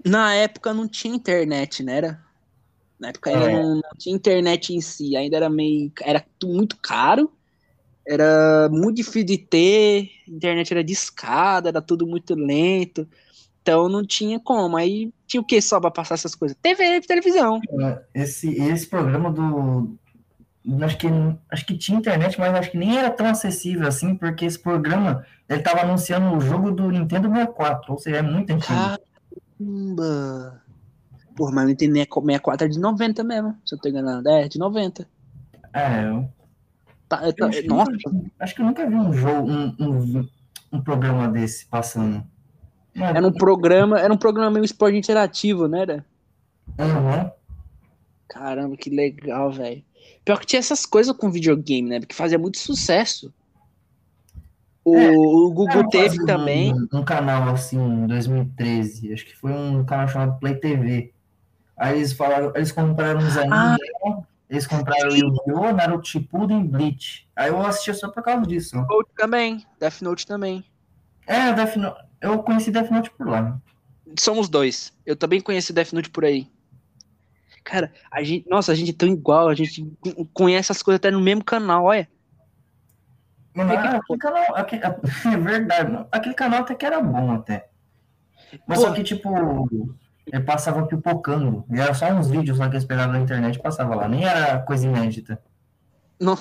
Na 0.04 0.34
época 0.34 0.72
não 0.74 0.86
tinha 0.86 1.14
internet, 1.14 1.82
né? 1.82 1.96
Era? 1.96 2.27
Na 2.98 3.08
época 3.08 3.30
ainda 3.30 3.50
é. 3.50 3.62
não, 3.62 3.74
não, 3.76 3.82
tinha 3.96 4.14
internet 4.14 4.74
em 4.74 4.80
si, 4.80 5.16
ainda 5.16 5.36
era 5.36 5.48
meio. 5.48 5.92
Era 6.02 6.24
muito 6.42 6.76
caro, 6.78 7.30
era 8.06 8.68
muito 8.70 8.96
difícil 8.96 9.24
de 9.24 9.38
ter, 9.38 10.10
internet 10.26 10.72
era 10.72 10.82
discada, 10.82 11.68
era 11.68 11.80
tudo 11.80 12.06
muito 12.06 12.34
lento. 12.34 13.06
Então 13.62 13.88
não 13.88 14.04
tinha 14.04 14.40
como. 14.40 14.76
Aí 14.76 15.12
tinha 15.26 15.40
o 15.40 15.44
que 15.44 15.60
só 15.60 15.78
pra 15.78 15.90
passar 15.90 16.14
essas 16.14 16.34
coisas? 16.34 16.56
TV 16.60 17.00
televisão. 17.02 17.60
Esse, 18.14 18.50
esse 18.50 18.86
programa 18.86 19.30
do. 19.30 19.94
Acho 20.82 20.98
que, 20.98 21.06
acho 21.50 21.66
que 21.66 21.78
tinha 21.78 21.98
internet, 21.98 22.38
mas 22.38 22.54
acho 22.54 22.70
que 22.70 22.76
nem 22.76 22.98
era 22.98 23.10
tão 23.10 23.26
acessível 23.26 23.86
assim, 23.86 24.14
porque 24.14 24.44
esse 24.44 24.58
programa 24.58 25.24
ele 25.48 25.62
tava 25.62 25.80
anunciando 25.80 26.36
o 26.36 26.40
jogo 26.40 26.72
do 26.72 26.90
Nintendo 26.90 27.28
64, 27.28 27.92
ou 27.92 27.98
seja, 27.98 28.16
é 28.16 28.22
muito 28.22 28.50
antigo. 28.50 28.74
Caramba! 29.58 30.62
Porra, 31.38 31.52
mas 31.52 31.64
o 31.66 31.68
Nintendo 31.68 31.94
64 31.94 32.66
é 32.66 32.68
de 32.68 32.80
90 32.80 33.22
mesmo, 33.22 33.56
se 33.64 33.72
eu 33.72 33.78
tô 33.78 33.88
enganando. 33.88 34.28
É, 34.28 34.48
de 34.48 34.58
90. 34.58 35.08
É, 35.72 36.08
eu... 36.08 36.28
Tá, 37.08 37.18
tá, 37.32 37.46
acho, 37.46 37.62
que 37.62 37.68
nossa. 37.68 37.92
nunca, 37.92 38.30
acho 38.40 38.54
que 38.56 38.60
eu 38.60 38.66
nunca 38.66 38.90
vi 38.90 38.96
um 38.96 39.12
jogo, 39.12 39.48
um, 39.48 39.74
um, 39.78 40.28
um 40.72 40.80
programa 40.82 41.28
desse 41.28 41.64
passando. 41.66 42.26
Mas... 42.92 43.14
Era 43.14 43.24
um 43.24 43.32
programa, 43.32 44.00
era 44.00 44.12
um 44.12 44.16
programa 44.16 44.50
meio 44.50 44.64
esporte 44.64 44.98
interativo, 44.98 45.68
né? 45.68 45.82
Era? 45.82 46.06
Uhum. 46.76 47.30
Caramba, 48.28 48.76
que 48.76 48.90
legal, 48.90 49.52
velho. 49.52 49.84
Pior 50.24 50.40
que 50.40 50.46
tinha 50.46 50.58
essas 50.58 50.84
coisas 50.84 51.16
com 51.16 51.30
videogame, 51.30 51.88
né? 51.88 52.00
Porque 52.00 52.16
fazia 52.16 52.36
muito 52.36 52.58
sucesso. 52.58 53.32
O, 54.84 54.96
é, 54.96 55.10
o 55.12 55.52
Google 55.52 55.88
teve 55.88 56.16
também. 56.26 56.74
Um, 56.74 56.98
um, 56.98 57.04
canal 57.04 57.48
assim, 57.50 57.78
em 57.78 58.08
2013. 58.08 59.12
Acho 59.12 59.24
que 59.24 59.36
foi 59.36 59.52
um 59.52 59.84
canal 59.84 60.08
chamado 60.08 60.40
Play 60.40 60.56
TV. 60.56 61.12
Aí 61.78 61.98
eles 61.98 62.12
falaram, 62.12 62.52
eles 62.54 62.72
compraram 62.72 63.20
uns 63.20 63.36
animes, 63.36 63.56
ah, 63.56 63.76
eles 64.50 64.66
compraram 64.66 65.10
Yu-Gi-Oh!, 65.10 65.72
Naruto 65.72 66.08
Shippuden 66.08 66.60
e 66.60 66.64
Bleach. 66.64 67.28
Aí 67.36 67.48
eu 67.48 67.60
assistia 67.64 67.94
só 67.94 68.08
por 68.08 68.22
causa 68.22 68.44
disso. 68.46 68.76
Death 68.76 68.88
Note 68.88 69.10
também, 69.16 69.66
Death 69.78 70.00
Note 70.02 70.26
também. 70.26 70.64
É, 71.26 71.52
Death 71.52 71.76
Note, 71.76 72.00
eu 72.20 72.42
conheci 72.42 72.70
Death 72.70 72.90
Note 72.90 73.10
por 73.10 73.28
lá. 73.28 73.60
Somos 74.18 74.48
dois. 74.48 74.92
Eu 75.06 75.14
também 75.14 75.40
conheci 75.40 75.72
Death 75.72 75.92
Note 75.92 76.10
por 76.10 76.24
aí. 76.24 76.50
Cara, 77.62 77.92
a 78.10 78.22
gente, 78.22 78.48
nossa, 78.48 78.72
a 78.72 78.74
gente 78.74 78.90
é 78.90 78.94
tão 78.94 79.08
igual, 79.08 79.48
a 79.48 79.54
gente 79.54 79.86
conhece 80.32 80.72
as 80.72 80.82
coisas 80.82 80.96
até 80.98 81.10
no 81.10 81.20
mesmo 81.20 81.44
canal, 81.44 81.84
olha. 81.84 82.08
Mano, 83.54 83.72
é, 83.72 83.76
aquele 83.76 84.18
canal, 84.18 84.56
aquele, 84.56 84.82
é 84.84 85.36
verdade, 85.36 86.06
aquele 86.10 86.34
canal 86.34 86.60
até 86.60 86.74
que 86.74 86.86
era 86.86 87.00
bom 87.00 87.32
até. 87.32 87.68
Mas 88.66 88.78
Pô, 88.78 88.86
só 88.86 88.94
que, 88.94 89.02
tipo, 89.02 89.28
ele 90.32 90.42
passava 90.42 90.86
pipocando. 90.86 91.64
E 91.70 91.78
era 91.78 91.94
só 91.94 92.10
uns 92.12 92.28
vídeos 92.28 92.58
lá 92.58 92.68
que 92.68 92.76
eles 92.76 92.84
pegavam 92.84 93.12
na 93.12 93.20
internet 93.20 93.56
e 93.56 93.62
passava 93.62 93.94
lá. 93.94 94.08
Nem 94.08 94.24
era 94.24 94.58
coisa 94.60 94.86
inédita. 94.86 95.40
Não. 96.20 96.38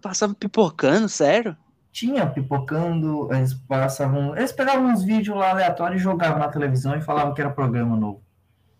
Passava 0.00 0.34
pipocando, 0.34 1.08
sério? 1.08 1.56
Tinha 1.92 2.26
pipocando, 2.26 3.32
eles 3.32 3.54
passavam. 3.54 4.36
Eles 4.36 4.52
pegavam 4.52 4.92
uns 4.92 5.02
vídeos 5.02 5.36
lá 5.36 5.50
aleatórios 5.50 6.00
e 6.00 6.04
jogavam 6.04 6.38
na 6.38 6.48
televisão 6.48 6.96
e 6.96 7.00
falavam 7.00 7.34
que 7.34 7.40
era 7.40 7.50
programa 7.50 7.96
novo. 7.96 8.22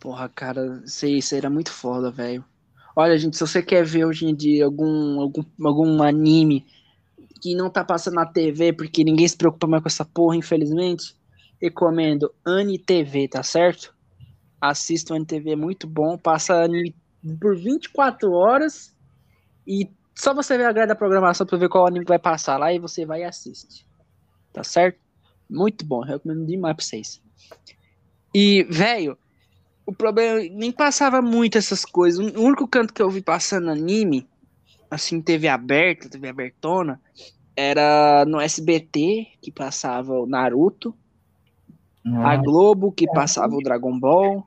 Porra, 0.01 0.29
cara, 0.29 0.83
sei, 0.85 1.19
isso 1.19 1.35
era 1.35 1.49
muito 1.49 1.71
foda, 1.73 2.11
velho. 2.11 2.45
Olha, 2.97 3.17
gente, 3.19 3.37
se 3.37 3.47
você 3.47 3.63
quer 3.63 3.85
ver 3.85 4.05
hoje 4.05 4.27
em 4.27 4.35
dia 4.35 4.65
algum, 4.65 5.21
algum, 5.21 5.45
algum 5.65 6.03
anime 6.03 6.65
que 7.41 7.55
não 7.55 7.69
tá 7.69 7.85
passando 7.85 8.15
na 8.15 8.27
TV 8.27 8.73
porque 8.73 9.05
ninguém 9.05 9.27
se 9.27 9.37
preocupa 9.37 9.67
mais 9.67 9.83
com 9.83 9.89
essa 9.89 10.05
porra, 10.05 10.37
infelizmente, 10.37 11.17
recomendo 11.61 12.33
AniTV, 12.45 13.29
tá 13.29 13.43
certo? 13.43 13.95
Assista 14.61 15.13
o 15.13 15.17
AniTV, 15.17 15.53
é 15.53 15.57
muito 15.57 15.87
bom. 15.87 16.17
Passa 16.19 16.55
anime 16.63 16.95
por 17.41 17.57
24 17.57 18.31
horas 18.33 18.95
e 19.67 19.89
só 20.15 20.35
você 20.35 20.57
ver 20.57 20.67
a 20.67 20.73
grade 20.73 20.89
da 20.89 20.95
programação 20.95 21.47
pra 21.47 21.59
ver 21.59 21.69
qual 21.69 21.87
anime 21.87 22.05
vai 22.05 22.19
passar 22.19 22.59
lá 22.59 22.73
e 22.73 22.79
você 22.79 23.05
vai 23.05 23.21
e 23.21 23.25
assiste. 23.25 23.87
Tá 24.53 24.63
certo? 24.63 24.99
Muito 25.51 25.85
bom, 25.85 26.01
recomendo 26.01 26.47
demais 26.47 26.77
pra 26.77 26.85
vocês. 26.85 27.23
E, 28.35 28.65
velho, 28.65 29.19
o 29.87 29.93
problema 29.93 30.41
nem 30.53 30.73
passava 30.73 31.21
muito 31.21 31.59
essas 31.59 31.85
coisas. 31.85 32.19
O 32.35 32.43
único 32.43 32.67
canto 32.67 32.93
que 32.93 33.03
eu 33.03 33.11
vi 33.11 33.23
passando 33.23 33.71
anime, 33.71 34.27
assim, 34.91 35.21
TV 35.21 35.49
aberta, 35.49 36.09
TV 36.09 36.29
abertona, 36.29 37.01
era 37.57 38.25
no 38.27 38.41
SBT, 38.41 39.27
que 39.41 39.53
passava 39.53 40.13
o 40.13 40.27
Naruto, 40.27 40.95
nossa. 42.05 42.29
A 42.29 42.37
Globo, 42.37 42.93
que 42.93 43.07
passava 43.07 43.55
o 43.55 43.63
Dragon 43.63 43.99
Ball. 43.99 44.47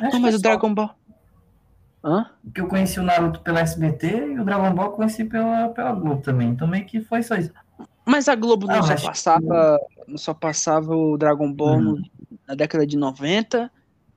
Não, 0.00 0.20
mas 0.20 0.36
o 0.36 0.40
Dragon 0.40 0.72
Ball. 0.72 0.90
Hã? 2.04 2.30
Que 2.54 2.60
eu 2.60 2.68
conheci 2.68 2.98
o 2.98 3.02
Naruto 3.02 3.40
pela 3.40 3.60
SBT 3.60 4.34
e 4.34 4.40
o 4.40 4.44
Dragon 4.44 4.74
Ball 4.74 4.86
eu 4.86 4.92
conheci 4.92 5.24
pela, 5.24 5.68
pela 5.68 5.92
Globo 5.92 6.22
também. 6.22 6.50
Então 6.50 6.68
meio 6.68 6.84
que 6.84 7.00
foi 7.00 7.22
só 7.22 7.34
isso. 7.34 7.52
Mas 8.04 8.28
a 8.28 8.34
Globo 8.34 8.66
não, 8.66 8.80
ah, 8.80 8.82
só 8.82 9.06
passava. 9.06 9.80
Que... 10.06 10.18
Só 10.18 10.34
passava 10.34 10.94
o 10.94 11.16
Dragon 11.16 11.52
Ball 11.52 11.78
hum. 11.78 11.80
no, 11.80 12.02
na 12.46 12.54
década 12.54 12.86
de 12.86 12.96
90. 12.96 13.70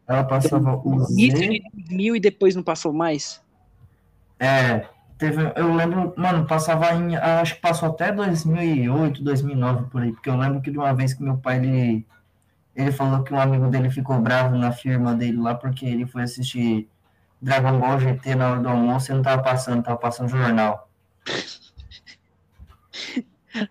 Ela 0.08 0.24
passava 0.24 0.82
o 0.84 1.00
Z. 1.00 1.16
de 1.16 1.62
2000 1.88 2.16
e 2.16 2.20
depois 2.20 2.56
não 2.56 2.64
passou 2.64 2.94
mais? 2.94 3.42
É, 4.40 4.86
Teve, 5.18 5.54
eu 5.56 5.74
lembro, 5.74 6.14
mano, 6.18 6.46
passava 6.46 6.94
em. 6.94 7.16
Acho 7.16 7.56
que 7.56 7.62
passou 7.62 7.90
até 7.90 8.12
2008, 8.12 9.24
2009 9.24 9.86
por 9.90 10.02
aí, 10.02 10.12
porque 10.12 10.30
eu 10.30 10.36
lembro 10.36 10.62
que 10.62 10.70
de 10.70 10.78
uma 10.78 10.94
vez 10.94 11.14
que 11.14 11.24
meu 11.24 11.38
pai 11.38 11.58
ele, 11.58 12.06
ele 12.76 12.92
falou 12.92 13.24
que 13.24 13.34
um 13.34 13.40
amigo 13.40 13.70
dele 13.70 13.90
ficou 13.90 14.20
bravo 14.20 14.58
na 14.58 14.74
firma 14.74 15.16
dele 15.16 15.38
lá 15.38 15.56
porque 15.56 15.86
ele 15.86 16.06
foi 16.06 16.24
assistir 16.24 16.90
Dragon 17.42 17.80
Ball 17.80 18.00
GT 18.00 18.36
na 18.36 18.52
hora 18.52 18.60
do 18.60 18.68
almoço 18.68 19.12
e 19.12 19.16
não 19.16 19.22
tava 19.22 19.42
passando, 19.42 19.84
tava 19.84 19.98
passando 19.98 20.28
jornal. 20.28 20.90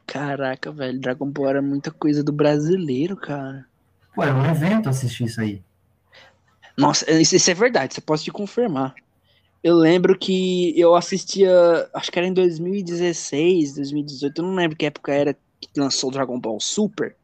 Caraca, 0.07 0.73
velho, 0.73 0.99
Dragon 0.99 1.29
Ball 1.29 1.51
era 1.51 1.63
muita 1.63 1.91
coisa 1.91 2.25
do 2.25 2.33
brasileiro, 2.33 3.17
cara. 3.17 3.67
Pô, 4.15 4.23
era 4.23 4.35
um 4.35 4.47
evento 4.47 4.89
assistir 4.89 5.25
isso 5.25 5.43
aí. 5.43 5.63
Nossa, 6.77 7.09
isso 7.13 7.51
é 7.51 7.55
verdade, 7.55 7.93
você 7.93 8.01
pode 8.01 8.25
te 8.25 8.33
confirmar. 8.33 8.95
Eu 9.65 9.77
lembro 9.77 10.19
que 10.19 10.79
eu 10.79 10.95
assistia, 10.95 11.89
acho 11.95 12.12
que 12.12 12.19
era 12.19 12.29
em 12.29 12.35
2016, 12.35 13.77
2018, 13.77 14.39
eu 14.39 14.45
não 14.45 14.55
lembro 14.55 14.77
que 14.77 14.85
época 14.85 15.11
era 15.11 15.35
que 15.59 15.81
lançou 15.81 16.11
Dragon 16.11 16.39
Ball 16.39 16.61
Super. 16.61 17.17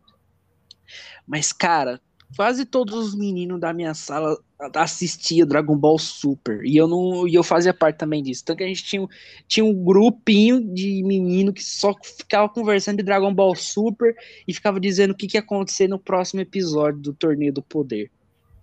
Mas, 1.26 1.53
cara, 1.53 2.01
quase 2.34 2.64
todos 2.64 2.95
os 2.95 3.14
meninos 3.14 3.61
da 3.61 3.74
minha 3.74 3.93
sala 3.93 4.38
assistiam 4.74 5.47
Dragon 5.47 5.76
Ball 5.76 5.99
Super. 5.99 6.64
E 6.64 6.78
eu 6.78 6.88
não 6.88 7.28
e 7.28 7.34
eu 7.34 7.43
fazia 7.43 7.74
parte 7.74 7.99
também 7.99 8.22
disso. 8.22 8.41
Então 8.43 8.57
que 8.57 8.64
a 8.64 8.68
gente 8.68 8.84
tinha, 8.84 9.07
tinha 9.47 9.64
um 9.66 9.74
grupinho 9.74 10.62
de 10.72 11.03
menino 11.03 11.53
que 11.53 11.62
só 11.62 11.95
ficava 12.03 12.49
conversando 12.49 12.97
de 12.97 13.03
Dragon 13.03 13.34
Ball 13.34 13.55
Super 13.55 14.16
e 14.49 14.55
ficava 14.55 14.80
dizendo 14.80 15.11
o 15.11 15.14
que, 15.14 15.26
que 15.26 15.36
ia 15.36 15.43
acontecer 15.43 15.88
no 15.88 15.99
próximo 15.99 16.41
episódio 16.41 17.01
do 17.01 17.12
Torneio 17.12 17.53
do 17.53 17.62
Poder. 17.62 18.11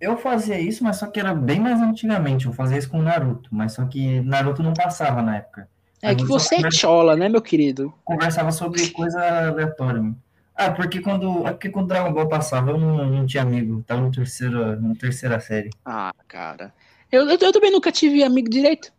Eu 0.00 0.16
fazia 0.16 0.58
isso, 0.58 0.84
mas 0.84 0.96
só 0.96 1.06
que 1.06 1.18
era 1.18 1.34
bem 1.34 1.58
mais 1.58 1.80
antigamente. 1.80 2.46
Eu 2.46 2.52
fazia 2.52 2.78
isso 2.78 2.88
com 2.88 3.02
Naruto, 3.02 3.48
mas 3.52 3.72
só 3.72 3.84
que 3.84 4.20
Naruto 4.20 4.62
não 4.62 4.72
passava 4.72 5.22
na 5.22 5.36
época. 5.36 5.68
É 6.00 6.14
que 6.14 6.24
você 6.24 6.64
é 6.64 6.70
chola, 6.70 7.16
né, 7.16 7.28
meu 7.28 7.42
querido? 7.42 7.92
Conversava 8.04 8.52
sobre 8.52 8.88
coisa 8.90 9.20
aleatória. 9.48 10.14
Ah, 10.54 10.70
porque 10.70 11.00
quando, 11.00 11.46
é 11.46 11.52
porque 11.52 11.70
quando 11.70 11.88
Dragon 11.88 12.12
Ball 12.12 12.28
passava, 12.28 12.70
eu 12.70 12.78
não, 12.78 13.06
não 13.06 13.26
tinha 13.26 13.42
amigo. 13.42 13.82
Tava 13.86 14.00
no 14.00 14.10
terceira, 14.10 14.76
na 14.76 14.94
terceira 14.94 15.38
série. 15.40 15.70
Ah, 15.84 16.12
cara. 16.26 16.72
Eu, 17.10 17.28
eu, 17.28 17.38
eu, 17.38 17.52
também 17.52 17.70
nunca 17.70 17.90
tive 17.90 18.22
amigo 18.22 18.48
direito. 18.48 18.92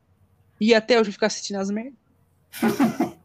E 0.60 0.74
até 0.74 1.00
hoje 1.00 1.12
ficar 1.12 1.28
assistindo 1.28 1.58
as 1.58 1.70
merdas. 1.70 1.94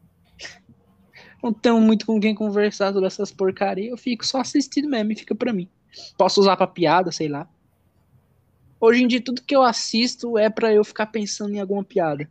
não 1.43 1.53
tenho 1.53 1.79
muito 1.79 2.05
com 2.05 2.19
quem 2.19 2.35
conversar 2.35 2.91
sobre 2.91 3.07
essas 3.07 3.31
porcarias. 3.31 3.91
Eu 3.91 3.97
fico 3.97 4.25
só 4.25 4.39
assistindo 4.39 4.89
mesmo 4.89 5.11
e 5.11 5.15
fica 5.15 5.33
pra 5.33 5.53
mim. 5.53 5.69
Posso 6.17 6.41
usar 6.41 6.57
pra 6.57 6.67
piada, 6.67 7.11
sei 7.11 7.27
lá. 7.27 7.47
Hoje 8.85 9.03
em 9.03 9.07
dia, 9.07 9.19
tudo 9.19 9.41
que 9.41 9.55
eu 9.55 9.63
assisto 9.63 10.37
é 10.37 10.47
para 10.47 10.71
eu 10.71 10.83
ficar 10.83 11.07
pensando 11.07 11.55
em 11.55 11.59
alguma 11.59 11.83
piada. 11.83 12.29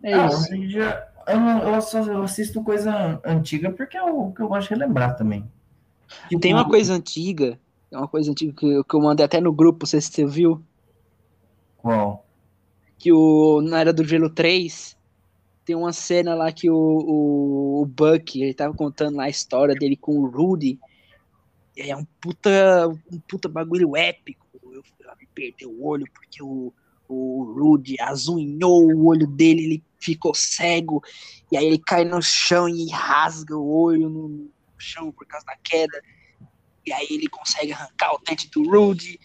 É 0.00 0.14
ah, 0.14 0.26
isso. 0.26 0.42
Hoje 0.42 0.54
em 0.54 0.68
dia, 0.68 1.04
eu, 1.26 1.40
não, 1.40 1.74
eu, 1.74 1.80
só, 1.80 1.98
eu 1.98 2.22
assisto 2.22 2.62
coisa 2.62 3.20
antiga 3.24 3.72
porque 3.72 3.98
eu, 3.98 4.32
que 4.36 4.40
eu 4.40 4.46
gosto 4.46 4.68
de 4.68 4.74
relembrar 4.74 5.16
também. 5.16 5.44
Tipo, 6.28 6.40
Tem 6.40 6.54
uma 6.54 6.64
coisa 6.64 6.94
antiga, 6.94 7.58
é 7.90 7.98
uma 7.98 8.06
coisa 8.06 8.30
antiga 8.30 8.52
que, 8.52 8.84
que 8.84 8.94
eu 8.94 9.00
mandei 9.00 9.26
até 9.26 9.40
no 9.40 9.52
grupo, 9.52 9.80
não 9.80 9.88
sei 9.88 10.00
se 10.00 10.12
você 10.12 10.24
viu. 10.24 10.62
Qual? 11.78 12.24
Que 12.96 13.12
o, 13.12 13.60
na 13.62 13.80
Era 13.80 13.92
do 13.92 14.04
Gelo 14.04 14.30
3, 14.30 14.96
tem 15.64 15.74
uma 15.74 15.92
cena 15.92 16.36
lá 16.36 16.52
que 16.52 16.70
o, 16.70 16.76
o, 16.76 17.82
o 17.82 17.84
Buck, 17.86 18.40
ele 18.40 18.54
tava 18.54 18.72
contando 18.74 19.16
lá 19.16 19.24
a 19.24 19.28
história 19.28 19.74
dele 19.74 19.96
com 19.96 20.20
o 20.20 20.30
Rudy. 20.30 20.78
É 21.76 21.96
um 21.96 22.06
puta, 22.20 22.88
um 23.12 23.18
puta 23.18 23.48
bagulho 23.48 23.96
épico 23.96 24.45
perdeu 25.36 25.70
o 25.70 25.86
olho 25.86 26.06
porque 26.12 26.42
o, 26.42 26.72
o 27.06 27.54
Rudy 27.56 28.00
azunhou 28.00 28.86
o 28.86 29.06
olho 29.06 29.26
dele, 29.26 29.64
ele 29.64 29.84
ficou 30.00 30.34
cego, 30.34 31.02
e 31.52 31.56
aí 31.56 31.66
ele 31.66 31.78
cai 31.78 32.04
no 32.04 32.20
chão 32.22 32.68
e 32.68 32.90
rasga 32.90 33.56
o 33.56 33.68
olho 33.68 34.08
no 34.08 34.50
chão 34.78 35.12
por 35.12 35.26
causa 35.26 35.44
da 35.44 35.56
queda, 35.62 36.02
e 36.86 36.92
aí 36.92 37.06
ele 37.10 37.28
consegue 37.28 37.72
arrancar 37.72 38.14
o 38.14 38.20
dente 38.26 38.48
do 38.50 38.68
Rudy, 38.68 39.20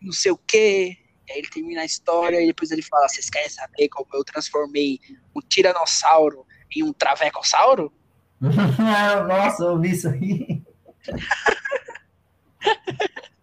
não 0.00 0.12
sei 0.12 0.30
o 0.30 0.38
que, 0.38 0.96
e 1.28 1.32
aí 1.32 1.38
ele 1.38 1.48
termina 1.48 1.80
a 1.80 1.84
história, 1.84 2.40
e 2.40 2.46
depois 2.46 2.70
ele 2.70 2.82
fala, 2.82 3.08
vocês 3.08 3.28
querem 3.28 3.50
saber 3.50 3.88
como 3.88 4.08
eu 4.14 4.24
transformei 4.24 5.00
um 5.34 5.40
tiranossauro 5.40 6.46
em 6.74 6.84
um 6.84 6.92
travecossauro? 6.92 7.92
Nossa, 8.40 9.64
eu 9.64 9.80
vi 9.80 9.90
isso 9.90 10.08
aí. 10.08 10.62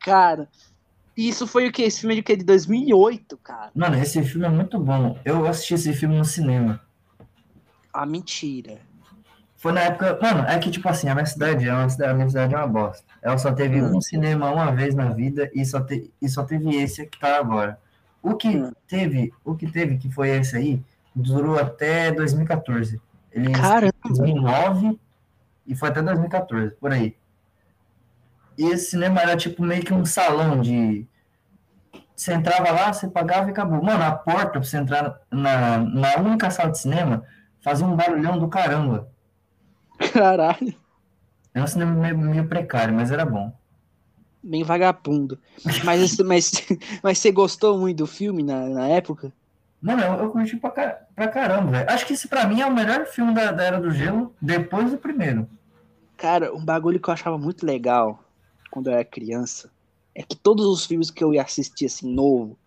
Cara, 0.00 0.48
e 1.16 1.28
isso 1.28 1.46
foi 1.46 1.68
o 1.68 1.72
que? 1.72 1.82
Esse 1.82 2.00
filme 2.00 2.14
é 2.14 2.16
de 2.16 2.22
que? 2.22 2.36
De 2.36 2.44
2008, 2.44 3.36
cara. 3.38 3.70
Mano, 3.74 3.96
esse 3.96 4.22
filme 4.22 4.46
é 4.46 4.50
muito 4.50 4.78
bom. 4.78 5.18
Eu 5.24 5.46
assisti 5.46 5.74
esse 5.74 5.92
filme 5.92 6.16
no 6.16 6.24
cinema. 6.24 6.80
Ah, 7.92 8.04
mentira. 8.04 8.78
Foi 9.56 9.72
na 9.72 9.80
época. 9.80 10.18
Mano, 10.20 10.46
é 10.46 10.58
que, 10.58 10.70
tipo 10.70 10.88
assim, 10.88 11.08
a 11.08 11.14
minha 11.14 11.26
cidade 11.26 11.66
é 11.66 11.72
uma 11.72 11.88
cidade, 11.88 12.10
a 12.10 12.14
minha 12.14 12.28
cidade 12.28 12.54
é 12.54 12.58
uma 12.58 12.66
bosta. 12.66 13.04
Ela 13.22 13.38
só 13.38 13.52
teve 13.52 13.80
hum. 13.80 13.96
um 13.96 14.00
cinema 14.00 14.50
uma 14.50 14.70
vez 14.70 14.94
na 14.94 15.10
vida 15.10 15.50
e 15.54 15.64
só, 15.64 15.80
te, 15.80 16.12
e 16.20 16.28
só 16.28 16.44
teve 16.44 16.76
esse 16.76 17.06
que 17.06 17.18
tá 17.18 17.38
agora. 17.38 17.78
O 18.22 18.34
que 18.34 18.48
Hum. 18.48 18.72
teve, 18.86 19.32
o 19.44 19.54
que 19.54 19.66
teve, 19.70 19.96
que 19.98 20.10
foi 20.10 20.30
esse 20.30 20.56
aí, 20.56 20.82
durou 21.14 21.58
até 21.58 22.12
2014. 22.12 23.00
Ele 23.32 23.52
Caramba. 23.52 23.94
2009 24.04 24.98
e 25.66 25.74
foi 25.74 25.88
até 25.88 26.02
2014, 26.02 26.72
por 26.76 26.92
aí. 26.92 27.16
E 28.58 28.64
esse 28.64 28.90
cinema 28.90 29.20
era 29.20 29.36
tipo 29.36 29.62
meio 29.62 29.84
que 29.84 29.92
um 29.92 30.04
salão 30.04 30.60
de. 30.60 31.06
Você 32.14 32.32
entrava 32.32 32.70
lá, 32.70 32.92
você 32.92 33.08
pagava 33.08 33.48
e 33.48 33.50
acabou. 33.50 33.82
Mano, 33.82 34.02
a 34.02 34.12
porta 34.12 34.52
pra 34.52 34.62
você 34.62 34.78
entrar 34.78 35.20
na, 35.30 35.78
na 35.78 36.16
única 36.18 36.50
sala 36.50 36.70
de 36.70 36.78
cinema 36.78 37.22
fazia 37.60 37.86
um 37.86 37.94
barulhão 37.94 38.38
do 38.38 38.48
caramba. 38.48 39.08
Caralho. 40.12 40.74
Era 41.52 41.64
um 41.64 41.68
cinema 41.68 41.92
meio, 41.92 42.16
meio 42.16 42.48
precário, 42.48 42.94
mas 42.94 43.10
era 43.10 43.26
bom. 43.26 43.52
Bem 44.42 44.62
vagabundo. 44.62 45.38
Mas, 45.84 46.16
mas, 46.18 46.66
mas 47.02 47.18
você 47.18 47.30
gostou 47.30 47.78
muito 47.78 47.98
do 47.98 48.06
filme 48.06 48.42
na, 48.42 48.66
na 48.68 48.88
época? 48.88 49.32
Mano, 49.80 50.02
eu, 50.02 50.14
eu 50.14 50.30
curti 50.30 50.56
pra, 50.56 50.70
pra 50.70 51.28
caramba, 51.28 51.70
velho. 51.70 51.90
Acho 51.90 52.06
que 52.06 52.14
esse 52.14 52.28
pra 52.28 52.46
mim 52.46 52.60
é 52.60 52.66
o 52.66 52.74
melhor 52.74 53.06
filme 53.06 53.34
da, 53.34 53.52
da 53.52 53.64
Era 53.64 53.80
do 53.80 53.90
Gelo, 53.90 54.34
depois 54.40 54.90
do 54.90 54.96
primeiro. 54.96 55.48
Cara, 56.16 56.54
um 56.54 56.64
bagulho 56.64 56.98
que 56.98 57.08
eu 57.08 57.14
achava 57.14 57.36
muito 57.36 57.66
legal 57.66 58.25
quando 58.70 58.88
eu 58.88 58.94
era 58.94 59.04
criança 59.04 59.70
é 60.14 60.22
que 60.22 60.34
todos 60.36 60.64
os 60.66 60.86
filmes 60.86 61.10
que 61.10 61.22
eu 61.22 61.34
ia 61.34 61.42
assistir 61.42 61.86
assim, 61.86 62.10
novo, 62.12 62.58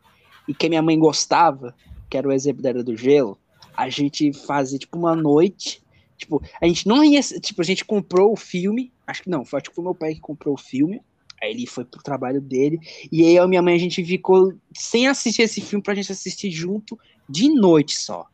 e 0.48 0.54
que 0.54 0.66
a 0.66 0.70
minha 0.70 0.82
mãe 0.82 0.98
gostava, 0.98 1.76
que 2.10 2.18
era 2.18 2.28
o 2.28 2.32
exemplo 2.32 2.62
da 2.62 2.70
Era 2.70 2.84
do 2.84 2.96
Gelo, 2.96 3.38
a 3.76 3.90
gente 3.90 4.34
fazia 4.34 4.78
tipo 4.80 4.98
uma 4.98 5.16
noite. 5.16 5.82
Tipo, 6.18 6.44
a 6.62 6.68
gente 6.68 6.86
não 6.88 7.04
ia. 7.04 7.22
Tipo, 7.22 7.62
a 7.62 7.66
gente 7.66 7.86
comprou 7.86 8.34
o 8.34 8.36
filme. 8.36 8.92
Acho 9.08 9.24
que 9.24 9.30
não, 9.30 9.46
foi, 9.46 9.60
acho 9.60 9.70
que 9.70 9.76
foi 9.76 9.84
meu 9.84 9.96
pai 9.96 10.16
que 10.16 10.20
comprou 10.20 10.54
o 10.56 10.58
filme. 10.58 11.02
Aí 11.42 11.52
ele 11.52 11.66
foi 11.66 11.86
pro 11.86 12.04
trabalho 12.04 12.42
dele. 12.42 12.78
E 13.12 13.24
aí 13.24 13.36
eu 13.36 13.46
e 13.46 13.48
minha 13.48 13.62
mãe, 13.62 13.74
a 13.76 13.80
gente 13.80 14.04
ficou 14.04 14.54
sem 14.76 15.08
assistir 15.08 15.44
esse 15.44 15.62
filme 15.62 15.82
pra 15.82 15.96
gente 15.96 16.12
assistir 16.12 16.52
junto 16.52 17.00
de 17.30 17.48
noite 17.48 17.96
só. 17.98 18.28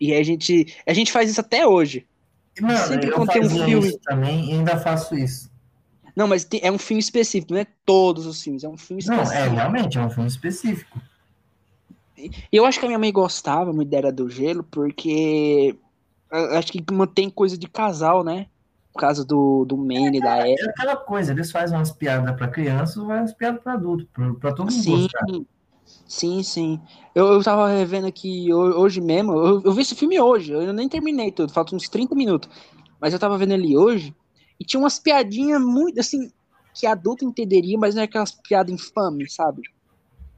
E 0.00 0.12
a 0.12 0.22
gente. 0.22 0.74
A 0.86 0.92
gente 0.92 1.12
faz 1.12 1.30
isso 1.30 1.40
até 1.40 1.66
hoje. 1.66 2.06
Mano, 2.60 2.78
Sempre 2.88 3.10
eu 3.10 3.14
quando 3.14 3.30
tem 3.32 3.42
um 3.44 3.50
filme- 3.50 3.98
também 3.98 4.52
ainda 4.52 4.76
faço 4.78 5.14
isso. 5.14 5.50
Não, 6.14 6.28
mas 6.28 6.44
tem- 6.44 6.60
é 6.62 6.70
um 6.70 6.78
filme 6.78 7.00
específico, 7.00 7.52
não 7.52 7.60
é 7.60 7.66
todos 7.84 8.24
os 8.26 8.40
filmes, 8.42 8.62
é 8.64 8.68
um 8.68 8.76
filme 8.76 9.02
Não, 9.04 9.14
específico. 9.14 9.42
é, 9.42 9.48
realmente, 9.48 9.98
é 9.98 10.00
um 10.00 10.10
filme 10.10 10.28
específico. 10.28 11.00
Eu 12.52 12.64
acho 12.64 12.78
que 12.78 12.84
a 12.86 12.88
minha 12.88 12.98
mãe 12.98 13.12
gostava 13.12 13.72
muito 13.72 13.90
da 13.90 13.96
Era 13.98 14.12
do 14.12 14.28
Gelo, 14.30 14.62
porque 14.64 15.76
acho 16.56 16.70
que 16.72 16.84
mantém 16.92 17.28
coisa 17.28 17.58
de 17.58 17.68
casal, 17.68 18.22
né? 18.22 18.46
Por 18.92 19.00
causa 19.00 19.24
do, 19.24 19.64
do 19.64 19.76
Manny, 19.76 20.20
da 20.20 20.36
Era. 20.38 20.48
É 20.48 20.64
aquela 20.70 20.96
coisa, 20.96 21.32
eles 21.32 21.50
fazem 21.50 21.76
umas 21.76 21.90
piadas 21.90 22.34
pra 22.36 22.46
crianças, 22.46 22.94
fazem 22.94 23.10
umas 23.22 23.34
piadas 23.34 23.60
pra 23.62 23.72
adulto, 23.72 24.06
pra, 24.12 24.32
pra 24.34 24.52
todo 24.52 24.70
mundo 24.70 24.80
Sim, 24.82 24.90
gostar. 25.02 25.26
sim, 26.06 26.42
sim. 26.44 26.80
Eu, 27.12 27.26
eu 27.26 27.42
tava 27.42 27.68
revendo 27.68 28.06
aqui 28.06 28.52
ho- 28.52 28.80
hoje 28.80 29.00
mesmo, 29.00 29.32
eu, 29.32 29.62
eu 29.64 29.72
vi 29.72 29.82
esse 29.82 29.96
filme 29.96 30.20
hoje, 30.20 30.52
eu 30.52 30.72
nem 30.72 30.88
terminei 30.88 31.32
tudo, 31.32 31.52
faltam 31.52 31.76
uns 31.76 31.88
30 31.88 32.14
minutos. 32.14 32.48
Mas 33.00 33.12
eu 33.12 33.18
tava 33.18 33.36
vendo 33.36 33.52
ele 33.52 33.76
hoje, 33.76 34.14
e 34.64 34.66
tinha 34.66 34.80
umas 34.80 34.98
piadinhas 34.98 35.60
muito, 35.60 36.00
assim, 36.00 36.32
que 36.72 36.86
adulto 36.86 37.24
entenderia, 37.24 37.78
mas 37.78 37.94
não 37.94 38.00
é 38.02 38.06
aquelas 38.06 38.32
piadas 38.32 38.72
infames, 38.72 39.34
sabe? 39.34 39.60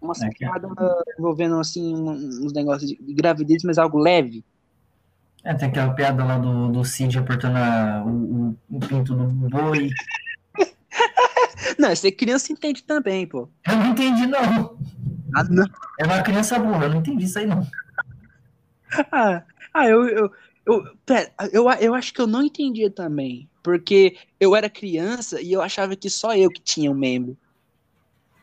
Umas 0.01 0.21
É 0.21 0.29
que- 0.29 0.39
piadas 0.41 0.71
envolvendo, 1.19 1.59
assim, 1.61 1.95
uns 1.95 2.53
negócios 2.53 2.91
de 2.91 3.15
gravidez, 3.15 3.63
mas 3.63 3.79
algo 3.79 3.99
leve. 3.99 4.45
É, 5.45 5.55
tem 5.55 5.69
aquela 5.69 5.95
piada 5.95 6.25
lá 6.25 6.39
do, 6.39 6.73
do 6.73 6.85
Cid 6.85 7.19
apertando 7.19 7.57
a- 7.57 8.03
o, 8.05 8.11
o, 8.11 8.77
o 8.77 8.81
pinto 8.81 9.15
do 9.15 9.27
boi. 9.49 9.91
Não, 11.79 11.89
essa 11.91 12.11
criança 12.11 12.53
entende 12.53 12.83
também, 12.83 13.27
pô. 13.27 13.49
Eu 13.69 13.77
não 13.77 13.87
entendi, 13.91 14.27
não. 14.27 14.79
Ah, 15.35 15.45
não. 15.45 15.65
É 15.99 16.05
uma 16.05 16.23
criança 16.23 16.59
burra, 16.59 16.85
eu 16.85 16.91
não 16.91 16.99
entendi 16.99 17.25
isso 17.25 17.39
aí, 17.39 17.47
não. 17.47 17.67
Ah, 19.13 19.43
ah, 19.75 19.87
eu, 19.89 20.09
eu, 20.09 20.33
eu, 20.67 20.85
pera, 21.07 21.33
eu, 21.53 21.71
eu 21.81 21.95
acho 21.95 22.13
que 22.13 22.21
eu 22.21 22.27
não 22.27 22.43
entendia 22.43 22.91
também. 22.91 23.49
Porque 23.63 24.17
eu 24.39 24.55
era 24.55 24.69
criança 24.71 25.41
e 25.41 25.53
eu 25.53 25.63
achava 25.63 25.97
que 25.97 26.11
só 26.11 26.37
eu 26.37 26.51
que 26.51 26.61
tinha 26.61 26.91
um 26.91 26.95
membro. 26.95 27.37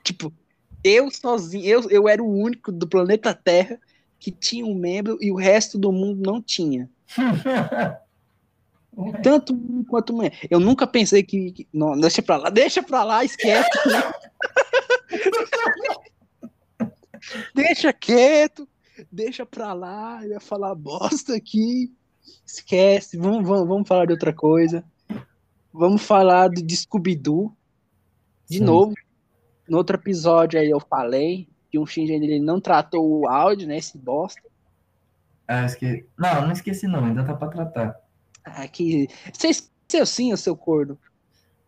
Tipo, 0.04 0.34
eu 0.84 1.10
sozinho, 1.10 1.66
eu, 1.66 1.90
eu 1.90 2.08
era 2.10 2.22
o 2.22 2.30
único 2.30 2.72
do 2.72 2.88
planeta 2.88 3.34
Terra 3.34 3.80
que 4.20 4.32
tinha 4.32 4.66
um 4.66 4.76
membro 4.76 5.18
e 5.22 5.32
o 5.32 5.36
resto 5.36 5.78
do 5.78 5.92
mundo 5.92 6.22
não 6.26 6.42
tinha. 6.42 6.90
Tanto 9.24 9.54
um 9.54 9.84
quanto 9.84 10.14
mulher. 10.14 10.38
Eu 10.50 10.60
nunca 10.60 10.86
pensei 10.86 11.24
que. 11.24 11.52
que- 11.52 11.68
não, 11.74 12.00
deixa 12.00 12.22
pra 12.22 12.38
lá, 12.38 12.50
deixa 12.50 12.84
pra 12.84 13.04
lá, 13.04 13.24
esquece. 13.26 13.70
deixa 17.56 17.94
quieto, 17.94 18.68
deixa 19.12 19.46
pra 19.46 19.74
lá, 19.74 20.20
eu 20.24 20.32
ia 20.32 20.40
falar 20.40 20.76
bosta 20.76 21.36
aqui. 21.36 21.92
Esquece, 22.54 23.18
vamos, 23.18 23.48
vamos, 23.48 23.68
vamos 23.68 23.88
falar 23.88 24.06
de 24.06 24.14
outra 24.14 24.32
coisa. 24.32 24.84
Vamos 25.74 26.04
falar 26.04 26.50
de, 26.50 26.62
de 26.62 26.78
Scooby-Doo. 26.78 27.52
De 28.48 28.60
Sim. 28.60 28.64
novo. 28.64 28.94
No 29.68 29.78
outro 29.78 29.98
episódio 29.98 30.60
aí 30.60 30.70
eu 30.70 30.80
falei 30.80 31.50
que 31.72 31.80
o 31.80 31.86
Shinji 31.86 32.14
ele 32.14 32.40
não 32.40 32.62
tratou 32.62 33.10
o 33.10 33.28
áudio, 33.28 33.68
né? 33.68 33.78
Esse 33.78 33.98
bosta. 33.98 34.48
Ah, 35.48 35.66
esque... 35.66 36.06
Não, 36.16 36.44
não 36.44 36.52
esqueci 36.52 36.86
não, 36.86 37.04
ainda 37.04 37.26
tá 37.26 37.34
pra 37.34 37.48
tratar. 37.48 38.00
Ah, 38.46 38.68
que. 38.68 39.08
Você 39.34 39.48
esqueceu 39.48 40.06
sim, 40.06 40.32
o 40.32 40.38
seu 40.38 40.56
corno. 40.56 40.96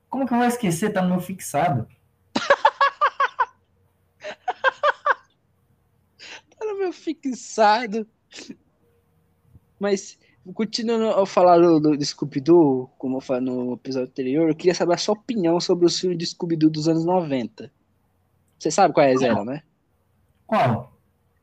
Como 0.07 0.27
que 0.27 0.33
eu 0.35 0.37
vou 0.37 0.45
esquecer? 0.45 0.93
Tá 0.93 1.01
no 1.01 1.09
meu 1.09 1.19
fixado. 1.19 1.87
Era 6.61 6.75
meu 6.75 6.93
fixado. 6.93 8.07
Mas, 9.79 10.19
continuando 10.53 11.09
a 11.09 11.25
falar 11.25 11.57
do, 11.57 11.79
do, 11.79 11.97
do 11.97 12.05
Scooby-Doo, 12.05 12.89
como 12.97 13.17
eu 13.17 13.21
falei 13.21 13.41
no 13.41 13.73
episódio 13.73 14.09
anterior, 14.09 14.49
eu 14.49 14.55
queria 14.55 14.75
saber 14.75 14.93
a 14.93 14.97
sua 14.97 15.13
opinião 15.13 15.59
sobre 15.59 15.85
os 15.85 15.99
filmes 15.99 16.17
de 16.17 16.25
Scooby-Doo 16.25 16.69
dos 16.69 16.87
anos 16.87 17.05
90. 17.05 17.71
Você 18.59 18.71
sabe 18.71 18.93
quais 18.93 19.21
eram, 19.21 19.43
né? 19.43 19.63
Qual? 20.45 20.93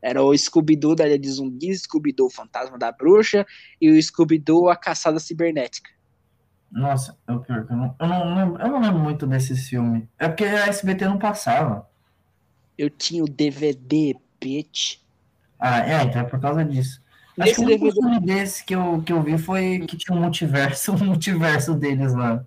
Era 0.01 0.21
o 0.21 0.37
Scooby-Doo 0.37 0.95
da 0.95 1.05
Ilha 1.07 1.19
de 1.19 1.29
Zumbis, 1.29 1.83
Scooby-Doo 1.83 2.29
Fantasma 2.29 2.77
da 2.77 2.91
Bruxa 2.91 3.45
e 3.79 3.89
o 3.89 4.01
Scooby-Doo 4.01 4.69
A 4.69 4.75
Caçada 4.75 5.19
Cibernética. 5.19 5.89
Nossa, 6.71 7.17
é 7.27 7.31
o 7.31 7.39
pior 7.39 7.67
que 7.67 7.71
eu 7.71 7.77
não, 7.77 7.95
eu 7.99 8.07
não 8.07 8.35
lembro, 8.35 8.61
eu 8.61 8.67
não 8.67 8.81
lembro 8.81 8.99
muito 8.99 9.27
desses 9.27 9.67
filmes. 9.69 10.07
É 10.17 10.27
porque 10.27 10.43
a 10.43 10.67
SBT 10.67 11.05
não 11.05 11.19
passava. 11.19 11.87
Eu 12.77 12.89
tinha 12.89 13.23
o 13.23 13.27
DVD, 13.27 14.15
bitch. 14.41 14.97
Ah, 15.59 15.79
é, 15.87 16.03
então 16.03 16.21
é 16.21 16.23
por 16.23 16.39
causa 16.39 16.65
disso. 16.65 17.02
Acho 17.39 17.55
que 17.55 17.61
o 17.61 17.65
DVD, 17.65 17.91
filme 17.91 18.19
desse 18.19 18.63
que 18.63 18.75
eu, 18.75 19.01
que 19.03 19.11
eu 19.11 19.21
vi 19.21 19.37
foi 19.37 19.79
que 19.87 19.97
tinha 19.97 20.15
um 20.15 20.21
multiverso, 20.21 20.93
um 20.95 21.05
multiverso 21.05 21.73
deles 21.73 22.13
lá. 22.13 22.45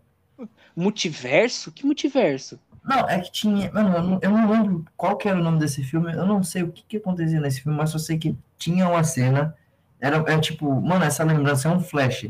multiverso? 0.76 1.72
Que 1.72 1.84
multiverso? 1.84 2.58
Não, 2.84 3.08
é 3.08 3.18
que 3.20 3.32
tinha. 3.32 3.70
Mano, 3.72 4.18
eu 4.22 4.30
não, 4.30 4.50
lembro 4.50 4.84
qual 4.96 5.16
que 5.16 5.28
era 5.28 5.38
o 5.38 5.42
nome 5.42 5.58
desse 5.58 5.82
filme. 5.82 6.12
Eu 6.12 6.24
não 6.24 6.42
sei 6.42 6.62
o 6.62 6.70
que, 6.70 6.84
que 6.86 6.96
acontecia 6.98 7.40
nesse 7.40 7.62
filme, 7.62 7.76
mas 7.76 7.90
só 7.90 7.98
sei 7.98 8.16
que 8.16 8.36
tinha 8.56 8.88
uma 8.88 9.02
cena. 9.02 9.56
Era, 10.00 10.18
é 10.28 10.38
tipo, 10.38 10.80
mano, 10.80 11.04
essa 11.04 11.24
lembrança 11.24 11.68
é 11.68 11.72
um 11.72 11.80
flash. 11.80 12.28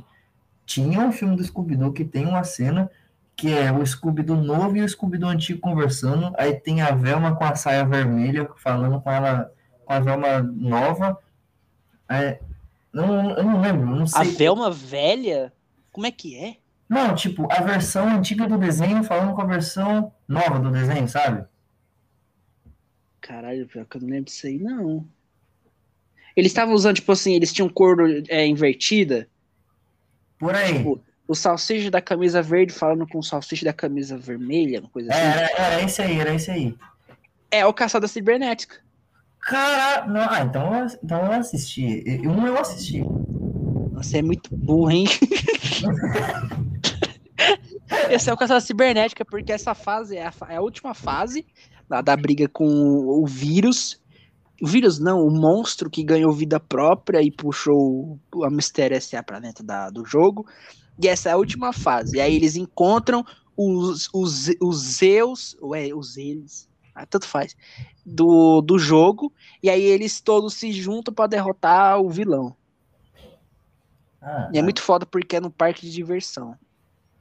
Tinha 0.64 1.00
um 1.00 1.12
filme 1.12 1.36
do 1.36 1.44
Scooby-Doo 1.44 1.92
que 1.92 2.04
tem 2.04 2.26
uma 2.26 2.42
cena 2.42 2.90
que 3.36 3.52
é 3.52 3.70
o 3.70 3.84
Scooby-Doo 3.84 4.42
novo 4.42 4.78
e 4.78 4.82
o 4.82 4.88
Scooby-Doo 4.88 5.28
antigo 5.28 5.60
conversando. 5.60 6.32
Aí 6.38 6.54
tem 6.54 6.80
a 6.80 6.92
Velma 6.92 7.36
com 7.36 7.44
a 7.44 7.54
saia 7.54 7.84
vermelha 7.84 8.48
falando 8.56 8.98
com 9.00 9.10
ela, 9.10 9.52
com 9.84 9.92
a 9.92 10.00
Velma 10.00 10.40
nova. 10.42 11.18
É, 12.08 12.38
não, 12.92 13.30
eu 13.36 13.44
não 13.44 13.60
lembro, 13.60 13.90
eu 13.90 13.96
não 13.96 14.04
A 14.04 14.06
sei. 14.06 14.32
Velma 14.32 14.70
velha? 14.70 15.52
Como 15.92 16.06
é 16.06 16.10
que 16.10 16.36
é? 16.38 16.56
Não, 16.88 17.14
tipo, 17.14 17.50
a 17.50 17.60
versão 17.62 18.08
antiga 18.08 18.46
do 18.46 18.56
desenho 18.58 19.02
falando 19.02 19.34
com 19.34 19.42
a 19.42 19.46
versão 19.46 20.12
nova 20.28 20.58
do 20.60 20.70
desenho, 20.70 21.08
sabe? 21.08 21.44
Caralho, 23.20 23.66
pior 23.66 23.84
que 23.86 23.96
eu 23.96 24.02
não 24.02 24.08
lembro 24.08 24.26
disso 24.26 24.46
aí, 24.46 24.58
não. 24.58 25.04
Eles 26.36 26.52
estavam 26.52 26.74
usando, 26.74 26.96
tipo 26.96 27.10
assim, 27.10 27.34
eles 27.34 27.52
tinham 27.52 27.68
cor 27.68 27.96
é, 28.28 28.46
invertida. 28.46 29.28
Por 30.38 30.54
aí. 30.54 30.74
Tipo, 30.78 31.00
o 31.26 31.34
salsicha 31.34 31.90
da 31.90 32.00
camisa 32.00 32.40
verde 32.40 32.72
falando 32.72 33.06
com 33.08 33.18
o 33.18 33.22
salsicha 33.22 33.64
da 33.64 33.72
camisa 33.72 34.16
vermelha, 34.16 34.80
uma 34.80 34.88
coisa 34.90 35.12
É, 35.12 35.14
assim. 35.14 35.38
era, 35.38 35.50
era 35.58 35.82
esse 35.82 36.02
aí, 36.02 36.20
era 36.20 36.34
esse 36.34 36.50
aí. 36.50 36.76
É, 37.50 37.66
o 37.66 37.72
Caçada 37.72 38.06
Cibernética. 38.06 38.76
Cara, 39.46 40.06
não, 40.08 40.20
ah, 40.28 40.40
então, 40.42 40.74
eu- 40.74 40.86
então 41.04 41.24
eu 41.26 41.32
assisti. 41.32 42.02
E- 42.04 42.26
Um 42.26 42.46
eu 42.46 42.58
assisti. 42.58 43.02
Você 43.92 44.18
é 44.18 44.22
muito 44.22 44.54
burro, 44.54 44.90
hein? 44.90 45.04
Esse 48.10 48.30
é 48.30 48.32
o 48.32 48.36
Caçada 48.36 48.60
Cibernética, 48.60 49.24
porque 49.24 49.52
essa 49.52 49.74
fase 49.74 50.16
é 50.16 50.26
a, 50.26 50.32
é 50.48 50.56
a 50.56 50.60
última 50.60 50.94
fase 50.94 51.46
da, 51.88 52.00
da 52.00 52.16
briga 52.16 52.48
com 52.48 52.64
o 52.66 53.24
vírus. 53.26 54.00
O 54.62 54.66
vírus 54.66 54.98
não, 54.98 55.18
o 55.20 55.30
monstro 55.30 55.90
que 55.90 56.02
ganhou 56.02 56.32
vida 56.32 56.58
própria 56.58 57.20
e 57.22 57.30
puxou 57.30 58.18
o- 58.34 58.44
a 58.44 58.50
Mistério 58.50 58.96
S.A. 58.96 59.22
pra 59.22 59.38
dentro 59.38 59.64
da, 59.64 59.90
do 59.90 60.04
jogo. 60.04 60.46
E 61.02 61.08
essa 61.08 61.28
é 61.28 61.32
a 61.32 61.36
última 61.36 61.72
fase. 61.72 62.16
E 62.16 62.20
aí 62.20 62.34
eles 62.34 62.56
encontram 62.56 63.24
os, 63.56 64.08
os, 64.14 64.48
os 64.60 64.76
Zeus, 64.96 65.56
ué, 65.62 65.94
os 65.94 66.16
eles, 66.16 66.68
tanto 67.04 67.26
faz, 67.26 67.54
do, 68.04 68.60
do 68.62 68.78
jogo, 68.78 69.32
e 69.62 69.68
aí 69.68 69.82
eles 69.82 70.20
todos 70.20 70.54
se 70.54 70.72
juntam 70.72 71.12
para 71.12 71.26
derrotar 71.26 72.00
o 72.00 72.08
vilão. 72.08 72.56
Ah, 74.22 74.48
E 74.52 74.58
é 74.58 74.62
muito 74.62 74.80
foda 74.80 75.04
porque 75.04 75.36
é 75.36 75.40
no 75.40 75.50
parque 75.50 75.82
de 75.82 75.92
diversão. 75.92 76.56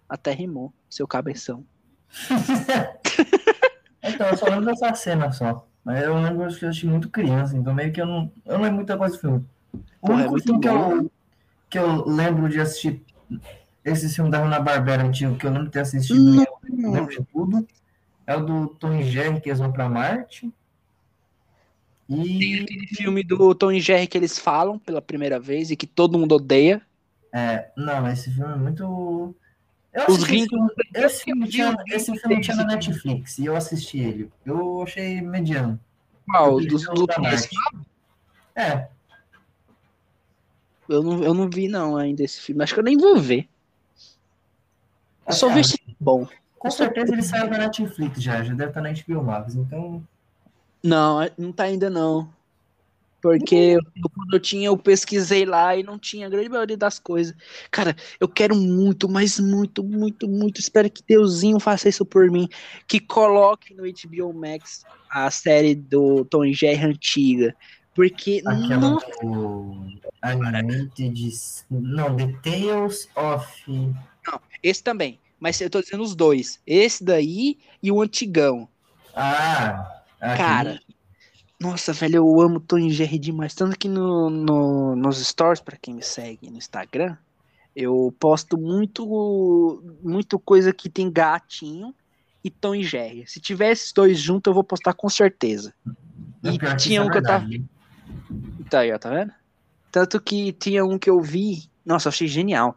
Até 0.07 0.31
rimou, 0.31 0.71
seu 0.89 1.07
cabeção. 1.07 1.65
então, 4.03 4.27
eu 4.27 4.37
só 4.37 4.45
lembro 4.45 4.65
dessa 4.65 4.93
cena 4.93 5.31
só. 5.31 5.67
Mas 5.83 6.03
eu 6.03 6.15
lembro 6.15 6.47
que 6.55 6.65
eu 6.65 6.69
assisti 6.69 6.87
muito 6.87 7.09
criança, 7.09 7.55
então 7.55 7.73
meio 7.73 7.91
que 7.93 8.01
eu 8.01 8.05
não, 8.07 8.31
eu 8.45 8.53
não 8.55 8.61
lembro 8.61 8.77
muita 8.77 8.97
coisa 8.97 9.15
do 9.15 9.21
filme. 9.21 9.45
O 10.01 10.07
Porra, 10.07 10.23
é 10.23 10.27
único 10.27 10.31
muito 10.31 10.43
filme 10.43 10.59
que 10.61 10.67
bom. 10.69 10.91
eu, 10.97 11.11
que 11.69 11.79
eu 11.79 12.05
lembro 12.07 12.49
de 12.49 12.59
assistir, 12.59 13.03
esse 13.83 14.09
filme 14.09 14.31
da 14.31 14.39
Hanna-Barbera 14.39 15.03
antigo, 15.03 15.35
que 15.37 15.45
eu 15.45 15.51
lembro 15.51 15.65
de 15.67 15.71
ter 15.73 15.81
assistido, 15.81 16.19
Hum. 16.19 16.35
e 16.39 16.43
eu 16.85 16.91
lembro 16.91 17.11
de 17.11 17.23
tudo, 17.25 17.67
é 18.27 18.35
o 18.35 18.45
do 18.45 18.67
Tom 18.67 18.93
e 18.93 19.03
Jerry, 19.03 19.39
que 19.41 19.49
eles 19.49 19.59
vão 19.59 19.71
pra 19.71 19.89
Marte. 19.89 20.51
E 22.07 22.61
Aquele 22.61 22.87
filme 22.87 23.23
do 23.23 23.55
Tom 23.55 23.71
e 23.71 23.79
Jerry 23.79 24.05
que 24.07 24.17
eles 24.17 24.37
falam 24.37 24.77
pela 24.77 25.01
primeira 25.01 25.39
vez 25.39 25.71
e 25.71 25.75
que 25.75 25.87
todo 25.87 26.19
mundo 26.19 26.35
odeia. 26.35 26.81
É, 27.33 27.71
não, 27.75 28.07
esse 28.09 28.31
filme 28.31 28.53
é 28.53 28.57
muito. 28.57 29.35
Eu 29.91 30.05
Os 30.07 30.23
gringos- 30.23 30.49
filme, 30.49 30.69
esse 30.93 31.23
filme 31.23 31.45
eu 31.45 31.49
tinha, 31.49 31.77
esse 31.87 32.19
filme 32.19 32.41
tinha 32.41 32.57
na. 32.57 32.65
Netflix 32.65 33.39
e 33.39 33.45
eu 33.45 33.55
assisti 33.55 33.99
ele. 33.99 34.31
Eu 34.45 34.83
achei 34.83 35.21
mediano. 35.21 35.79
Qual? 36.27 36.59
Do, 36.59 36.67
do? 36.67 37.07
É, 38.55 38.87
eu, 40.87 41.01
não, 41.01 41.23
eu 41.23 41.33
não 41.33 41.49
vi 41.49 41.67
não 41.67 41.97
ainda 41.97 42.23
esse 42.23 42.39
filme. 42.39 42.63
Acho 42.63 42.73
que 42.73 42.79
eu 42.79 42.83
nem 42.83 42.97
vou 42.97 43.17
ver. 43.17 43.47
Eu 45.27 45.33
só 45.33 45.47
assim, 45.47 45.55
vi 45.55 45.61
esse 45.61 45.77
filme 45.77 45.95
bom. 45.99 46.27
Com 46.65 46.71
certeza 46.71 47.13
ele 47.13 47.21
saiu 47.21 47.47
da 47.47 47.59
Netflix 47.59 48.23
já, 48.23 48.43
já 48.43 48.53
deve 48.55 48.71
estar 48.71 48.81
na 48.81 48.91
HBO 48.91 49.23
Max, 49.23 49.53
então. 49.53 50.03
Não, 50.83 51.19
não 51.37 51.51
tá 51.51 51.65
ainda 51.65 51.91
não. 51.91 52.33
Porque 53.21 53.55
eu, 53.55 53.81
quando 54.15 54.33
eu 54.33 54.39
tinha, 54.39 54.67
eu 54.67 54.77
pesquisei 54.77 55.45
lá 55.45 55.75
e 55.75 55.83
não 55.83 55.97
tinha 55.99 56.25
a 56.25 56.29
grande 56.29 56.49
maioria 56.49 56.77
das 56.77 56.97
coisas. 56.97 57.35
Cara, 57.69 57.95
eu 58.19 58.27
quero 58.27 58.55
muito, 58.55 59.07
mas 59.07 59.39
muito, 59.39 59.83
muito, 59.83 60.27
muito. 60.27 60.59
Espero 60.59 60.89
que 60.89 61.03
Deusinho 61.07 61.59
faça 61.59 61.87
isso 61.87 62.03
por 62.03 62.31
mim. 62.31 62.47
Que 62.87 62.99
coloque 62.99 63.75
no 63.75 63.83
HBO 63.83 64.33
Max 64.33 64.83
a 65.09 65.29
série 65.29 65.75
do 65.75 66.25
Tom 66.25 66.45
Jerry 66.51 66.83
antiga. 66.83 67.55
Porque, 67.93 68.41
Aquela 68.45 68.77
nossa, 68.77 69.07
do 69.21 69.99
Animated. 70.21 71.13
Não, 71.69 72.15
The 72.15 72.27
Tales 72.43 73.07
of. 73.15 73.47
esse 74.63 74.83
também. 74.83 75.19
Mas 75.45 75.61
eu 75.61 75.69
tô 75.69 75.79
dizendo 75.79 76.01
os 76.01 76.15
dois. 76.15 76.59
Esse 76.65 77.03
daí 77.03 77.59
e 77.83 77.91
o 77.91 78.01
antigão. 78.01 78.67
Ah! 79.15 80.01
aquele- 80.19 80.37
Cara, 80.39 80.79
nossa, 81.61 81.93
velho, 81.93 82.15
eu 82.15 82.41
amo 82.41 82.59
Tom 82.59 82.79
e 82.79 82.89
Jerry 82.89 83.19
demais. 83.19 83.53
Tanto 83.53 83.77
que 83.77 83.87
no, 83.87 84.27
no- 84.31 84.95
nos 84.95 85.23
stories, 85.23 85.61
pra 85.61 85.77
quem 85.79 85.93
me 85.93 86.01
segue 86.01 86.49
no 86.49 86.57
Instagram, 86.57 87.15
eu 87.75 88.11
posto 88.19 88.57
muito, 88.57 89.83
muito 90.01 90.39
coisa 90.39 90.73
que 90.73 90.89
tem 90.89 91.11
gatinho 91.11 91.93
e 92.43 92.49
Tom 92.49 92.73
e 92.73 92.83
Jerry. 92.83 93.27
Se 93.27 93.39
tiver 93.39 93.71
esses 93.71 93.93
dois 93.93 94.17
juntos, 94.17 94.49
eu 94.49 94.53
vou 94.55 94.63
postar 94.63 94.95
com 94.95 95.07
certeza. 95.09 95.75
E 96.43 96.57
tinha 96.77 97.01
é 97.01 97.03
um 97.03 97.09
que 97.11 97.17
eu 97.19 97.23
tava. 97.23 97.45
Tá 98.67 98.79
aí, 98.79 98.91
ó, 98.91 98.97
tá 98.97 99.11
vendo? 99.11 99.31
Tanto 99.91 100.19
que 100.19 100.51
tinha 100.53 100.83
um 100.83 100.97
que 100.97 101.07
eu 101.11 101.21
vi, 101.21 101.69
nossa, 101.85 102.07
eu 102.07 102.09
achei 102.09 102.27
genial. 102.27 102.75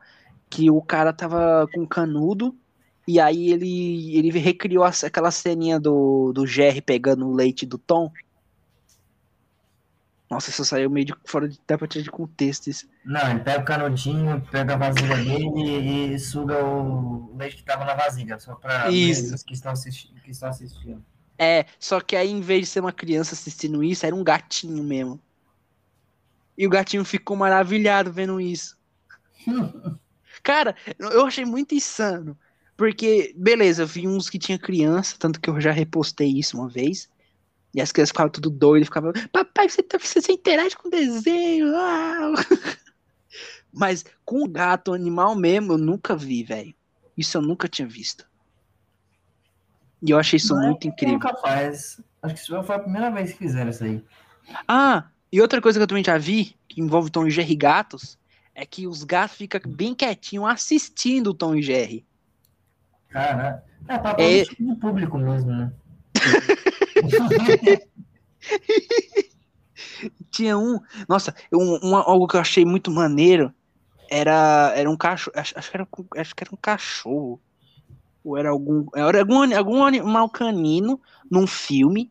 Que 0.51 0.71
o 0.71 0.81
cara 0.81 1.13
tava 1.13 1.69
com 1.73 1.87
canudo, 1.87 2.57
e 3.07 3.19
aí 3.19 3.51
ele, 3.51 4.17
ele 4.17 4.39
recriou 4.39 4.85
aquela 4.85 5.31
ceninha 5.31 5.81
do, 5.81 6.33
do 6.33 6.47
Jerry 6.47 6.83
pegando 6.83 7.27
o 7.27 7.35
leite 7.35 7.65
do 7.65 7.79
Tom. 7.79 8.13
Nossa, 10.31 10.51
isso 10.51 10.63
saiu 10.63 10.91
meio 10.91 11.07
de 11.07 11.15
fora 11.25 11.49
de 11.49 11.57
tirar 11.57 11.87
de 11.87 12.11
contexto 12.11 12.69
isso. 12.69 12.87
Não, 13.03 13.31
ele 13.31 13.41
pega 13.41 13.63
o 13.63 13.65
canudinho, 13.65 14.47
pega 14.51 14.75
a 14.75 14.77
vasilha 14.77 15.17
dele 15.17 16.13
e, 16.13 16.19
suga 16.19 16.63
o 16.63 17.35
leite 17.35 17.57
que 17.57 17.65
tava 17.65 17.87
na 17.87 17.95
vasilha, 17.95 18.39
só 18.39 18.55
pra 18.55 18.91
Isso. 18.91 19.43
que 19.47 19.55
estão 19.55 19.73
assistindo. 19.73 20.21
Que 20.21 20.31
estão 20.31 20.51
assistindo. 20.51 21.03
É, 21.39 21.65
só 21.81 22.01
que 22.01 22.15
aí 22.15 22.31
em 22.31 22.43
vez 22.43 22.63
de 22.63 22.67
ser 22.67 22.81
uma 22.81 22.93
criança 22.93 23.35
assistindo 23.35 23.83
isso, 23.83 24.05
era 24.05 24.15
um 24.15 24.23
gatinho 24.23 24.85
mesmo. 24.85 25.19
E 26.59 26.67
o 26.67 26.71
gatinho 26.71 27.05
ficou 27.07 27.37
maravilhado 27.37 28.13
vendo 28.13 28.39
isso. 28.39 28.77
Cara, 30.43 30.75
eu 30.99 31.27
achei 31.27 31.45
muito 31.45 31.75
insano. 31.75 32.39
Porque, 32.77 33.35
beleza, 33.37 33.83
eu 33.83 33.87
vi 33.87 34.07
uns 34.07 34.31
que 34.31 34.39
tinha 34.39 34.59
criança, 34.59 35.17
tanto 35.19 35.41
que 35.41 35.51
eu 35.51 35.61
já 35.61 35.73
repostei 35.73 36.29
isso 36.29 36.57
uma 36.57 36.69
vez. 36.69 37.09
E 37.75 37.81
as 37.81 37.91
crianças 37.93 38.11
ficavam 38.11 38.31
tudo 38.31 38.51
doidas, 38.51 38.89
ficavam, 38.89 39.13
papai, 39.33 39.69
você, 39.69 39.83
tá, 39.83 39.99
você, 39.99 40.21
você 40.21 40.33
interage 40.33 40.77
com 40.77 40.89
desenho. 40.89 41.75
ah." 41.75 42.35
Mas 43.73 44.05
com 44.25 44.43
o 44.45 44.49
gato, 44.49 44.93
animal 44.93 45.35
mesmo, 45.35 45.75
eu 45.75 45.79
nunca 45.79 46.17
vi, 46.17 46.43
velho. 46.43 46.75
Isso 47.17 47.37
eu 47.37 47.43
nunca 47.43 47.69
tinha 47.69 47.87
visto. 47.87 48.27
E 50.03 50.11
eu 50.11 50.19
achei 50.19 50.37
isso 50.37 50.55
Não 50.55 50.63
é 50.63 50.67
muito 50.67 50.89
incrível. 50.89 51.15
Nunca 51.15 51.35
faz. 51.37 52.01
Acho 52.23 52.35
que 52.35 52.41
isso 52.41 52.63
foi 52.63 52.77
a 52.77 52.79
primeira 52.79 53.11
vez 53.11 53.33
que 53.33 53.39
fizeram 53.39 53.71
isso 53.71 53.85
aí. 53.85 54.03
Ah, 54.67 55.09
e 55.31 55.41
outra 55.41 55.61
coisa 55.61 55.79
que 55.79 55.83
eu 55.83 55.87
também 55.87 56.05
já 56.05 56.17
vi, 56.17 56.57
que 56.69 56.81
envolve 56.81 57.11
Tom 57.11 57.27
e 57.27 57.31
Jerry 57.31 57.55
gatos, 57.55 58.18
é 58.61 58.67
que 58.67 58.89
os 58.89 59.05
gatos 59.05 59.37
ficam 59.37 59.61
bem 59.71 59.95
quietinhos 59.95 60.45
assistindo 60.51 61.29
o 61.31 61.35
Tom 61.35 61.55
e 61.55 61.63
Jerry. 61.63 62.05
Cara, 63.09 63.65
é 63.87 63.97
pra 63.99 64.15
todo 64.15 64.21
É. 64.25 64.43
de 64.43 64.75
público 64.81 65.17
mesmo, 65.17 65.53
né? 65.53 65.73
Tinha 70.31 70.59
um. 70.59 70.81
Nossa, 71.09 71.35
um, 71.53 71.79
um- 71.91 71.97
algo 71.97 72.27
que 72.27 72.37
eu 72.37 72.41
achei 72.41 72.65
muito 72.65 72.91
maneiro 72.91 73.55
era, 74.11 74.73
era 74.75 74.91
um 74.91 74.97
cachorro. 74.97 75.35
Acho, 75.39 75.57
acho 75.57 75.71
que 75.71 75.77
era, 75.77 75.85
um- 75.85 76.21
acho 76.21 76.35
que 76.35 76.43
era 76.45 76.53
um 76.53 76.59
cachorro. 76.61 77.41
Ou 78.25 78.37
era 78.37 78.51
algum. 78.51 78.87
Era 78.95 79.21
algum, 79.21 79.57
algum 79.57 79.85
animal 79.85 80.29
canino 80.29 81.01
num 81.31 81.47
filme. 81.47 82.11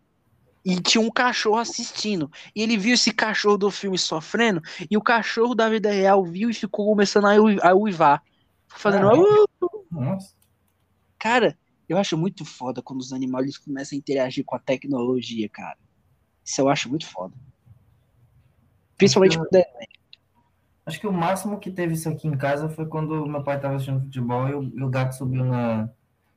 E 0.69 0.81
tinha 0.81 1.01
um 1.01 1.09
cachorro 1.09 1.59
assistindo. 1.59 2.29
E 2.53 2.61
ele 2.61 2.77
viu 2.77 2.93
esse 2.95 3.13
cachorro 3.13 3.57
do 3.57 3.71
filme 3.71 3.97
sofrendo. 3.97 4.61
E 4.91 4.97
o 4.97 5.01
cachorro 5.01 5.55
da 5.55 5.69
vida 5.69 5.89
real 5.89 6.25
viu 6.25 6.49
e 6.49 6.53
ficou 6.53 6.87
começando 6.87 7.23
a 7.25 7.35
ui- 7.35 7.57
a 7.61 7.73
uivar. 7.73 8.21
Fazendo. 8.67 9.09
Nossa. 9.89 10.35
Cara, 11.17 11.57
eu 11.87 11.97
acho 11.97 12.17
muito 12.17 12.43
foda 12.43 12.81
quando 12.81 12.99
os 12.99 13.13
animais 13.13 13.57
começam 13.57 13.95
a 13.95 13.99
interagir 13.99 14.43
com 14.43 14.57
a 14.57 14.59
tecnologia, 14.59 15.47
cara. 15.47 15.77
Isso 16.43 16.59
eu 16.59 16.67
acho 16.67 16.89
muito 16.89 17.07
foda. 17.07 17.33
Principalmente 18.97 19.37
Eu- 19.37 19.45
com 19.45 19.49
desenho. 19.49 19.87
Acho 20.85 20.99
que 20.99 21.07
o 21.07 21.13
máximo 21.13 21.59
que 21.59 21.71
teve 21.71 21.93
isso 21.93 22.09
aqui 22.09 22.27
em 22.27 22.37
casa 22.37 22.67
foi 22.67 22.85
quando 22.85 23.25
meu 23.25 23.41
pai 23.41 23.57
tava 23.57 23.75
assistindo 23.75 24.01
futebol 24.01 24.49
e 24.49 24.53
o, 24.53 24.63
e 24.63 24.83
o 24.83 24.89
gato 24.89 25.13
subiu 25.15 25.45
na, 25.45 25.89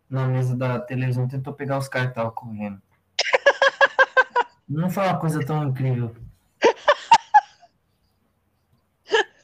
na 0.09 0.29
mesa 0.29 0.57
da 0.57 0.79
televisão 0.79 1.25
e 1.25 1.29
tentou 1.29 1.53
pegar 1.53 1.79
os 1.79 1.87
estavam 1.87 2.31
correndo. 2.31 2.81
Não 4.71 4.89
foi 4.89 5.05
uma 5.05 5.19
coisa 5.19 5.45
tão 5.45 5.69
incrível. 5.69 6.15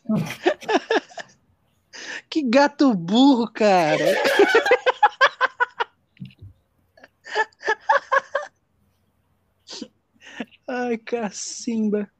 Que 2.28 2.42
gato 2.42 2.92
burro, 2.94 3.48
cara. 3.50 4.04
Ai, 10.68 10.98
cacimba. 10.98 12.10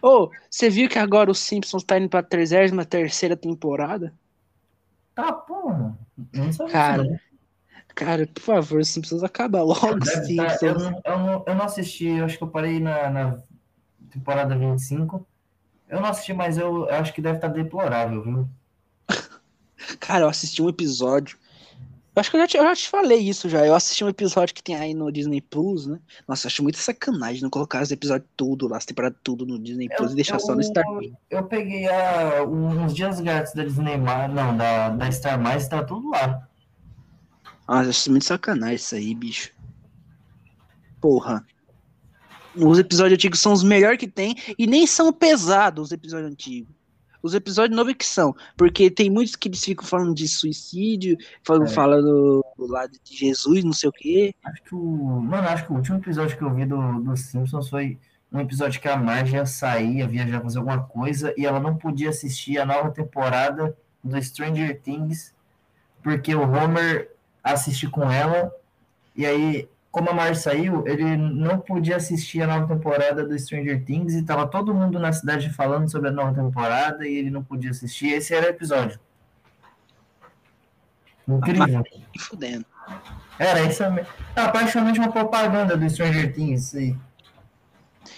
Ô, 0.00 0.30
você 0.48 0.70
viu 0.70 0.88
que 0.88 1.00
agora 1.00 1.32
os 1.32 1.40
Simpsons 1.40 1.82
tá 1.82 1.98
indo 1.98 2.08
pra 2.08 2.22
33ª 2.22 3.36
temporada? 3.36 4.14
Tá, 5.16 5.32
porra. 5.32 5.98
Eu 6.32 6.44
não 6.44 6.52
sabia 6.52 6.72
Cara, 6.72 7.20
Cara, 8.00 8.26
por 8.26 8.40
favor, 8.42 8.80
os 8.80 8.88
Simpsons 8.88 9.22
acaba 9.22 9.58
não. 9.58 9.66
logo, 9.66 9.98
Deve 9.98 10.36
tá- 10.36 10.58
eu, 10.62 10.74
eu, 10.78 11.44
eu 11.46 11.54
não 11.54 11.64
assisti, 11.66 12.06
eu 12.06 12.24
acho 12.24 12.38
que 12.38 12.44
eu 12.44 12.48
parei 12.48 12.80
na, 12.80 13.10
na 13.10 13.38
temporada 14.10 14.56
25. 14.56 15.26
Eu 15.88 16.00
não 16.00 16.08
assisti, 16.08 16.32
mas 16.32 16.56
eu, 16.56 16.86
eu 16.88 16.94
acho 16.94 17.12
que 17.12 17.20
deve 17.20 17.36
estar 17.36 17.48
deplorável, 17.48 18.22
viu? 18.22 18.48
Cara, 20.00 20.24
eu 20.24 20.28
assisti 20.28 20.62
um 20.62 20.68
episódio. 20.68 21.36
Eu 22.16 22.20
acho 22.20 22.30
que 22.30 22.36
eu 22.36 22.40
já, 22.40 22.46
te, 22.48 22.56
eu 22.56 22.64
já 22.64 22.74
te 22.74 22.88
falei 22.88 23.18
isso 23.18 23.48
já. 23.48 23.64
Eu 23.66 23.74
assisti 23.74 24.02
um 24.02 24.08
episódio 24.08 24.54
que 24.54 24.62
tem 24.62 24.74
aí 24.74 24.94
no 24.94 25.12
Disney 25.12 25.40
Plus, 25.40 25.86
né? 25.86 25.98
Nossa, 26.26 26.46
eu 26.46 26.48
acho 26.48 26.62
muito 26.62 26.78
sacanagem 26.78 27.42
não 27.42 27.50
colocar 27.50 27.82
os 27.82 27.90
episódios 27.92 28.28
tudo 28.36 28.66
lá, 28.66 28.78
as 28.78 28.84
temporadas 28.84 29.18
tudo 29.22 29.44
no 29.46 29.58
Disney 29.58 29.88
Plus 29.88 30.08
Eu- 30.08 30.12
e 30.12 30.16
deixar 30.16 30.38
só 30.40 30.54
no 30.54 30.60
eu- 30.60 30.64
Star 30.64 30.84
Plus. 30.86 31.12
Eu 31.30 31.44
peguei 31.44 31.86
a, 31.88 32.42
uns 32.44 32.94
dias 32.94 33.20
grátis 33.20 33.52
da 33.54 33.62
Disney, 33.62 33.96
não, 33.96 34.56
da, 34.56 34.88
da 34.90 35.12
Star 35.12 35.38
Mais, 35.40 35.68
tá 35.68 35.84
tudo 35.84 36.10
lá. 36.10 36.48
Eu 37.70 37.76
acho 37.76 38.10
muito 38.10 38.24
sacanagem 38.24 38.74
isso 38.74 38.94
aí, 38.96 39.14
bicho. 39.14 39.52
Porra. 41.00 41.46
Os 42.56 42.80
episódios 42.80 43.14
antigos 43.14 43.38
são 43.40 43.52
os 43.52 43.62
melhores 43.62 43.96
que 43.98 44.08
tem 44.08 44.34
e 44.58 44.66
nem 44.66 44.86
são 44.86 45.12
pesados 45.12 45.86
os 45.86 45.92
episódios 45.92 46.32
antigos. 46.32 46.74
Os 47.22 47.32
episódios 47.34 47.76
novos 47.76 47.92
é 47.92 47.94
que 47.94 48.06
são, 48.06 48.34
porque 48.56 48.90
tem 48.90 49.10
muitos 49.10 49.36
que 49.36 49.48
eles 49.48 49.62
ficam 49.62 49.84
falando 49.86 50.14
de 50.14 50.26
suicídio, 50.26 51.16
falam, 51.44 51.64
É. 51.64 51.68
falam 51.68 52.02
do, 52.02 52.44
do 52.56 52.66
lado 52.66 52.92
de 53.04 53.16
Jesus, 53.16 53.62
não 53.62 53.74
sei 53.74 53.88
o 53.90 53.92
quê. 53.92 54.34
Acho 54.42 54.62
que 54.64 54.74
o. 54.74 55.20
Mano, 55.20 55.46
acho 55.48 55.66
que 55.66 55.72
o 55.72 55.76
último 55.76 55.98
episódio 55.98 56.36
que 56.36 56.42
eu 56.42 56.52
vi 56.52 56.64
do, 56.64 57.00
do 57.00 57.16
Simpsons 57.16 57.68
foi 57.68 57.98
um 58.32 58.40
episódio 58.40 58.80
que 58.80 58.88
a 58.88 58.96
Marge 58.96 59.36
ia 59.36 59.44
sair, 59.44 59.98
ia 59.98 60.08
viajar 60.08 60.40
fazer 60.40 60.58
alguma 60.58 60.82
coisa, 60.82 61.32
e 61.36 61.44
ela 61.44 61.60
não 61.60 61.76
podia 61.76 62.08
assistir 62.08 62.58
a 62.58 62.64
nova 62.64 62.90
temporada 62.90 63.76
do 64.02 64.20
Stranger 64.22 64.80
Things, 64.80 65.34
porque 66.02 66.34
o 66.34 66.40
Homer 66.42 67.10
assistiu 67.42 67.90
com 67.90 68.10
ela, 68.10 68.52
e 69.16 69.26
aí, 69.26 69.68
como 69.90 70.10
a 70.10 70.14
Marge 70.14 70.40
saiu, 70.40 70.86
ele 70.86 71.16
não 71.16 71.58
podia 71.58 71.96
assistir 71.96 72.42
a 72.42 72.46
nova 72.46 72.66
temporada 72.66 73.26
do 73.26 73.38
Stranger 73.38 73.84
Things, 73.84 74.14
e 74.14 74.22
tava 74.22 74.46
todo 74.46 74.74
mundo 74.74 74.98
na 74.98 75.12
cidade 75.12 75.50
falando 75.50 75.90
sobre 75.90 76.08
a 76.08 76.12
nova 76.12 76.34
temporada, 76.34 77.06
e 77.06 77.14
ele 77.14 77.30
não 77.30 77.42
podia 77.42 77.70
assistir. 77.70 78.08
Esse 78.08 78.34
era 78.34 78.46
o 78.46 78.50
episódio. 78.50 78.98
Incrível. 81.28 81.84
E 82.14 82.18
fudendo. 82.18 82.66
Era 83.38 83.62
isso 83.62 83.88
mesmo. 83.90 84.12
Ah, 84.34 84.48
praticamente 84.48 84.98
uma 84.98 85.12
propaganda 85.12 85.76
do 85.76 85.88
Stranger 85.88 86.32
Things, 86.34 86.74
aí. 86.74 86.96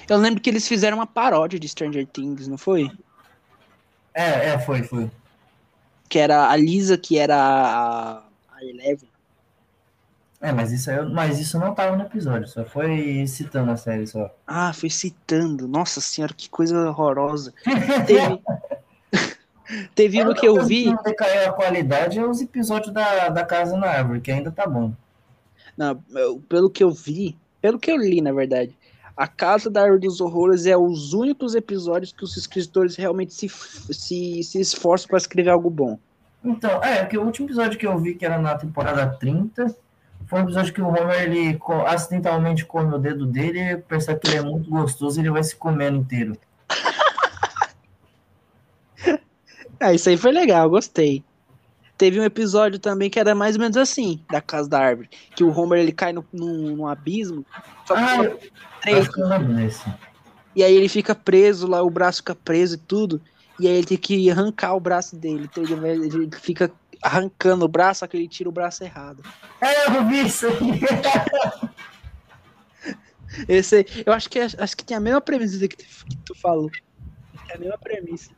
Eu 0.09 0.17
lembro 0.17 0.41
que 0.41 0.51
eles 0.51 0.67
fizeram 0.67 0.99
uma 0.99 1.07
paródia 1.07 1.59
de 1.59 1.69
Stranger 1.69 2.07
Things, 2.07 2.49
não 2.49 2.59
foi? 2.59 2.91
É, 4.15 4.51
é, 4.51 4.59
foi, 4.59 4.83
foi. 4.83 5.11
Que 6.09 6.19
era 6.19 6.49
a 6.51 6.57
Lisa, 6.57 6.99
que 6.99 7.19
era 7.19 7.37
a, 7.37 8.19
a 8.53 8.65
Eleven. 8.65 9.09
É, 10.43 10.51
mas 10.51 10.73
isso, 10.73 10.91
aí, 10.91 11.05
mas 11.09 11.39
isso 11.39 11.57
não 11.57 11.73
tava 11.73 11.97
no 11.97 12.03
episódio, 12.03 12.49
só 12.49 12.65
foi 12.65 13.25
citando 13.29 13.71
a 13.71 13.77
série 13.77 14.09
só. 14.09 14.29
Ah, 14.45 14.73
foi 14.73 14.91
citando. 14.91 15.69
Nossa 15.69 16.01
senhora, 16.01 16.35
que 16.35 16.51
coisa 16.51 16.89
horrorosa. 16.89 17.55
Teve, 18.05 18.43
Teve 19.95 20.25
um 20.25 20.35
que 20.35 20.47
eu 20.47 20.65
vi. 20.65 20.87
Não 20.87 21.03
decaiu 21.03 21.49
a 21.49 21.53
qualidade 21.53 22.19
é 22.19 22.27
os 22.27 22.41
episódios 22.41 22.93
da, 22.93 23.29
da 23.29 23.45
Casa 23.45 23.77
na 23.77 23.87
Árvore, 23.87 24.21
que 24.21 24.33
ainda 24.33 24.51
tá 24.51 24.67
bom. 24.67 24.93
Não, 25.77 25.97
pelo 26.49 26.69
que 26.69 26.83
eu 26.83 26.91
vi, 26.91 27.37
pelo 27.61 27.79
que 27.79 27.91
eu 27.91 27.97
li, 27.97 28.21
na 28.21 28.33
verdade, 28.33 28.77
a 29.17 29.27
Casa 29.27 29.71
da 29.71 29.83
Árvore 29.83 30.01
dos 30.01 30.21
Horrores 30.21 30.67
é 30.67 30.77
os 30.77 31.13
únicos 31.13 31.55
episódios 31.55 32.13
que 32.13 32.25
os 32.25 32.37
escritores 32.37 32.97
realmente 32.97 33.33
se, 33.33 33.49
se, 33.49 34.43
se 34.43 34.61
esforçam 34.61 35.09
para 35.09 35.19
escrever 35.19 35.51
algo 35.51 35.71
bom. 35.71 35.99
Então, 36.45 36.83
é, 36.83 37.07
que 37.07 37.17
o 37.17 37.25
último 37.25 37.47
episódio 37.47 37.79
que 37.79 37.87
eu 37.87 37.97
vi, 37.97 38.15
que 38.15 38.27
era 38.27 38.39
na 38.39 38.57
temporada 38.57 39.07
30, 39.07 39.75
foi 40.33 40.41
um 40.41 40.45
episódio 40.45 40.73
que 40.73 40.81
o 40.81 40.89
Homer, 40.89 41.21
ele 41.25 41.61
acidentalmente 41.87 42.65
come 42.65 42.95
o 42.95 42.99
dedo 42.99 43.27
dele, 43.27 43.77
percebe 43.87 44.19
que 44.19 44.29
ele 44.29 44.39
é 44.39 44.43
muito 44.43 44.71
gostoso 44.71 45.19
e 45.19 45.23
ele 45.23 45.31
vai 45.31 45.45
se 45.45 45.55
comendo 45.55 45.99
inteiro. 45.99 46.37
Ah, 49.85 49.93
isso 49.93 50.09
aí 50.09 50.17
foi 50.17 50.31
legal, 50.31 50.71
gostei. 50.71 51.25
Teve 51.99 52.21
um 52.21 52.23
episódio 52.23 52.79
também 52.79 53.11
que 53.11 53.19
era 53.19 53.35
mais 53.35 53.57
ou 53.57 53.61
menos 53.61 53.77
assim, 53.77 54.21
da 54.31 54.41
Casa 54.41 54.69
da 54.69 54.79
Árvore, 54.79 55.11
que 55.35 55.43
o 55.43 55.51
Homer 55.51 55.81
ele 55.81 55.91
cai 55.91 56.13
no, 56.13 56.25
num, 56.33 56.77
num 56.77 56.87
abismo, 56.87 57.45
só 57.85 57.97
que 57.97 58.01
Ah, 58.01 58.37
três, 58.81 59.09
desse. 59.57 59.93
e 60.55 60.63
aí 60.63 60.73
ele 60.73 60.89
fica 60.89 61.17
preso 61.17 61.67
lá, 61.67 61.83
o 61.83 61.91
braço 61.91 62.19
fica 62.19 62.33
preso 62.33 62.77
e 62.77 62.79
tudo, 62.79 63.21
e 63.59 63.67
aí 63.67 63.75
ele 63.75 63.87
tem 63.87 63.99
que 63.99 64.31
arrancar 64.31 64.77
o 64.77 64.81
braço 64.81 65.17
dele, 65.17 65.51
então 65.51 65.65
ele, 65.65 66.07
ele 66.07 66.31
fica 66.37 66.71
arrancando 67.03 67.65
o 67.65 67.69
braço, 67.69 68.01
só 68.01 68.07
que 68.07 68.17
ele 68.17 68.29
tira 68.29 68.49
o 68.49 68.53
braço 68.53 68.85
errado. 68.85 69.23
É, 69.61 69.87
eu 69.89 70.07
vi 70.07 70.27
isso. 70.27 70.47
Esse, 73.49 73.77
aí, 73.77 73.87
eu 74.05 74.13
acho 74.13 74.29
que 74.29 74.39
é- 74.39 74.47
acho 74.59 74.77
que 74.77 74.85
tem 74.85 74.97
a 74.97 75.01
mesma 75.01 75.21
premissa 75.21 75.67
que 75.67 75.77
tu, 75.77 75.85
que 76.07 76.17
tu 76.19 76.35
falou. 76.35 76.71
É 77.49 77.55
a 77.57 77.59
mesma 77.59 77.79
premissa. 77.79 78.31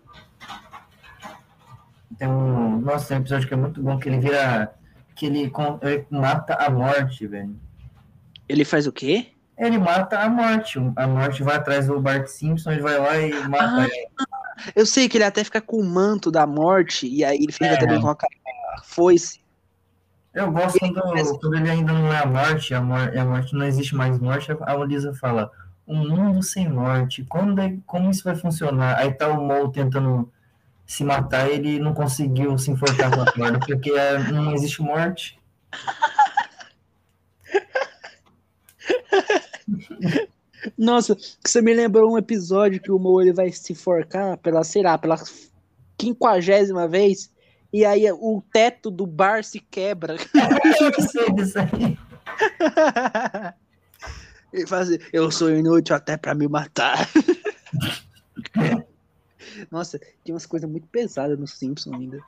Tem 2.16 2.28
um, 2.28 2.78
nossa, 2.80 3.08
tem 3.08 3.16
um 3.16 3.20
episódio 3.20 3.48
que 3.48 3.54
é 3.54 3.56
muito 3.56 3.82
bom, 3.82 3.98
que 3.98 4.08
ele 4.08 4.20
vira. 4.20 4.72
que 5.16 5.26
ele, 5.26 5.52
ele 5.82 6.06
mata 6.10 6.54
a 6.54 6.70
morte, 6.70 7.26
velho. 7.26 7.58
Ele 8.48 8.64
faz 8.64 8.86
o 8.86 8.92
quê? 8.92 9.32
Ele 9.58 9.78
mata 9.78 10.18
a 10.20 10.28
morte. 10.28 10.78
A 10.96 11.06
morte 11.08 11.42
vai 11.42 11.56
atrás 11.56 11.86
do 11.88 12.00
Bart 12.00 12.26
Simpson, 12.28 12.70
ele 12.72 12.82
vai 12.82 12.98
lá 12.98 13.18
e 13.18 13.32
mata 13.48 13.64
Ah, 13.82 13.84
ele. 13.84 14.08
Eu 14.76 14.86
sei 14.86 15.08
que 15.08 15.16
ele 15.16 15.24
até 15.24 15.42
fica 15.42 15.60
com 15.60 15.76
o 15.78 15.84
manto 15.84 16.30
da 16.30 16.46
morte, 16.46 17.08
e 17.08 17.24
aí 17.24 17.36
ele 17.38 17.50
fica 17.52 17.66
É. 17.66 17.76
também 17.76 18.00
com 18.00 18.08
a 18.08 18.14
cara- 18.14 18.32
foice. 18.82 19.44
Eu 20.34 20.50
gosto 20.50 20.78
quando, 20.78 21.38
quando 21.38 21.54
ele 21.54 21.70
ainda 21.70 21.92
não 21.92 22.12
é 22.12 22.18
a 22.18 22.26
morte, 22.26 22.74
a, 22.74 22.80
mor 22.80 23.16
a 23.16 23.24
morte 23.24 23.54
não 23.54 23.64
existe 23.64 23.94
mais 23.94 24.18
morte, 24.18 24.50
a 24.50 24.74
Lisa 24.84 25.14
fala, 25.14 25.50
um 25.86 26.08
mundo 26.08 26.42
sem 26.42 26.68
morte, 26.68 27.24
quando 27.28 27.60
é- 27.60 27.76
como 27.86 28.10
isso 28.10 28.24
vai 28.24 28.34
funcionar? 28.34 28.98
Aí 28.98 29.12
tá 29.12 29.28
o 29.28 29.40
Mo 29.40 29.70
tentando 29.70 30.30
se 30.86 31.04
matar, 31.04 31.48
ele 31.48 31.78
não 31.78 31.94
conseguiu 31.94 32.58
se 32.58 32.70
enforcar 32.70 33.14
com 33.14 33.22
a 33.22 33.32
corda, 33.32 33.60
porque 33.60 33.92
é, 33.92 34.18
não 34.32 34.52
existe 34.52 34.82
morte. 34.82 35.38
Nossa, 40.76 41.16
você 41.44 41.60
me 41.60 41.74
lembrou 41.74 42.12
um 42.12 42.18
episódio 42.18 42.80
que 42.80 42.90
o 42.90 42.98
Mo 42.98 43.20
ele 43.20 43.32
vai 43.32 43.52
se 43.52 43.74
forcar 43.74 44.36
pela, 44.38 44.64
sei 44.64 44.82
lá, 44.82 44.98
pela 44.98 45.16
quinquagésima 45.96 46.88
vez, 46.88 47.30
e 47.74 47.84
aí 47.84 48.08
o 48.12 48.40
teto 48.52 48.88
do 48.88 49.04
bar 49.04 49.42
se 49.42 49.58
quebra. 49.58 50.14
Eu 50.96 51.02
sei 51.02 51.32
disso 51.32 51.58
aí. 51.58 51.98
Ele 54.52 54.64
faz 54.64 54.88
assim, 54.88 54.98
eu 55.12 55.28
sou 55.32 55.50
inútil 55.50 55.96
até 55.96 56.16
pra 56.16 56.36
me 56.36 56.46
matar. 56.46 57.10
Nossa, 59.72 59.98
tinha 60.24 60.32
umas 60.32 60.46
coisas 60.46 60.70
muito 60.70 60.86
pesadas 60.86 61.36
no 61.36 61.48
Simpson 61.48 61.92
ainda. 61.94 62.20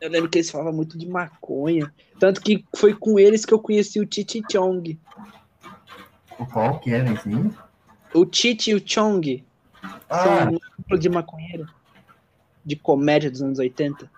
Eu 0.00 0.10
lembro 0.10 0.28
que 0.28 0.38
eles 0.38 0.50
falavam 0.50 0.72
muito 0.72 0.98
de 0.98 1.06
maconha. 1.06 1.94
Tanto 2.18 2.40
que 2.40 2.64
foi 2.74 2.92
com 2.92 3.20
eles 3.20 3.44
que 3.44 3.54
eu 3.54 3.60
conheci 3.60 4.00
o 4.00 4.06
Titi 4.06 4.42
Chong. 4.50 4.98
O 6.36 6.46
qual 6.46 6.80
que 6.80 6.92
era 6.92 7.08
esse 7.12 7.28
aí? 7.28 7.50
O 8.12 8.26
Titi 8.26 8.72
e 8.72 8.74
o 8.74 8.82
Chong 8.84 9.44
Ah, 10.10 10.24
são 10.24 10.58
um 10.90 10.98
de 10.98 11.08
maconheiro. 11.08 11.68
De 12.64 12.76
comédia 12.76 13.30
dos 13.30 13.42
anos 13.42 13.58
80. 13.58 14.10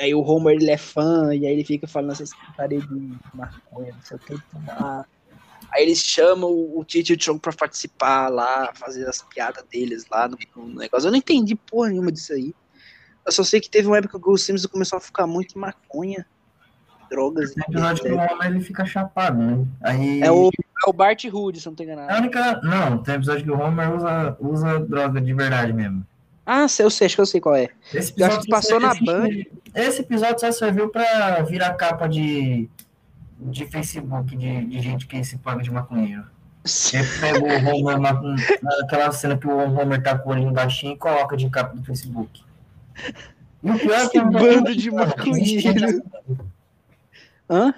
Aí 0.00 0.14
o 0.14 0.22
Homer 0.22 0.56
ele 0.56 0.70
é 0.70 0.78
fã, 0.78 1.34
e 1.34 1.46
aí 1.46 1.52
ele 1.52 1.64
fica 1.64 1.86
falando 1.86 2.12
essas 2.12 2.34
putaria 2.34 2.80
de 2.80 3.18
maconha, 3.34 3.92
não 3.92 4.02
sei 4.02 4.16
o 4.16 4.20
que. 4.20 4.34
Aí 5.70 5.84
eles 5.84 5.98
chamam 5.98 6.50
o 6.50 6.84
Titi 6.84 7.12
e 7.12 7.16
o 7.16 7.22
Chong 7.22 7.38
pra 7.38 7.52
participar 7.52 8.28
lá, 8.28 8.72
fazer 8.74 9.06
as 9.08 9.22
piadas 9.22 9.64
deles 9.70 10.06
lá 10.10 10.28
no, 10.28 10.36
no 10.56 10.80
negócio. 10.80 11.06
Eu 11.06 11.10
não 11.12 11.18
entendi 11.18 11.54
porra 11.54 11.90
nenhuma 11.90 12.10
disso 12.10 12.32
aí. 12.32 12.54
Eu 13.24 13.32
só 13.32 13.44
sei 13.44 13.60
que 13.60 13.70
teve 13.70 13.86
uma 13.86 13.98
época 13.98 14.18
que 14.18 14.28
o 14.28 14.36
Simpsons 14.36 14.66
começou 14.66 14.96
a 14.96 15.00
ficar 15.00 15.26
muito 15.26 15.56
em 15.56 15.60
maconha, 15.60 16.26
drogas. 17.08 17.54
tem 17.54 17.64
episódio 17.68 18.02
que 18.02 18.12
o 18.12 18.42
ele 18.44 18.60
fica 18.60 18.84
chapado, 18.84 19.38
né? 19.38 19.66
Aí... 19.82 20.20
É 20.20 20.30
o, 20.32 20.48
é 20.48 20.90
o 20.90 20.92
Bart 20.92 21.24
Hood, 21.24 21.60
se 21.60 21.66
não 21.66 21.74
tô 21.74 21.84
É 21.84 21.86
a 21.86 21.92
enganado. 21.92 22.18
única... 22.20 22.60
Não, 22.62 23.02
tem 23.02 23.14
episódio 23.14 23.44
que 23.44 23.50
o 23.50 23.58
Homer 23.58 23.94
usa, 23.94 24.36
usa 24.40 24.80
droga 24.80 25.20
de 25.20 25.32
verdade 25.32 25.72
mesmo. 25.72 26.04
Ah, 26.44 26.62
eu 26.78 26.90
sei, 26.90 27.06
acho 27.06 27.14
que 27.14 27.20
eu 27.20 27.26
sei 27.26 27.40
qual 27.40 27.54
é. 27.54 27.68
Esse 27.94 28.12
Eu 28.16 28.26
acho 28.26 28.40
que 28.40 28.48
passou 28.48 28.80
na 28.80 28.92
esse- 28.92 29.04
Band. 29.04 29.28
Esse 29.74 30.00
episódio 30.02 30.40
só 30.40 30.50
serviu 30.52 30.88
pra 30.88 31.40
virar 31.42 31.72
capa 31.74 32.08
de, 32.08 32.68
de 33.38 33.66
Facebook 33.66 34.36
de, 34.36 34.64
de 34.66 34.80
gente 34.80 35.06
que 35.06 35.22
se 35.24 35.38
paga 35.38 35.62
de 35.62 35.70
maconheiro. 35.70 36.24
Ele 36.92 37.04
pega 37.20 37.40
o 37.44 37.68
Homer 37.74 37.98
na- 38.00 38.20
naquela 38.62 39.10
cena 39.12 39.36
que 39.38 39.46
o 39.46 39.56
Homer 39.56 40.02
tá 40.02 40.18
com 40.18 40.30
o 40.30 40.32
olhinho 40.32 40.52
baixinho 40.52 40.94
e 40.94 40.98
coloca 40.98 41.36
de 41.36 41.48
capa 41.48 41.74
do 41.76 41.84
Facebook. 41.84 42.42
E 43.62 43.70
o 43.70 43.78
pior 43.78 44.00
é 44.00 44.08
que 44.08 44.18
eu 44.18 44.30
bando 44.30 44.74
de 44.74 44.90
maconheiro. 44.90 46.02
Hã? 47.48 47.74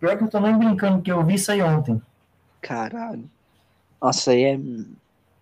Pior 0.00 0.16
que 0.18 0.24
eu 0.24 0.28
tô 0.28 0.40
nem 0.40 0.56
brincando, 0.56 1.02
que 1.02 1.10
eu 1.10 1.24
vi 1.24 1.34
isso 1.34 1.50
aí 1.50 1.62
ontem. 1.62 2.00
Caralho. 2.60 3.28
Nossa, 4.00 4.30
aí 4.32 4.42
é. 4.44 4.58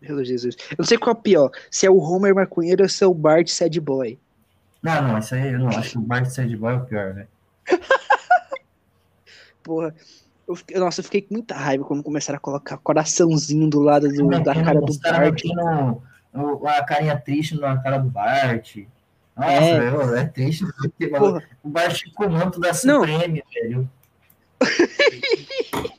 Meu 0.09 0.25
Jesus. 0.25 0.57
Eu 0.71 0.77
não 0.79 0.85
sei 0.85 0.99
qual 0.99 1.15
é 1.15 1.19
o 1.19 1.23
pior. 1.23 1.51
Se 1.71 1.87
é 1.87 1.91
o 1.91 1.99
Homer 1.99 2.35
maconheiro 2.35 2.83
ou 2.83 2.89
se 2.89 3.03
é 3.03 3.07
o 3.07 3.15
Bart 3.15 3.49
sad 3.49 3.79
boy. 3.81 4.19
Não, 4.83 5.03
não, 5.03 5.19
isso 5.19 5.35
aí 5.35 5.53
eu 5.53 5.59
não 5.59 5.69
acho 5.69 5.99
o 5.99 6.03
Bart 6.03 6.27
Sad 6.27 6.55
Boy 6.57 6.75
é 6.75 6.77
o 6.77 6.85
pior, 6.85 7.15
velho. 7.15 7.29
Porra. 9.63 9.95
Eu 10.47 10.55
fiquei- 10.55 10.79
nossa, 10.79 11.01
eu 11.01 11.05
fiquei 11.05 11.23
com 11.23 11.35
muita 11.35 11.57
raiva 11.57 11.83
quando 11.85 12.05
começaram 12.05 12.37
a 12.37 12.41
colocar 12.41 12.77
coraçãozinho 12.77 13.69
do 13.69 13.81
lado 13.81 14.07
do- 14.09 14.29
da 14.29 14.55
cara 14.55 14.81
do 14.81 14.97
Bart. 15.01 15.43
metendo 15.43 16.03
o- 16.35 16.69
a 16.69 16.85
carinha 16.85 17.19
triste 17.19 17.59
na 17.59 17.77
cara 17.83 17.99
do 17.99 18.09
Bart. 18.09 18.77
Nossa, 19.35 19.51
É. 19.51 19.81
velho, 19.81 20.15
é 20.15 20.25
triste. 20.27 20.65
Porra. 21.19 21.43
O 21.65 21.69
Bart 21.69 22.01
com 22.15 22.27
o 22.27 22.31
manto 22.31 22.61
da 22.61 22.69
Não. 22.69 22.75
Supreme, 23.01 23.43
velho. 23.53 23.91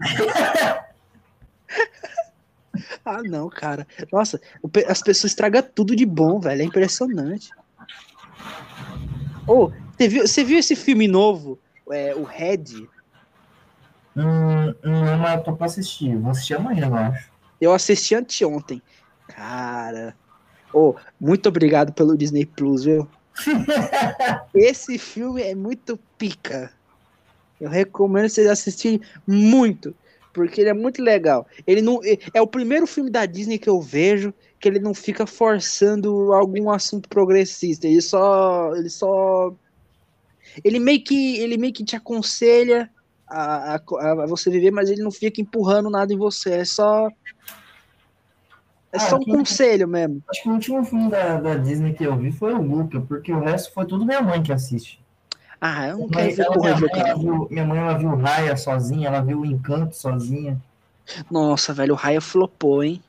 Ah, 3.04 3.22
não, 3.22 3.48
cara. 3.48 3.86
Nossa, 4.12 4.40
as 4.88 5.02
pessoas 5.02 5.32
estragam 5.32 5.62
tudo 5.62 5.94
de 5.96 6.06
bom, 6.06 6.40
velho. 6.40 6.62
É 6.62 6.64
impressionante. 6.64 7.50
Ô, 9.46 9.70
você 9.96 10.08
viu, 10.08 10.26
você 10.26 10.44
viu 10.44 10.58
esse 10.58 10.76
filme 10.76 11.08
novo? 11.08 11.58
É, 11.90 12.14
o 12.14 12.22
Red? 12.22 12.88
Hum, 14.16 14.74
não, 14.82 15.18
mas 15.18 15.38
eu 15.38 15.44
tô 15.44 15.56
pra 15.56 15.66
assistir. 15.66 16.16
Vou 16.16 16.30
assistir 16.30 16.54
amanhã, 16.54 16.86
eu 16.86 16.94
acho. 16.94 17.30
Eu 17.60 17.72
assisti 17.72 18.14
anteontem. 18.14 18.82
Cara, 19.28 20.14
Oh, 20.72 20.94
muito 21.20 21.48
obrigado 21.48 21.92
pelo 21.92 22.16
Disney 22.16 22.46
Plus, 22.46 22.84
viu? 22.84 23.06
Esse 24.54 24.98
filme 24.98 25.42
é 25.42 25.54
muito 25.54 25.98
pica. 26.16 26.72
Eu 27.60 27.68
recomendo 27.68 28.28
vocês 28.28 28.48
assistirem 28.48 29.00
muito, 29.26 29.94
porque 30.32 30.60
ele 30.60 30.70
é 30.70 30.74
muito 30.74 31.02
legal. 31.02 31.46
Ele 31.66 31.82
não 31.82 32.00
é 32.32 32.40
o 32.40 32.46
primeiro 32.46 32.86
filme 32.86 33.10
da 33.10 33.26
Disney 33.26 33.58
que 33.58 33.68
eu 33.68 33.80
vejo 33.80 34.32
que 34.58 34.68
ele 34.68 34.78
não 34.78 34.94
fica 34.94 35.26
forçando 35.26 36.32
algum 36.32 36.70
assunto 36.70 37.08
progressista. 37.08 37.86
Ele 37.86 38.00
só 38.00 38.74
ele 38.74 38.88
só 38.88 39.54
ele 40.64 40.78
meio 40.78 41.02
que 41.02 41.38
ele 41.38 41.56
meio 41.56 41.72
que 41.72 41.84
te 41.84 41.96
aconselha 41.96 42.90
a, 43.28 43.74
a, 43.74 43.76
a 43.76 44.26
você 44.26 44.50
viver, 44.50 44.70
mas 44.70 44.90
ele 44.90 45.02
não 45.02 45.10
fica 45.10 45.40
empurrando 45.40 45.90
nada 45.90 46.12
em 46.12 46.18
você. 46.18 46.54
É 46.54 46.64
só 46.64 47.08
é 48.92 48.98
ah, 48.98 49.00
só 49.00 49.16
um 49.16 49.24
conselho 49.24 49.88
mesmo. 49.88 50.22
Acho 50.30 50.42
que 50.42 50.48
o 50.48 50.52
último 50.52 50.84
filme 50.84 51.10
da, 51.10 51.40
da 51.40 51.54
Disney 51.56 51.94
que 51.94 52.04
eu 52.04 52.16
vi 52.16 52.30
foi 52.30 52.52
o 52.52 52.60
Luca, 52.60 53.00
porque 53.00 53.32
o 53.32 53.40
resto 53.40 53.72
foi 53.72 53.86
tudo 53.86 54.04
minha 54.04 54.20
mãe 54.20 54.42
que 54.42 54.52
assiste. 54.52 55.01
Ah, 55.64 55.86
eu 55.86 55.98
não 55.98 56.08
quero 56.08 56.34
ver 56.34 56.46
porra 56.46 56.74
minha, 56.74 56.80
mãe, 56.80 57.20
viu, 57.20 57.48
minha 57.48 57.64
mãe 57.64 57.78
ela 57.78 57.96
viu 57.96 58.16
Raya 58.16 58.56
sozinha, 58.56 59.06
ela 59.06 59.20
viu 59.20 59.42
o 59.42 59.46
Encanto 59.46 59.94
sozinha. 59.94 60.60
Nossa, 61.30 61.72
velho, 61.72 61.94
o 61.94 61.96
Raya 61.96 62.20
flopou, 62.20 62.82
hein? 62.82 63.00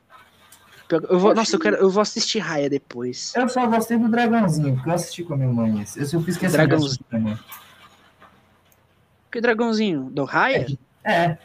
Eu 0.87 1.17
vou, 1.17 1.33
nossa, 1.33 1.55
eu, 1.55 1.59
quero, 1.59 1.77
eu 1.77 1.89
vou 1.89 2.01
assistir 2.01 2.37
Raya 2.37 2.69
depois. 2.69 3.33
Eu 3.35 3.49
só 3.49 3.65
gostei 3.65 3.97
do 3.97 4.07
Dragãozinho, 4.07 4.75
porque 4.75 4.87
eu 4.87 4.93
assisti 4.93 5.23
com 5.23 5.33
a 5.33 5.37
minha 5.37 5.49
mãe. 5.49 5.81
Esse. 5.81 5.97
Eu, 5.97 6.19
eu 6.19 6.23
fiz 6.23 6.37
questão 6.37 6.51
Dragãozinho. 6.51 7.05
também. 7.09 7.39
Que 9.31 9.41
dragãozinho? 9.41 10.11
Do 10.11 10.23
Raya? 10.25 10.67
É. 11.03 11.39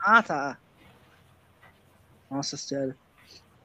Ah, 0.00 0.22
tá. 0.22 0.56
Nossa 2.30 2.56
senhora. 2.56 2.96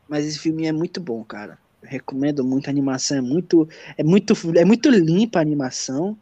Mas 0.10 0.26
esse 0.26 0.40
filme 0.40 0.66
é 0.66 0.74
muito 0.74 1.00
bom, 1.00 1.24
cara. 1.24 1.58
Eu 1.82 1.90
recomendo 1.90 2.44
muito. 2.44 2.68
A 2.68 2.70
animação 2.70 3.18
é 3.18 3.22
muito, 3.22 3.70
é 3.98 4.04
muito, 4.04 4.34
é 4.58 4.66
muito 4.66 4.90
limpa 4.90 5.40
a 5.40 5.42
animação. 5.42 6.18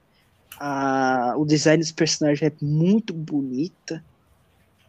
A, 0.60 1.36
o 1.38 1.46
design 1.46 1.82
dos 1.82 1.92
personagens 1.92 2.52
é 2.52 2.54
muito 2.64 3.14
bonita. 3.14 4.04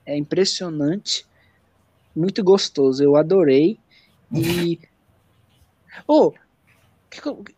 É 0.05 0.17
impressionante. 0.17 1.25
Muito 2.15 2.43
gostoso. 2.43 3.03
Eu 3.03 3.17
adorei. 3.17 3.79
E. 4.35 4.79
Oh! 6.07 6.33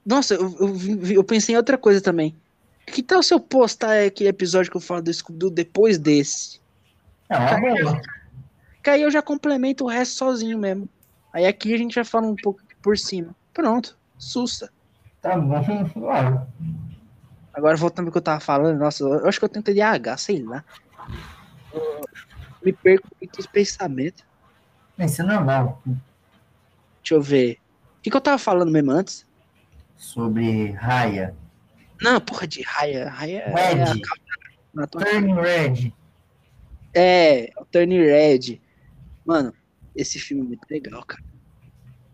Nossa, 0.05 0.35
eu, 0.35 0.55
eu, 0.59 1.07
eu 1.13 1.25
pensei 1.25 1.55
em 1.55 1.59
outra 1.59 1.79
coisa 1.79 2.01
também. 2.01 2.35
Que 2.87 3.03
tal 3.03 3.23
se 3.23 3.33
eu 3.33 3.41
postar 3.41 4.07
aquele 4.07 4.29
episódio 4.29 4.71
que 4.71 4.77
eu 4.77 4.81
falo 4.81 5.03
do 5.03 5.13
scooby 5.13 5.51
depois 5.51 5.99
desse? 5.99 6.61
É 7.29 7.37
uma 7.39 7.61
boa. 7.61 8.03
Que 8.83 8.91
aí 8.91 9.03
eu 9.03 9.11
já 9.11 9.23
complemento 9.23 9.85
o 9.85 9.89
resto 9.89 10.17
sozinho 10.17 10.59
mesmo. 10.59 10.89
Aí 11.33 11.47
aqui 11.47 11.73
a 11.73 11.79
gente 11.79 11.95
já 11.95 12.05
fala 12.05 12.27
um 12.27 12.37
pouco 12.37 12.61
por 12.83 12.99
cima. 12.99 13.35
Pronto, 13.55 13.97
sussa. 14.19 14.71
Tá 15.21 15.39
bom, 15.39 15.63
claro. 15.95 16.47
Agora 17.53 17.77
voltando 17.77 18.07
ao 18.07 18.13
que 18.13 18.19
eu 18.19 18.23
tava 18.23 18.41
falando, 18.41 18.79
nossa, 18.79 19.05
eu 19.05 19.29
acho 19.29 19.39
que 19.39 19.45
eu 19.45 19.49
tenho 19.49 19.63
TDAH, 19.63 20.17
sei 20.17 20.43
lá. 20.43 20.65
Eu 21.73 22.03
me 22.65 22.73
perco 22.73 23.09
muito 23.21 23.39
os 23.39 23.47
pensamentos. 23.47 24.25
Isso 24.99 25.23
é 25.23 25.25
normal. 25.25 25.83
Deixa 25.85 27.15
eu 27.15 27.23
ver. 27.23 27.59
O 27.99 28.03
que, 28.03 28.11
que 28.11 28.17
eu 28.17 28.21
tava 28.21 28.39
falando 28.39 28.71
mesmo 28.71 28.91
antes? 28.91 29.27
Sobre 29.97 30.71
raia. 30.73 31.35
Não, 32.01 32.21
porra 32.21 32.47
de 32.47 32.63
raia. 32.63 33.09
Raia 33.09 33.45
red. 33.47 33.79
é 33.79 34.83
a... 34.83 34.87
Turning 34.87 35.35
Red. 35.35 35.93
É, 36.95 37.51
o 37.59 37.65
Turning 37.65 38.01
Red. 38.01 38.61
Mano, 39.25 39.53
esse 39.95 40.19
filme 40.19 40.43
é 40.43 40.47
muito 40.47 40.67
legal, 40.71 41.05
cara. 41.05 41.23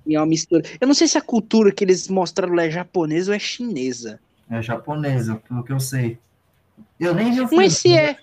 E 0.06 0.14
é 0.14 0.20
uma 0.20 0.26
mistura. 0.26 0.62
Eu 0.80 0.86
não 0.86 0.94
sei 0.94 1.06
se 1.06 1.18
a 1.18 1.22
cultura 1.22 1.72
que 1.72 1.84
eles 1.84 2.08
mostraram 2.08 2.58
é 2.58 2.70
japonesa 2.70 3.30
ou 3.30 3.34
é 3.36 3.38
chinesa. 3.38 4.20
É 4.50 4.62
japonesa, 4.62 5.36
pelo 5.36 5.62
que 5.62 5.72
eu 5.72 5.80
sei. 5.80 6.18
Eu 6.98 7.14
nem 7.14 7.32
filme. 7.32 7.56
Mas 7.56 7.78
se 7.78 7.96
é. 7.96 8.16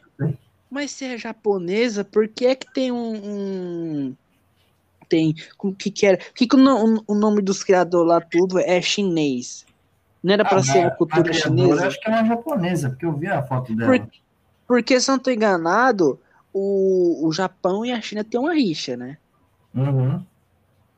Mas 0.69 0.91
se 0.91 1.05
é 1.05 1.17
japonesa, 1.17 2.03
por 2.03 2.27
que 2.27 2.45
é 2.47 2.55
que 2.55 2.71
tem 2.73 2.91
um. 2.91 3.15
um 3.15 4.15
tem. 5.07 5.35
O 5.59 5.73
que 5.73 5.91
que 5.91 6.05
era? 6.05 6.17
Por 6.17 6.33
que, 6.33 6.47
que 6.47 6.55
o, 6.55 7.03
o, 7.07 7.15
nome 7.15 7.41
dos 7.41 7.63
criadores 7.63 8.07
lá 8.07 8.19
tudo 8.19 8.59
é 8.59 8.81
chinês? 8.81 9.65
Não 10.23 10.33
era 10.33 10.43
para 10.43 10.57
ah, 10.57 10.63
ser 10.63 10.79
uma 10.79 10.91
cultura 10.91 11.31
chinesa? 11.31 11.81
Eu 11.81 11.87
acho 11.87 12.01
que 12.01 12.09
é 12.09 12.11
uma 12.11 12.25
japonesa, 12.25 12.89
porque 12.89 13.05
eu 13.05 13.13
vi 13.13 13.27
a 13.27 13.43
foto 13.43 13.75
dela. 13.75 13.99
Por, 13.99 14.09
porque, 14.67 14.99
se 14.99 15.11
eu 15.11 15.13
não 15.13 15.19
tô 15.23 15.29
enganado, 15.29 16.19
o, 16.51 17.27
o 17.27 17.31
Japão 17.31 17.85
e 17.85 17.91
a 17.91 18.01
China 18.01 18.23
têm 18.23 18.39
uma 18.39 18.53
rixa, 18.53 18.97
né? 18.97 19.17
Uhum. 19.73 20.25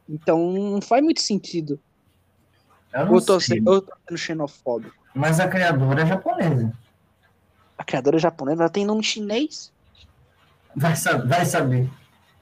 Então 0.07 0.51
não 0.53 0.82
faz 0.82 1.03
muito 1.03 1.21
sentido. 1.21 1.80
Eu 2.93 3.05
não 3.05 3.15
eu 3.15 3.25
tô, 3.25 3.39
sei. 3.39 3.59
eu 3.59 3.82
tô 3.82 3.93
sendo 4.07 4.17
xenofóbico. 4.17 4.96
Mas 5.18 5.39
a 5.39 5.47
criadora 5.47 6.03
é 6.03 6.05
japonesa. 6.05 6.72
A 7.78 7.84
criadora 7.84 8.18
é 8.18 8.20
japonesa? 8.20 8.63
Ela 8.63 8.70
tem 8.70 8.86
nome 8.86 9.03
chinês? 9.03 9.72
Vai, 10.76 10.93
vai 11.26 11.45
saber. 11.45 11.89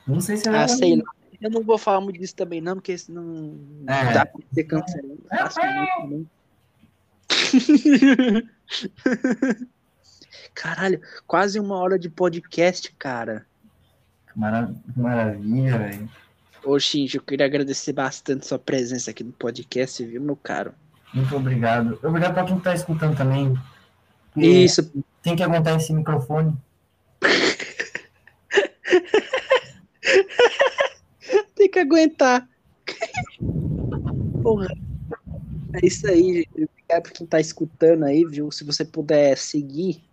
Não 0.05 0.19
sei 0.19 0.35
se 0.37 0.47
ela 0.47 0.63
ah, 0.63 0.67
sei 0.67 0.97
lá. 0.97 1.05
Eu 1.41 1.49
não 1.49 1.63
vou 1.63 1.77
falar 1.77 2.01
muito 2.01 2.19
disso 2.19 2.35
também, 2.35 2.59
não, 2.59 2.75
porque 2.75 2.97
senão 2.97 3.57
é. 3.87 4.13
dá 4.13 4.25
pra 4.25 4.41
ser 4.53 4.63
cancelado. 4.65 5.25
É, 5.31 5.37
Caralho, 10.53 11.01
quase 11.27 11.59
uma 11.59 11.77
hora 11.77 11.99
de 11.99 12.09
podcast, 12.09 12.93
cara. 12.97 13.45
Maravilha, 14.35 15.77
velho. 15.77 16.09
Ô, 16.63 16.79
Shinji, 16.79 17.17
eu 17.17 17.23
queria 17.23 17.45
agradecer 17.45 17.93
bastante 17.93 18.45
sua 18.45 18.59
presença 18.59 19.11
aqui 19.11 19.23
no 19.23 19.31
podcast, 19.31 20.03
viu, 20.03 20.21
meu 20.21 20.35
caro? 20.35 20.73
Muito 21.15 21.35
obrigado. 21.35 21.99
Obrigado 22.03 22.33
para 22.33 22.43
quem 22.43 22.57
está 22.57 22.75
escutando 22.75 23.15
também. 23.15 23.57
Isso. 24.35 24.91
Tem 25.23 25.33
que 25.33 25.43
aguentar 25.43 25.77
esse 25.77 25.93
microfone. 25.93 26.53
tem 31.55 31.71
que 31.71 31.79
aguentar. 31.79 32.45
Porra. 34.43 34.67
É 35.73 35.85
isso 35.85 36.05
aí, 36.07 36.33
gente. 36.33 36.49
Obrigado 36.53 37.03
por 37.03 37.13
quem 37.13 37.23
está 37.23 37.39
escutando 37.39 38.03
aí, 38.03 38.25
viu? 38.25 38.51
Se 38.51 38.65
você 38.65 38.83
puder 38.83 39.37
seguir 39.37 40.03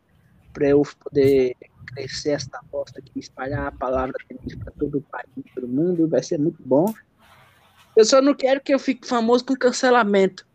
para 0.53 0.69
eu 0.69 0.83
poder 1.01 1.57
crescer 1.87 2.31
essa 2.31 2.61
bosta 2.71 3.01
aqui, 3.01 3.19
espalhar 3.19 3.67
a 3.67 3.73
palavra 3.73 4.15
para 4.29 4.73
todo 4.79 4.99
o 4.99 5.03
país, 5.03 5.45
todo 5.53 5.67
mundo, 5.67 6.09
vai 6.09 6.23
ser 6.23 6.39
muito 6.39 6.63
bom. 6.65 6.95
Eu 7.97 8.05
só 8.05 8.23
não 8.23 8.35
quero 8.35 8.61
que 8.61 8.73
eu 8.73 8.79
fique 8.79 9.05
famoso 9.07 9.45
com 9.45 9.57
cancelamento. 9.57 10.47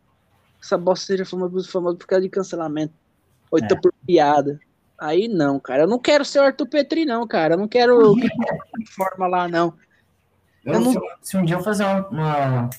Essa 0.61 0.77
bosta 0.77 1.05
seja 1.05 1.25
famoso, 1.25 1.69
famoso 1.69 1.97
por 1.97 2.07
causa 2.07 2.23
de 2.23 2.29
cancelamento. 2.29 2.93
Ou 3.51 3.59
então 3.59 3.77
é. 3.77 3.81
por 3.81 3.93
piada. 4.05 4.59
Aí 4.97 5.27
não, 5.27 5.59
cara. 5.59 5.83
Eu 5.83 5.87
não 5.87 5.99
quero 5.99 6.25
ser 6.25 6.39
o 6.39 6.43
Arthur 6.43 6.67
Petri, 6.67 7.05
não, 7.05 7.27
cara. 7.27 7.53
Eu 7.53 7.57
não 7.57 7.67
quero 7.67 8.15
que 8.15 8.27
forma 8.91 9.27
lá, 9.27 9.47
não. 9.47 9.73
Eu, 10.65 10.73
eu 10.73 10.79
não... 10.79 10.91
Se, 10.91 10.99
se, 11.21 11.37
um 11.37 11.45
dia 11.45 11.55
eu 11.55 11.63
fazer 11.63 11.85
uma, 11.85 12.69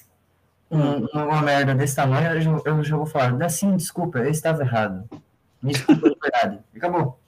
uma, 0.68 0.96
uma, 1.24 1.42
merda 1.42 1.74
desse 1.74 1.94
tamanho, 1.94 2.32
eu 2.34 2.40
já, 2.40 2.60
eu 2.64 2.84
já 2.84 2.96
vou 2.96 3.06
falar. 3.06 3.42
Assim, 3.44 3.76
desculpa, 3.76 4.18
eu 4.18 4.30
estava 4.30 4.62
errado. 4.62 5.08
Me 5.62 5.72
desculpa, 5.72 6.14
verdade. 6.20 6.58
Acabou. 6.76 7.18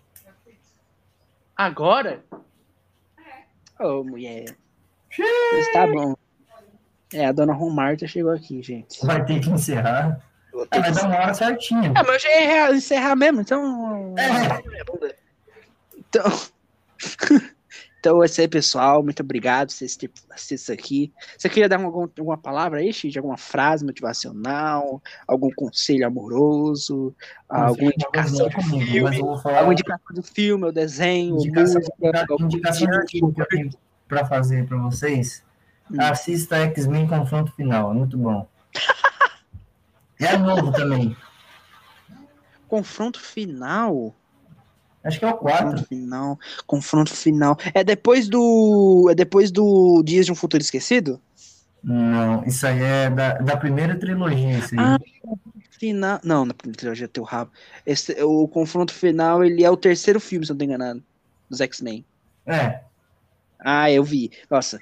Agora? 1.56 2.22
É. 3.18 3.84
Ô, 3.84 4.00
oh, 4.00 4.04
mulher. 4.04 4.56
Mas 5.18 5.72
tá 5.72 5.86
bom. 5.86 6.14
É, 7.12 7.26
a 7.26 7.32
dona 7.32 7.52
Romarta 7.52 8.06
chegou 8.06 8.32
aqui, 8.32 8.62
gente. 8.62 9.04
Vai 9.04 9.24
ter 9.24 9.40
que 9.40 9.50
encerrar. 9.50 10.20
É, 10.70 10.80
vai 10.80 10.92
dar 10.92 11.06
uma 11.06 11.16
hora 11.16 11.34
certinha. 11.34 11.92
Ah, 11.94 12.02
mas 12.04 12.14
eu 12.24 12.30
já 12.30 12.40
ia 12.40 12.74
encerrar 12.74 13.16
mesmo, 13.16 13.40
então. 13.40 14.14
É. 14.18 14.62
Então. 15.96 16.24
Então 18.00 18.22
é 18.22 18.26
isso 18.26 18.40
aí, 18.40 18.48
pessoal. 18.48 19.02
Muito 19.02 19.22
obrigado 19.22 19.68
por 19.68 19.74
vocês 19.74 19.94
terem 19.94 20.14
assistido 20.30 20.72
aqui. 20.72 21.12
Você 21.36 21.50
queria 21.50 21.68
dar 21.68 21.78
alguma, 21.78 22.10
alguma 22.18 22.38
palavra 22.38 22.80
aí, 22.80 22.90
Xixi? 22.92 23.18
Alguma 23.18 23.36
frase 23.36 23.84
motivacional? 23.84 25.02
Algum 25.28 25.50
conselho 25.50 26.06
amoroso? 26.06 27.14
Não, 27.50 27.66
alguma 27.66 27.92
indicação 27.92 28.48
de 28.48 28.88
filme? 28.88 29.18
Falar... 29.42 29.58
Alguma 29.58 29.74
indicação 29.74 30.14
de 30.14 30.22
filme, 30.22 30.64
ou 30.64 30.72
desenho, 30.72 31.36
indicação, 31.36 31.80
música? 31.80 32.26
Indicação 32.40 32.88
de 32.88 33.10
filme 33.10 33.34
que 33.34 33.42
eu 33.42 33.46
tenho 33.46 33.70
para 34.08 34.24
fazer 34.24 34.66
para 34.66 34.78
vocês. 34.78 35.44
Hum. 35.90 35.96
Assista 36.00 36.56
X-Men 36.56 37.06
Confronto 37.06 37.52
Final. 37.52 37.90
É 37.90 37.94
muito 37.94 38.16
bom. 38.16 38.48
é 40.26 40.36
novo 40.36 40.72
também. 40.72 41.16
Confronto 42.68 43.20
Final? 43.20 44.14
Acho 45.02 45.18
que 45.18 45.24
é 45.24 45.28
o 45.28 45.34
4. 45.34 45.64
Confronto 45.64 45.88
final. 45.88 46.38
Confronto 46.66 47.14
final. 47.14 47.58
É 47.72 47.82
depois 47.82 48.28
do. 48.28 49.08
É 49.10 49.14
depois 49.14 49.50
do 49.50 50.02
Dias 50.04 50.26
de 50.26 50.32
um 50.32 50.34
Futuro 50.34 50.62
Esquecido? 50.62 51.20
Não, 51.82 52.44
isso 52.44 52.66
aí 52.66 52.82
é 52.82 53.10
da, 53.10 53.38
da 53.38 53.56
primeira 53.56 53.98
trilogia. 53.98 54.58
Isso 54.58 54.74
aí. 54.74 54.80
Ah, 54.80 54.98
final. 55.70 56.20
Não, 56.22 56.44
na 56.44 56.52
primeira 56.52 56.78
trilogia 56.78 57.08
tem 57.08 57.22
o 57.22 57.26
rabo. 57.26 57.50
Esse, 57.86 58.22
o 58.22 58.46
confronto 58.46 58.92
final, 58.92 59.42
ele 59.42 59.64
é 59.64 59.70
o 59.70 59.76
terceiro 59.76 60.20
filme, 60.20 60.44
se 60.44 60.52
eu 60.52 60.54
não 60.54 60.58
tô 60.58 60.64
enganado. 60.66 61.02
Dos 61.48 61.60
X-Men. 61.60 62.04
É. 62.46 62.80
Ah, 63.58 63.90
eu 63.90 64.04
vi. 64.04 64.30
Nossa. 64.50 64.78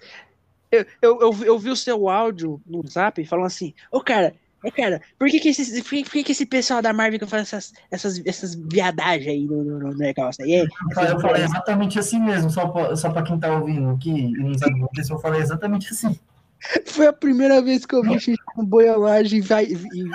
Eu, 0.71 0.85
eu, 1.01 1.21
eu, 1.21 1.45
eu 1.45 1.59
vi 1.59 1.71
o 1.71 1.77
seu 1.77 2.09
áudio 2.09 2.61
no 2.67 2.87
zap 2.87 3.25
falando 3.25 3.47
assim, 3.47 3.73
ô 3.91 4.01
cara, 4.03 4.35
ô 4.65 4.73
cara, 4.73 5.01
por 5.19 5.29
que 5.29 5.39
que, 5.39 5.49
esse, 5.49 5.83
por 5.83 5.91
que, 5.91 6.05
por 6.05 6.13
que 6.13 6.25
que 6.25 6.33
esse 6.33 6.47
pessoal 6.47 6.83
da 6.83 6.93
Marvel 6.93 7.27
faz 7.27 7.53
essas, 7.53 7.73
essas, 7.91 8.27
essas 8.27 8.55
viadagens 8.55 9.29
aí 9.29 9.47
no, 9.47 9.63
no, 9.63 9.79
no 9.79 9.97
negócio 9.97 10.45
aí? 10.45 10.67
Essas 10.91 11.11
Eu 11.11 11.21
falei 11.21 11.45
exatamente 11.45 11.99
assim 11.99 12.21
mesmo, 12.21 12.51
só 12.51 12.69
pra, 12.69 12.97
só 12.97 13.11
pra 13.11 13.23
quem 13.23 13.39
tá 13.39 13.57
ouvindo 13.57 13.91
aqui 13.91 14.11
e 14.11 14.33
não 14.33 14.59
sabe 14.59 14.83
o 14.83 14.89
que 14.89 15.01
eu 15.01 15.19
falei 15.19 15.41
exatamente 15.41 15.93
assim. 15.93 16.19
Foi 16.87 17.07
a 17.07 17.13
primeira 17.13 17.63
vez 17.63 17.87
que 17.87 17.95
eu 17.95 18.03
vi 18.03 18.19
xixi 18.19 18.43
com 18.55 18.65
boiolagem 18.65 19.41
vai, 19.41 19.67
em, 19.67 20.11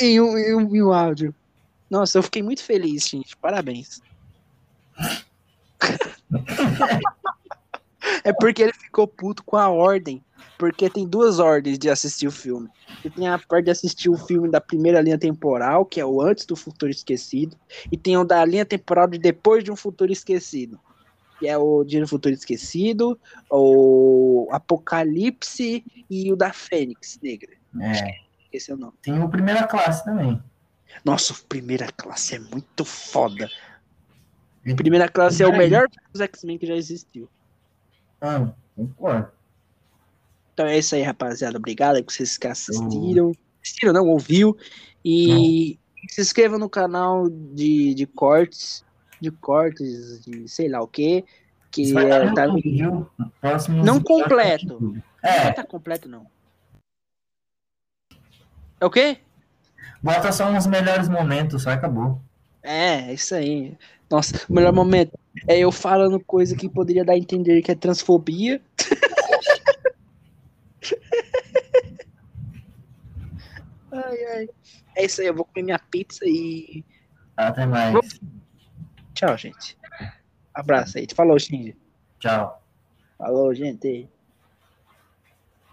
em, 0.00 0.20
um, 0.20 0.38
em, 0.38 0.54
um, 0.54 0.76
em 0.76 0.82
um 0.82 0.92
áudio. 0.92 1.34
Nossa, 1.90 2.18
eu 2.18 2.22
fiquei 2.22 2.42
muito 2.42 2.62
feliz, 2.62 3.08
gente. 3.08 3.36
Parabéns. 3.36 4.00
é 8.24 8.32
porque 8.32 8.62
ele 8.62 8.72
ficou 8.72 9.06
puto 9.06 9.44
com 9.44 9.56
a 9.56 9.68
ordem. 9.68 10.24
Porque 10.58 10.88
tem 10.88 11.06
duas 11.06 11.38
ordens 11.38 11.78
de 11.78 11.90
assistir 11.90 12.26
o 12.26 12.32
filme. 12.32 12.68
Você 13.02 13.10
tem 13.10 13.28
a 13.28 13.38
parte 13.38 13.66
de 13.66 13.70
assistir 13.70 14.08
o 14.08 14.16
filme 14.16 14.48
da 14.48 14.60
primeira 14.60 15.00
linha 15.00 15.18
temporal, 15.18 15.84
que 15.84 16.00
é 16.00 16.06
o 16.06 16.22
antes 16.22 16.46
do 16.46 16.56
futuro 16.56 16.90
esquecido, 16.90 17.56
e 17.92 17.96
tem 17.96 18.16
o 18.16 18.24
da 18.24 18.44
linha 18.44 18.64
temporal 18.64 19.06
de 19.06 19.18
depois 19.18 19.62
de 19.62 19.70
um 19.70 19.76
futuro 19.76 20.10
esquecido 20.10 20.80
que 21.38 21.46
é 21.46 21.56
o 21.56 21.84
Dia 21.84 22.00
do 22.00 22.08
Futuro 22.08 22.34
Esquecido, 22.34 23.18
o 23.50 24.48
Apocalipse 24.50 25.84
e 26.08 26.32
o 26.32 26.36
da 26.36 26.52
Fênix 26.52 27.18
Negra. 27.22 27.52
É. 27.80 28.20
Esse 28.52 28.70
é 28.70 28.74
o 28.74 28.78
nome. 28.78 28.94
Tem 29.02 29.22
o 29.22 29.28
Primeira 29.28 29.66
Classe 29.66 30.04
também. 30.04 30.42
Nossa, 31.04 31.34
Primeira 31.48 31.88
Classe 31.92 32.36
é 32.36 32.38
muito 32.38 32.84
foda. 32.84 33.48
Primeira 34.76 35.08
Classe 35.08 35.42
é 35.42 35.46
o 35.46 35.56
melhor 35.56 35.86
dos 36.10 36.20
X-Men 36.20 36.58
que 36.58 36.66
já 36.66 36.74
existiu. 36.74 37.28
Ah, 38.20 38.50
concordo. 38.74 39.30
Então 40.56 40.66
é 40.66 40.78
isso 40.78 40.94
aí, 40.94 41.02
rapaziada. 41.02 41.58
Obrigado 41.58 42.02
que 42.02 42.10
vocês 42.10 42.38
que 42.38 42.46
assistiram. 42.46 43.32
Assistiram, 43.62 43.92
não, 43.92 44.08
ouviu. 44.08 44.56
E 45.04 45.78
não. 45.78 46.08
se 46.08 46.22
inscreva 46.22 46.56
no 46.56 46.70
canal 46.70 47.28
de, 47.28 47.92
de 47.92 48.06
cortes 48.06 48.86
de 49.20 49.30
cortes, 49.30 50.24
de 50.24 50.48
sei 50.48 50.68
lá 50.68 50.80
o 50.80 50.86
que, 50.86 51.24
que 51.70 51.96
é, 51.96 52.32
tá... 52.32 52.46
não 52.46 54.00
completo. 54.00 55.02
É. 55.22 55.44
Não 55.44 55.52
tá 55.52 55.64
completo, 55.64 56.08
não. 56.08 56.26
É 58.80 58.84
o 58.84 58.90
quê? 58.90 59.18
Bota 60.02 60.30
só 60.30 60.50
uns 60.50 60.66
melhores 60.66 61.08
momentos, 61.08 61.62
só 61.62 61.70
acabou. 61.70 62.20
É, 62.62 63.12
isso 63.12 63.34
aí. 63.34 63.76
Nossa, 64.10 64.44
o 64.48 64.52
melhor 64.52 64.72
momento 64.72 65.18
é 65.48 65.58
eu 65.58 65.72
falando 65.72 66.20
coisa 66.20 66.54
que 66.54 66.68
poderia 66.68 67.04
dar 67.04 67.14
a 67.14 67.18
entender 67.18 67.62
que 67.62 67.72
é 67.72 67.74
transfobia. 67.74 68.60
ai, 73.92 74.24
ai. 74.24 74.48
É 74.96 75.04
isso 75.04 75.20
aí, 75.20 75.26
eu 75.26 75.34
vou 75.34 75.44
comer 75.44 75.64
minha 75.64 75.78
pizza 75.78 76.24
e. 76.26 76.84
Até 77.36 77.66
mais. 77.66 77.92
Vou... 77.92 78.02
Tchau, 79.14 79.36
gente. 79.36 79.76
Abraço 80.54 80.98
aí. 80.98 81.06
Falou, 81.14 81.38
Shinji. 81.38 81.76
Tchau. 82.18 82.62
Falou, 83.18 83.54
gente. 83.54 84.08